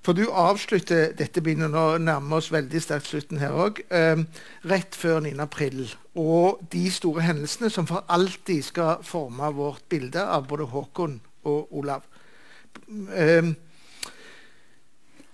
For 0.00 0.16
du 0.16 0.30
avslutter 0.32 1.10
dette 1.18 1.42
bindet, 1.44 1.72
nå 1.74 1.98
nærmer 2.00 2.38
oss 2.38 2.48
veldig 2.54 2.80
sterkt 2.80 3.10
slutten 3.10 3.40
her 3.42 3.52
òg, 3.52 3.82
eh, 3.92 4.22
rett 4.70 4.96
før 4.96 5.20
9. 5.26 5.34
april. 5.42 5.82
Og 6.14 6.62
de 6.72 6.86
store 6.90 7.26
hendelsene 7.26 7.68
som 7.70 7.88
for 7.90 8.06
alltid 8.08 8.62
skal 8.64 9.02
forme 9.04 9.50
vårt 9.56 9.82
bilde 9.92 10.22
av 10.22 10.46
både 10.48 10.70
Håkon 10.70 11.20
og 11.44 11.74
Olav. 11.82 12.06
Eh, 13.12 13.52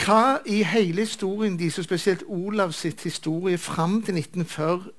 hva 0.06 0.40
i 0.46 0.62
hele 0.62 1.04
historien 1.04 1.56
deres, 1.58 1.78
og 1.78 1.84
spesielt 1.84 2.26
Olavs 2.26 2.82
historie 2.82 3.58
fram 3.58 4.02
til 4.02 4.14
1940, 4.14 4.90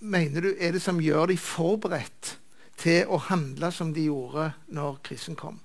mener 0.00 0.40
du 0.40 0.52
er 0.58 0.72
det 0.72 0.82
som 0.82 1.00
gjør 1.02 1.26
de 1.26 1.36
forberedt 1.36 2.38
til 2.78 3.10
å 3.10 3.18
handle 3.28 3.70
som 3.74 3.90
de 3.94 4.06
gjorde 4.08 4.52
når 4.74 5.00
krisen 5.06 5.36
kom? 5.38 5.58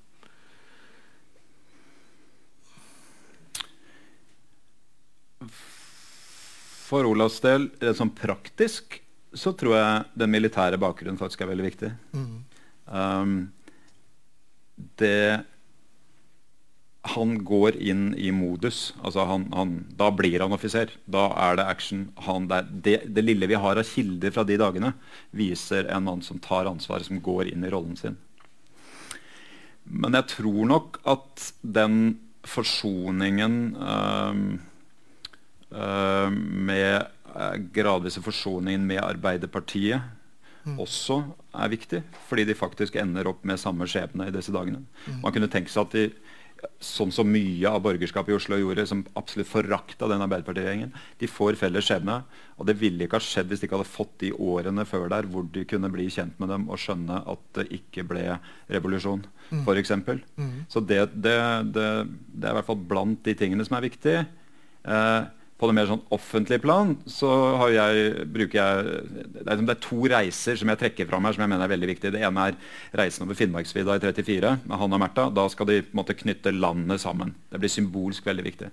For 6.84 7.08
Olavs 7.10 7.40
del, 7.44 7.70
sånn 7.98 8.14
praktisk, 8.14 9.00
så 9.34 9.54
tror 9.58 9.78
jeg 9.78 10.04
den 10.24 10.34
militære 10.34 10.78
bakgrunnen 10.82 11.18
faktisk 11.20 11.42
er 11.42 11.50
veldig 11.50 11.66
viktig. 11.66 11.90
Mm. 12.14 12.36
Um, 12.86 13.34
det 15.00 15.44
han 17.04 17.36
går 17.44 17.76
inn 17.84 18.14
i 18.16 18.32
modus. 18.32 18.94
Altså 19.04 19.26
han, 19.28 19.50
han, 19.52 19.74
da 20.00 20.08
blir 20.16 20.40
han 20.40 20.56
offiser. 20.56 20.94
Da 21.04 21.26
er 21.50 21.58
det 21.60 21.66
action. 21.68 22.06
Han, 22.24 22.48
det, 22.48 23.02
det, 23.12 23.26
lille 23.26 23.50
vi 23.52 23.60
har 23.60 23.80
av 23.80 23.88
kilder 23.90 24.32
fra 24.32 24.46
de 24.48 24.56
dagene, 24.62 24.94
viser 25.36 25.90
en 25.92 26.08
mann 26.08 26.24
som 26.24 26.40
tar 26.40 26.70
ansvaret, 26.70 27.10
som 27.10 27.20
går 27.24 27.52
inn 27.52 27.68
i 27.68 27.74
rollen 27.74 28.00
sin. 28.00 28.16
Men 29.84 30.16
jeg 30.16 30.32
tror 30.38 30.64
nok 30.72 31.02
at 31.04 31.50
den 31.60 32.22
forsoningen 32.48 33.76
øh, 33.76 34.42
øh, 35.76 36.32
med 36.32 37.04
øh, 37.36 37.56
gradvise 37.76 38.24
forsoningen 38.24 38.88
med 38.88 39.04
Arbeiderpartiet 39.04 40.02
mm. 40.64 40.80
også 40.80 41.20
er 41.52 41.68
viktig. 41.68 42.04
Fordi 42.30 42.48
de 42.48 42.56
faktisk 42.56 42.96
ender 42.96 43.28
opp 43.28 43.44
med 43.44 43.60
samme 43.60 43.88
skjebne 43.92 44.32
i 44.32 44.36
disse 44.36 44.56
dagene. 44.56 44.86
Mm. 45.04 45.20
Man 45.20 45.36
kunne 45.36 45.52
tenke 45.52 45.72
seg 45.72 45.84
at 45.84 46.00
de 46.00 46.08
som 46.84 47.30
mye 47.30 47.70
av 47.70 47.82
borgerskapet 47.86 48.34
i 48.34 48.38
Oslo 48.38 48.58
gjorde, 48.60 48.86
som 48.90 49.04
absolutt 49.20 49.50
forakta 49.50 50.08
den 50.12 50.24
Arbeiderpartiregjeringen. 50.26 50.94
De 51.20 51.30
får 51.30 51.58
felles 51.60 51.88
skjebne. 51.88 52.20
Og 52.60 52.68
det 52.70 52.76
ville 52.80 53.06
ikke 53.06 53.20
ha 53.20 53.26
skjedd 53.26 53.50
hvis 53.50 53.64
de 53.64 53.68
ikke 53.68 53.80
hadde 53.80 53.90
fått 53.90 54.16
de 54.24 54.32
årene 54.34 54.86
før 54.88 55.08
der 55.12 55.28
hvor 55.30 55.48
de 55.56 55.66
kunne 55.70 55.92
bli 55.94 56.10
kjent 56.14 56.38
med 56.42 56.52
dem 56.54 56.68
og 56.70 56.82
skjønne 56.82 57.22
at 57.34 57.46
det 57.58 57.68
ikke 57.80 58.06
ble 58.10 58.26
revolusjon, 58.72 59.24
mm. 59.50 59.64
f.eks. 59.64 59.94
Mm. 60.38 60.52
Så 60.72 60.84
det, 60.84 61.02
det, 61.16 61.38
det, 61.74 61.88
det, 62.34 62.46
er 62.48 62.52
i 62.52 62.58
hvert 62.60 62.70
fall 62.70 62.84
blant 62.94 63.24
de 63.26 63.38
tingene 63.40 63.66
som 63.68 63.80
er 63.80 63.88
viktige. 63.88 64.26
Eh, 64.84 65.22
på 65.60 65.70
det 65.70 65.76
mer 65.78 65.88
sånn 65.88 66.02
offentlige 66.14 66.64
plan 66.64 66.96
så 67.10 67.30
jeg, 67.72 68.26
bruker 68.34 68.58
jeg 68.58 69.34
det 69.38 69.54
er, 69.54 69.80
to 69.84 70.00
reiser 70.12 70.58
som 70.60 70.72
jeg 70.72 70.82
trekker 70.82 71.08
fram 71.10 71.28
her 71.28 71.36
som 71.36 71.46
jeg 71.46 71.52
mener 71.54 71.66
er 71.68 71.74
veldig 71.74 71.90
viktige. 71.92 72.14
Det 72.16 72.24
ene 72.26 72.48
er 72.50 72.58
reisen 73.00 73.26
over 73.26 73.38
Finnmarksvidda 73.38 73.98
i 74.00 74.04
34 74.04 74.54
med 74.64 74.80
han 74.82 74.98
og 74.98 75.02
Märtha. 75.04 75.28
Da 75.34 75.46
skal 75.52 75.70
de 75.70 75.82
på 75.86 75.94
en 75.94 76.02
måte 76.02 76.18
knytte 76.18 76.56
landet 76.56 77.04
sammen. 77.04 77.36
Det 77.52 77.62
blir 77.62 77.72
symbolsk 77.72 78.26
veldig 78.28 78.48
viktig. 78.48 78.72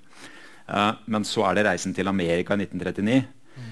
Uh, 0.71 0.95
men 1.11 1.27
så 1.27 1.45
er 1.49 1.59
det 1.59 1.67
reisen 1.67 1.95
til 1.97 2.11
Amerika 2.11 2.57
i 2.57 2.65
1939. 2.65 3.21
Mm. 3.61 3.69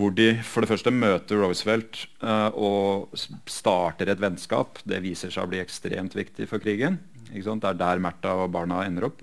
Hvor 0.00 0.12
de 0.16 0.28
for 0.44 0.64
det 0.64 0.72
første 0.72 0.92
møter 0.94 1.40
Roosevelt 1.44 2.02
uh, 2.24 2.50
og 2.56 3.14
starter 3.48 4.10
et 4.10 4.24
vennskap. 4.24 4.82
Det 4.88 5.00
viser 5.04 5.32
seg 5.32 5.46
å 5.46 5.52
bli 5.52 5.62
ekstremt 5.62 6.16
viktig 6.18 6.48
for 6.50 6.64
krigen. 6.64 6.98
Det 7.28 7.44
er 7.44 7.80
der 7.80 8.00
Märtha 8.02 8.34
og 8.42 8.52
barna 8.56 8.82
ender 8.88 9.10
opp. 9.10 9.22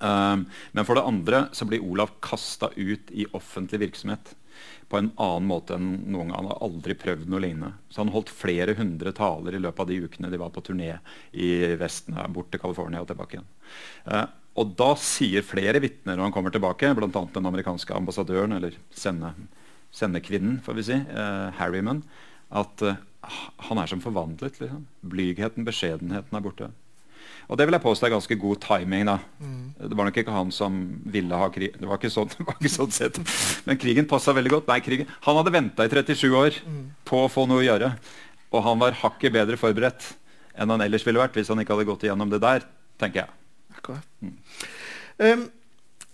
Um, 0.00 0.46
men 0.76 0.88
for 0.88 0.98
det 0.98 1.06
andre 1.08 1.46
så 1.56 1.68
blir 1.68 1.84
Olav 1.84 2.16
kasta 2.24 2.70
ut 2.76 3.12
i 3.12 3.28
offentlig 3.36 3.80
virksomhet 3.86 4.34
på 4.88 4.98
en 5.00 5.10
annen 5.18 5.48
måte 5.48 5.76
enn 5.76 5.88
noen 6.12 6.30
gang. 6.30 6.38
Han 6.38 6.50
har 6.52 6.62
aldri 6.64 6.94
prøvd 6.98 7.28
noe 7.30 7.42
lignende. 7.42 7.72
Så 7.90 8.02
han 8.02 8.12
holdt 8.14 8.32
flere 8.32 8.76
hundre 8.78 9.12
taler 9.16 9.56
i 9.56 9.60
løpet 9.62 9.82
av 9.82 9.90
de 9.90 9.98
ukene 10.06 10.30
de 10.32 10.40
var 10.40 10.52
på 10.54 10.62
turné 10.68 10.92
i 11.32 11.50
Vesten, 11.80 12.18
bort 12.34 12.52
til 12.52 12.62
California 12.62 13.02
og 13.02 13.10
tilbake 13.10 13.38
igjen. 13.38 13.48
Eh, 14.12 14.26
og 14.56 14.72
da 14.78 14.92
sier 15.00 15.44
flere 15.44 15.82
vitner 15.84 16.16
når 16.16 16.28
han 16.28 16.36
kommer 16.36 16.54
tilbake, 16.54 16.94
bl.a. 16.96 17.10
den 17.10 17.50
amerikanske 17.50 17.92
ambassadøren, 17.96 18.56
eller 18.56 18.78
sende, 18.94 19.34
sendekvinnen, 19.94 20.62
får 20.64 20.78
vi 20.78 20.86
si, 20.86 20.96
eh, 20.96 21.48
Harryman, 21.58 22.00
at 22.48 22.86
eh, 22.86 23.02
han 23.68 23.82
er 23.82 23.90
som 23.90 24.00
forvandlet. 24.00 24.62
Liksom. 24.62 24.86
Blygheten, 25.02 25.66
beskjedenheten 25.66 26.38
er 26.38 26.44
borte. 26.44 26.70
Og 27.46 27.58
det 27.58 27.66
vil 27.68 27.76
jeg 27.76 27.84
påstå 27.84 28.08
er 28.08 28.14
ganske 28.16 28.38
god 28.42 28.60
timing. 28.64 29.06
da. 29.06 29.18
Mm. 29.38 29.64
Det 29.78 29.98
var 29.98 30.08
nok 30.08 30.20
ikke 30.22 30.34
han 30.34 30.52
som 30.54 30.78
ville 31.04 31.38
ha 31.38 31.48
krig. 31.54 31.76
Det 31.78 31.88
var 31.88 32.00
ikke 32.00 32.12
sånn, 32.12 32.30
det 32.34 32.46
var 32.46 32.58
ikke 32.58 32.72
sånn 32.72 32.94
sett. 32.94 33.20
Men 33.68 33.80
krigen 33.80 34.08
passa 34.10 34.34
veldig 34.36 34.54
godt. 34.56 34.70
Nei, 34.70 34.80
krigen. 34.84 35.10
Han 35.28 35.38
hadde 35.38 35.54
venta 35.54 35.86
i 35.86 35.92
37 35.92 36.26
år 36.34 36.60
mm. 36.66 36.84
på 37.06 37.24
å 37.24 37.32
få 37.32 37.46
noe 37.50 37.62
å 37.62 37.66
gjøre. 37.66 37.92
Og 38.50 38.64
han 38.66 38.80
var 38.82 38.98
hakket 39.02 39.34
bedre 39.34 39.58
forberedt 39.60 40.14
enn 40.56 40.72
han 40.72 40.80
ellers 40.80 41.04
ville 41.04 41.20
vært 41.20 41.36
hvis 41.36 41.50
han 41.52 41.60
ikke 41.60 41.74
hadde 41.76 41.88
gått 41.90 42.06
igjennom 42.06 42.30
det 42.32 42.40
der, 42.40 42.64
tenker 43.00 43.24
jeg. 43.24 43.32
Akkurat. 43.76 44.06
Mm. 44.24 44.36
Um, 45.20 45.42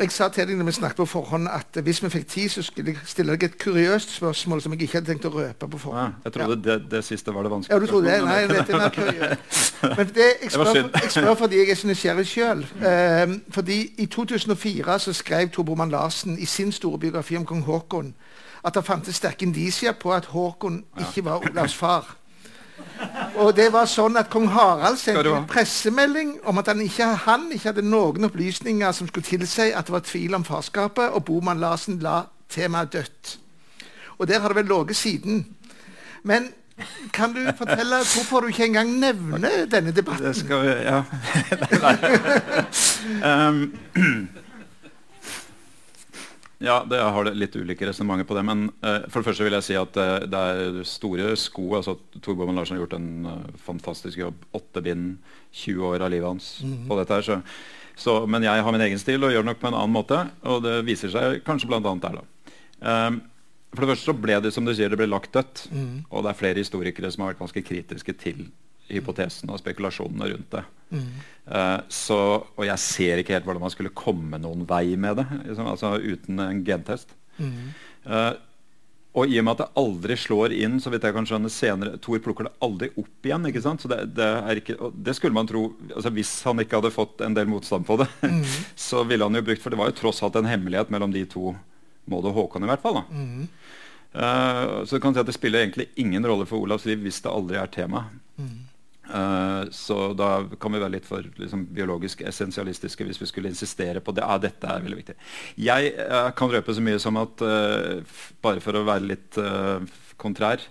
jeg 0.00 0.10
sa 0.10 0.26
til 0.32 0.48
deg 0.48 0.56
når 0.58 0.66
vi 0.66 0.72
snakket 0.72 0.96
på 0.96 1.06
forhånd 1.06 1.48
at 1.52 1.78
hvis 1.84 2.00
vi 2.02 2.08
fikk 2.10 2.26
tid, 2.28 2.48
så 2.48 2.62
skulle 2.62 2.94
jeg 2.94 3.06
stille 3.06 3.36
deg 3.36 3.44
et 3.46 3.58
kuriøst 3.60 4.14
spørsmål 4.16 4.62
som 4.62 4.72
jeg 4.74 4.82
ikke 4.82 4.98
hadde 4.98 5.12
tenkt 5.12 5.28
å 5.28 5.32
røpe 5.34 5.68
på 5.68 5.78
forhånd. 5.78 6.00
Ja, 6.00 6.24
jeg 6.24 6.34
trodde 6.36 6.56
ja. 6.56 6.78
det, 6.78 6.90
det, 6.90 7.02
siste 7.06 7.34
var 7.34 7.46
det 7.46 7.52
vanskelige. 7.52 7.76
Ja, 7.76 7.86
du 7.86 7.90
trodde 7.90 8.10
det? 8.10 8.24
Nei, 8.24 8.40
dette 8.50 8.72
er 8.72 8.82
mer 8.82 8.94
kuriøst. 8.96 9.82
Men 9.82 10.12
det, 10.16 10.28
jeg, 10.42 10.52
spør, 10.56 10.80
jeg 11.02 11.12
spør 11.16 11.34
fordi 11.44 11.60
jeg 11.60 11.70
er 11.70 11.80
så 11.82 11.90
nysgjerrig 11.90 12.26
sjøl. 12.26 12.64
Eh, 12.90 13.36
fordi 13.54 13.78
i 14.02 14.06
2004 14.06 14.98
så 15.06 15.14
skrev 15.20 15.52
Tor 15.54 15.68
Bormann 15.68 15.94
Larsen 15.94 16.38
i 16.38 16.48
sin 16.50 16.72
store 16.72 16.98
biografi 16.98 17.38
om 17.38 17.46
kong 17.46 17.62
Haakon 17.68 18.14
at 18.62 18.74
det 18.74 18.84
fantes 18.86 19.18
sterke 19.18 19.46
indisier 19.46 19.94
på 19.98 20.12
at 20.14 20.28
Haakon 20.32 20.84
ikke 21.00 21.24
var 21.24 21.42
Olavs 21.42 21.74
far. 21.74 22.16
Og 23.40 23.54
det 23.56 23.68
var 23.72 23.88
sånn 23.88 24.16
at 24.20 24.30
Kong 24.32 24.48
Harald 24.52 24.98
sendte 25.00 25.32
en 25.32 25.48
pressemelding 25.50 26.34
om 26.48 26.60
at 26.60 26.68
han 26.70 26.82
ikke, 26.84 27.08
han 27.24 27.48
ikke 27.54 27.70
hadde 27.70 27.84
noen 27.86 28.28
opplysninger 28.28 28.92
som 28.96 29.08
skulle 29.08 29.26
tilsi 29.26 29.70
at 29.72 29.88
det 29.88 29.94
var 29.96 30.04
tvil 30.06 30.36
om 30.38 30.44
farskapet, 30.46 31.10
og 31.10 31.24
Boman 31.28 31.62
Larsen 31.62 32.00
la 32.04 32.22
temaet 32.52 32.92
dødt. 32.92 33.36
Og 34.18 34.28
der 34.28 34.42
har 34.42 34.52
det 34.52 34.60
vel 34.60 34.70
ligget 34.70 34.96
siden. 34.96 35.46
Men 36.22 36.52
kan 37.12 37.32
du 37.32 37.40
fortelle 37.58 38.02
hvorfor 38.14 38.40
du 38.40 38.52
ikke 38.52 38.64
engang 38.64 38.92
nevner 39.00 39.66
denne 39.70 39.92
debatten? 39.92 40.26
Det 40.26 40.36
skal 40.36 40.62
vi, 40.62 40.76
ja. 40.86 41.02
Nei. 41.84 41.96
um, 43.48 44.28
Ja, 46.62 46.78
det 46.86 47.00
har 47.02 47.26
litt 47.34 47.56
ulike 47.58 47.86
resonnementer 47.88 48.28
på 48.28 48.36
det. 48.38 48.44
Men 48.46 48.68
uh, 48.84 49.02
for 49.10 49.20
det 49.20 49.28
første 49.30 49.46
vil 49.46 49.56
jeg 49.56 49.66
si 49.66 49.78
at 49.78 49.98
uh, 49.98 50.26
det 50.30 50.42
er 50.52 50.80
store 50.86 51.32
sko. 51.38 51.64
altså 51.78 51.96
Tor 52.22 52.36
Bommen 52.38 52.58
Larsen 52.58 52.76
har 52.76 52.84
gjort 52.84 52.98
en 52.98 53.26
uh, 53.26 53.62
fantastisk 53.66 54.20
jobb. 54.20 54.44
Åtte 54.54 54.84
bind, 54.84 55.16
20 55.64 55.88
år 55.90 56.06
av 56.06 56.12
livet 56.14 56.28
hans 56.28 56.60
mm 56.62 56.72
-hmm. 56.72 56.88
på 56.88 56.98
dette 57.00 57.14
her. 57.14 57.22
Så, 57.22 57.40
så, 57.96 58.26
men 58.26 58.42
jeg 58.42 58.62
har 58.62 58.72
min 58.72 58.86
egen 58.86 58.98
stil 58.98 59.24
og 59.24 59.32
gjør 59.32 59.42
det 59.42 59.50
nok 59.50 59.60
på 59.60 59.68
en 59.68 59.74
annen 59.74 59.96
måte. 59.96 60.30
Og 60.42 60.62
det 60.62 60.86
viser 60.86 61.10
seg 61.10 61.44
kanskje 61.44 61.68
bl.a. 61.68 61.80
der, 61.80 62.20
da. 62.20 63.06
Um, 63.06 63.22
for 63.74 63.80
det 63.80 63.88
første 63.88 64.04
så 64.04 64.12
ble 64.12 64.40
det 64.40 64.52
som 64.52 64.64
du 64.64 64.74
sier, 64.74 64.88
det 64.88 64.98
ble 64.98 65.06
lagt 65.06 65.32
dødt. 65.32 65.68
Mm. 65.72 66.04
Og 66.10 66.22
det 66.22 66.30
er 66.30 66.40
flere 66.40 66.58
historikere 66.58 67.10
som 67.10 67.22
har 67.22 67.32
vært 67.32 67.38
ganske 67.38 67.62
kritiske 67.62 68.12
til 68.12 68.50
hypotesene 68.90 69.54
og 69.54 69.60
spekulasjonene 69.62 70.30
rundt 70.32 70.54
det. 70.54 70.62
Mm. 70.92 71.10
Uh, 71.48 71.80
så, 71.90 72.18
og 72.44 72.64
jeg 72.68 72.82
ser 72.82 73.20
ikke 73.20 73.34
helt 73.36 73.46
hvordan 73.48 73.64
man 73.64 73.72
skulle 73.74 73.94
komme 73.96 74.38
noen 74.40 74.66
vei 74.68 74.94
med 75.00 75.18
det 75.18 75.26
liksom, 75.46 75.68
altså 75.72 75.96
uten 75.98 76.42
en 76.44 76.64
gentest. 76.66 77.14
Mm. 77.38 77.72
Uh, 78.06 78.34
og 79.12 79.28
i 79.28 79.36
og 79.36 79.44
med 79.44 79.52
at 79.58 79.60
det 79.60 79.80
aldri 79.82 80.14
slår 80.16 80.54
inn, 80.56 80.78
så 80.80 80.88
vidt 80.92 81.04
jeg 81.04 81.12
kan 81.12 81.26
skjønne 81.28 81.50
senere 81.52 81.98
Thor 82.00 82.20
plukker 82.24 82.46
det 82.48 82.54
aldri 82.64 82.88
opp 82.96 83.28
igjen. 83.28 83.44
ikke 83.50 83.60
sant? 83.64 83.84
Så 83.84 83.90
det, 83.90 83.98
det, 84.16 84.28
ikke, 84.62 84.76
det 84.96 85.14
skulle 85.18 85.36
man 85.36 85.48
tro 85.48 85.66
altså 85.90 86.12
Hvis 86.16 86.30
han 86.48 86.62
ikke 86.62 86.80
hadde 86.80 86.94
fått 86.94 87.20
en 87.24 87.36
del 87.36 87.50
motstand 87.50 87.84
på 87.88 87.98
det, 88.00 88.08
mm. 88.24 88.40
så 88.88 89.04
ville 89.08 89.28
han 89.28 89.36
jo 89.36 89.44
brukt 89.44 89.60
For 89.60 89.74
det 89.74 89.80
var 89.80 89.92
jo 89.92 89.98
tross 90.00 90.22
alt 90.24 90.38
en 90.40 90.48
hemmelighet 90.48 90.92
mellom 90.94 91.12
de 91.12 91.26
to, 91.28 91.52
Maud 92.08 92.30
og 92.30 92.38
Håkon 92.38 92.64
i 92.64 92.72
hvert 92.72 92.84
fall. 92.84 93.02
da. 93.02 93.26
Uh, 94.12 94.80
så 94.84 94.96
du 94.96 95.04
kan 95.04 95.12
si 95.12 95.20
at 95.20 95.28
det 95.28 95.36
spiller 95.36 95.60
egentlig 95.60 95.90
ingen 96.00 96.24
rolle 96.28 96.48
for 96.48 96.64
Olavs 96.64 96.88
liv 96.88 97.04
hvis 97.04 97.20
det 97.24 97.32
aldri 97.32 97.60
er 97.60 97.68
tema. 97.72 98.06
Mm. 98.40 98.71
Uh, 99.12 99.68
så 99.70 100.12
da 100.16 100.28
kan 100.60 100.72
vi 100.72 100.80
være 100.80 100.94
litt 100.94 101.06
for 101.08 101.26
liksom, 101.36 101.66
biologisk 101.76 102.22
essensialistiske 102.24 103.04
hvis 103.04 103.20
vi 103.20 103.28
skulle 103.28 103.50
insistere 103.52 104.00
på 104.00 104.14
det. 104.16 104.24
Ja, 104.24 104.38
dette 104.40 104.68
er 104.68 104.84
veldig 104.84 105.00
viktig. 105.02 105.16
Jeg 105.60 105.90
uh, 105.98 106.30
kan 106.36 106.52
røpe 106.52 106.72
så 106.72 106.84
mye 106.84 107.00
som 107.02 107.18
at 107.20 107.44
uh, 107.44 108.00
bare 108.44 108.62
for 108.64 108.78
å 108.78 108.86
være 108.88 109.10
litt 109.10 109.40
kontrær, 110.20 110.62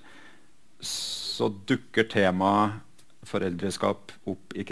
så 0.81 1.51
dukker 1.69 2.07
temaet 2.09 2.81
foreldreskap 3.29 4.15
opp 4.31 4.57
i 4.57 4.65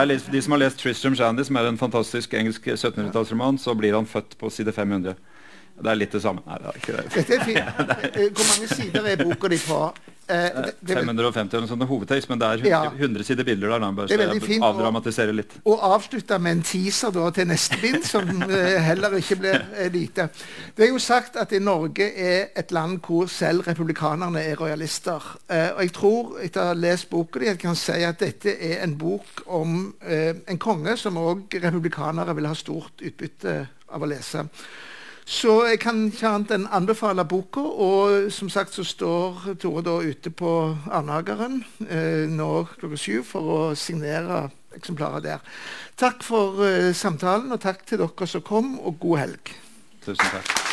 er 0.00 0.08
litt, 0.08 0.26
De 0.32 0.40
som 0.42 0.54
har 0.56 0.62
lest 0.64 0.80
'Tristram 0.80 1.14
Shandy', 1.18 1.44
som 1.46 1.56
er 1.56 1.68
en 1.68 1.78
fantastisk 1.78 2.34
engelsk 2.34 2.66
1700-tallsroman, 2.66 3.58
så 3.60 3.74
blir 3.78 3.94
han 3.94 4.08
født 4.08 4.38
på 4.40 4.50
side 4.50 4.72
500. 4.72 5.14
Det 5.74 5.90
er 5.90 5.98
litt 5.98 6.12
det 6.14 6.22
samme. 6.22 6.44
Nei, 6.46 6.58
det 6.62 6.70
er 6.70 6.80
ikke 6.80 6.96
det. 6.96 7.06
Dette 7.14 7.38
er 7.38 7.46
fint. 7.48 7.78
Hvor 8.38 8.50
mange 8.52 8.68
sider 8.70 9.08
er 9.10 9.24
boka 9.24 9.50
di 9.50 9.58
på? 9.58 9.78
Eh, 10.26 10.36
det, 10.36 10.72
det, 10.80 10.94
550 10.94 11.56
eller 11.56 11.68
sånt 11.68 11.84
hovedtekst, 11.84 12.30
men 12.30 12.40
det 12.40 12.46
er 12.46 12.62
100, 12.62 12.70
ja. 12.70 12.84
100 12.96 13.24
sider 13.28 13.44
bilder 13.44 13.74
der. 13.74 13.82
Bare, 13.92 14.06
det 14.08 14.16
er 14.16 14.22
veldig 14.22 14.46
fint 14.46 14.64
avdramatisere 14.64 15.34
litt. 15.36 15.56
Og, 15.64 15.74
og 15.74 15.82
avslutte 15.98 16.38
med 16.40 16.56
en 16.56 16.62
teaser 16.64 17.12
da, 17.12 17.26
til 17.36 17.50
neste 17.50 17.76
bind, 17.82 18.06
som 18.08 18.30
eh, 18.46 18.78
heller 18.86 19.18
ikke 19.18 19.36
blir 19.42 19.58
eh, 19.74 19.90
lite. 19.92 20.30
Det 20.76 20.86
er 20.86 20.92
jo 20.94 21.02
sagt 21.02 21.36
at 21.40 21.52
i 21.52 21.60
Norge 21.60 22.08
er 22.08 22.54
et 22.56 22.72
land 22.72 23.02
hvor 23.04 23.28
selv 23.28 23.68
republikanerne 23.68 24.40
er 24.40 24.56
rojalister. 24.62 25.28
Eh, 25.44 25.74
og 25.74 25.84
jeg 25.84 25.94
tror, 25.98 26.32
etter 26.46 26.62
å 26.62 26.70
ha 26.70 26.78
lest 26.78 27.10
boka 27.12 27.42
di, 27.42 27.50
jeg 27.50 27.60
kan 27.60 27.76
si 27.76 28.00
at 28.08 28.24
dette 28.24 28.56
er 28.56 28.80
en 28.86 28.96
bok 28.96 29.44
om 29.60 29.92
eh, 30.00 30.32
en 30.48 30.62
konge 30.62 30.96
som 31.00 31.20
òg 31.20 31.60
republikanere 31.66 32.38
vil 32.38 32.48
ha 32.48 32.56
stort 32.56 33.04
utbytte 33.04 33.58
av 33.92 34.00
å 34.00 34.08
lese. 34.08 34.48
Så 35.24 35.62
jeg 35.64 35.78
kan 35.80 36.02
ikke 36.10 36.28
annet 36.28 36.52
enn 36.52 36.66
anbefale 36.68 37.24
boka. 37.28 37.60
Og 37.60 38.32
som 38.32 38.50
sagt 38.52 38.76
så 38.76 38.84
står 38.84 39.54
Tore 39.62 39.84
da 39.86 39.96
ute 40.04 40.30
på 40.30 40.50
Arnageren 40.92 41.62
eh, 41.88 42.28
nå 42.28 42.50
klokka 42.76 43.00
syv 43.00 43.24
for 43.32 43.54
å 43.56 43.62
signere 43.78 44.48
eksemplarer 44.76 45.24
der. 45.24 45.56
Takk 46.00 46.24
for 46.26 46.64
eh, 46.66 46.92
samtalen, 46.96 47.52
og 47.54 47.62
takk 47.64 47.86
til 47.88 48.02
dere 48.04 48.28
som 48.28 48.44
kom, 48.44 48.76
og 48.82 49.00
god 49.00 49.24
helg. 49.24 49.56
Tusen 50.04 50.28
takk. 50.28 50.63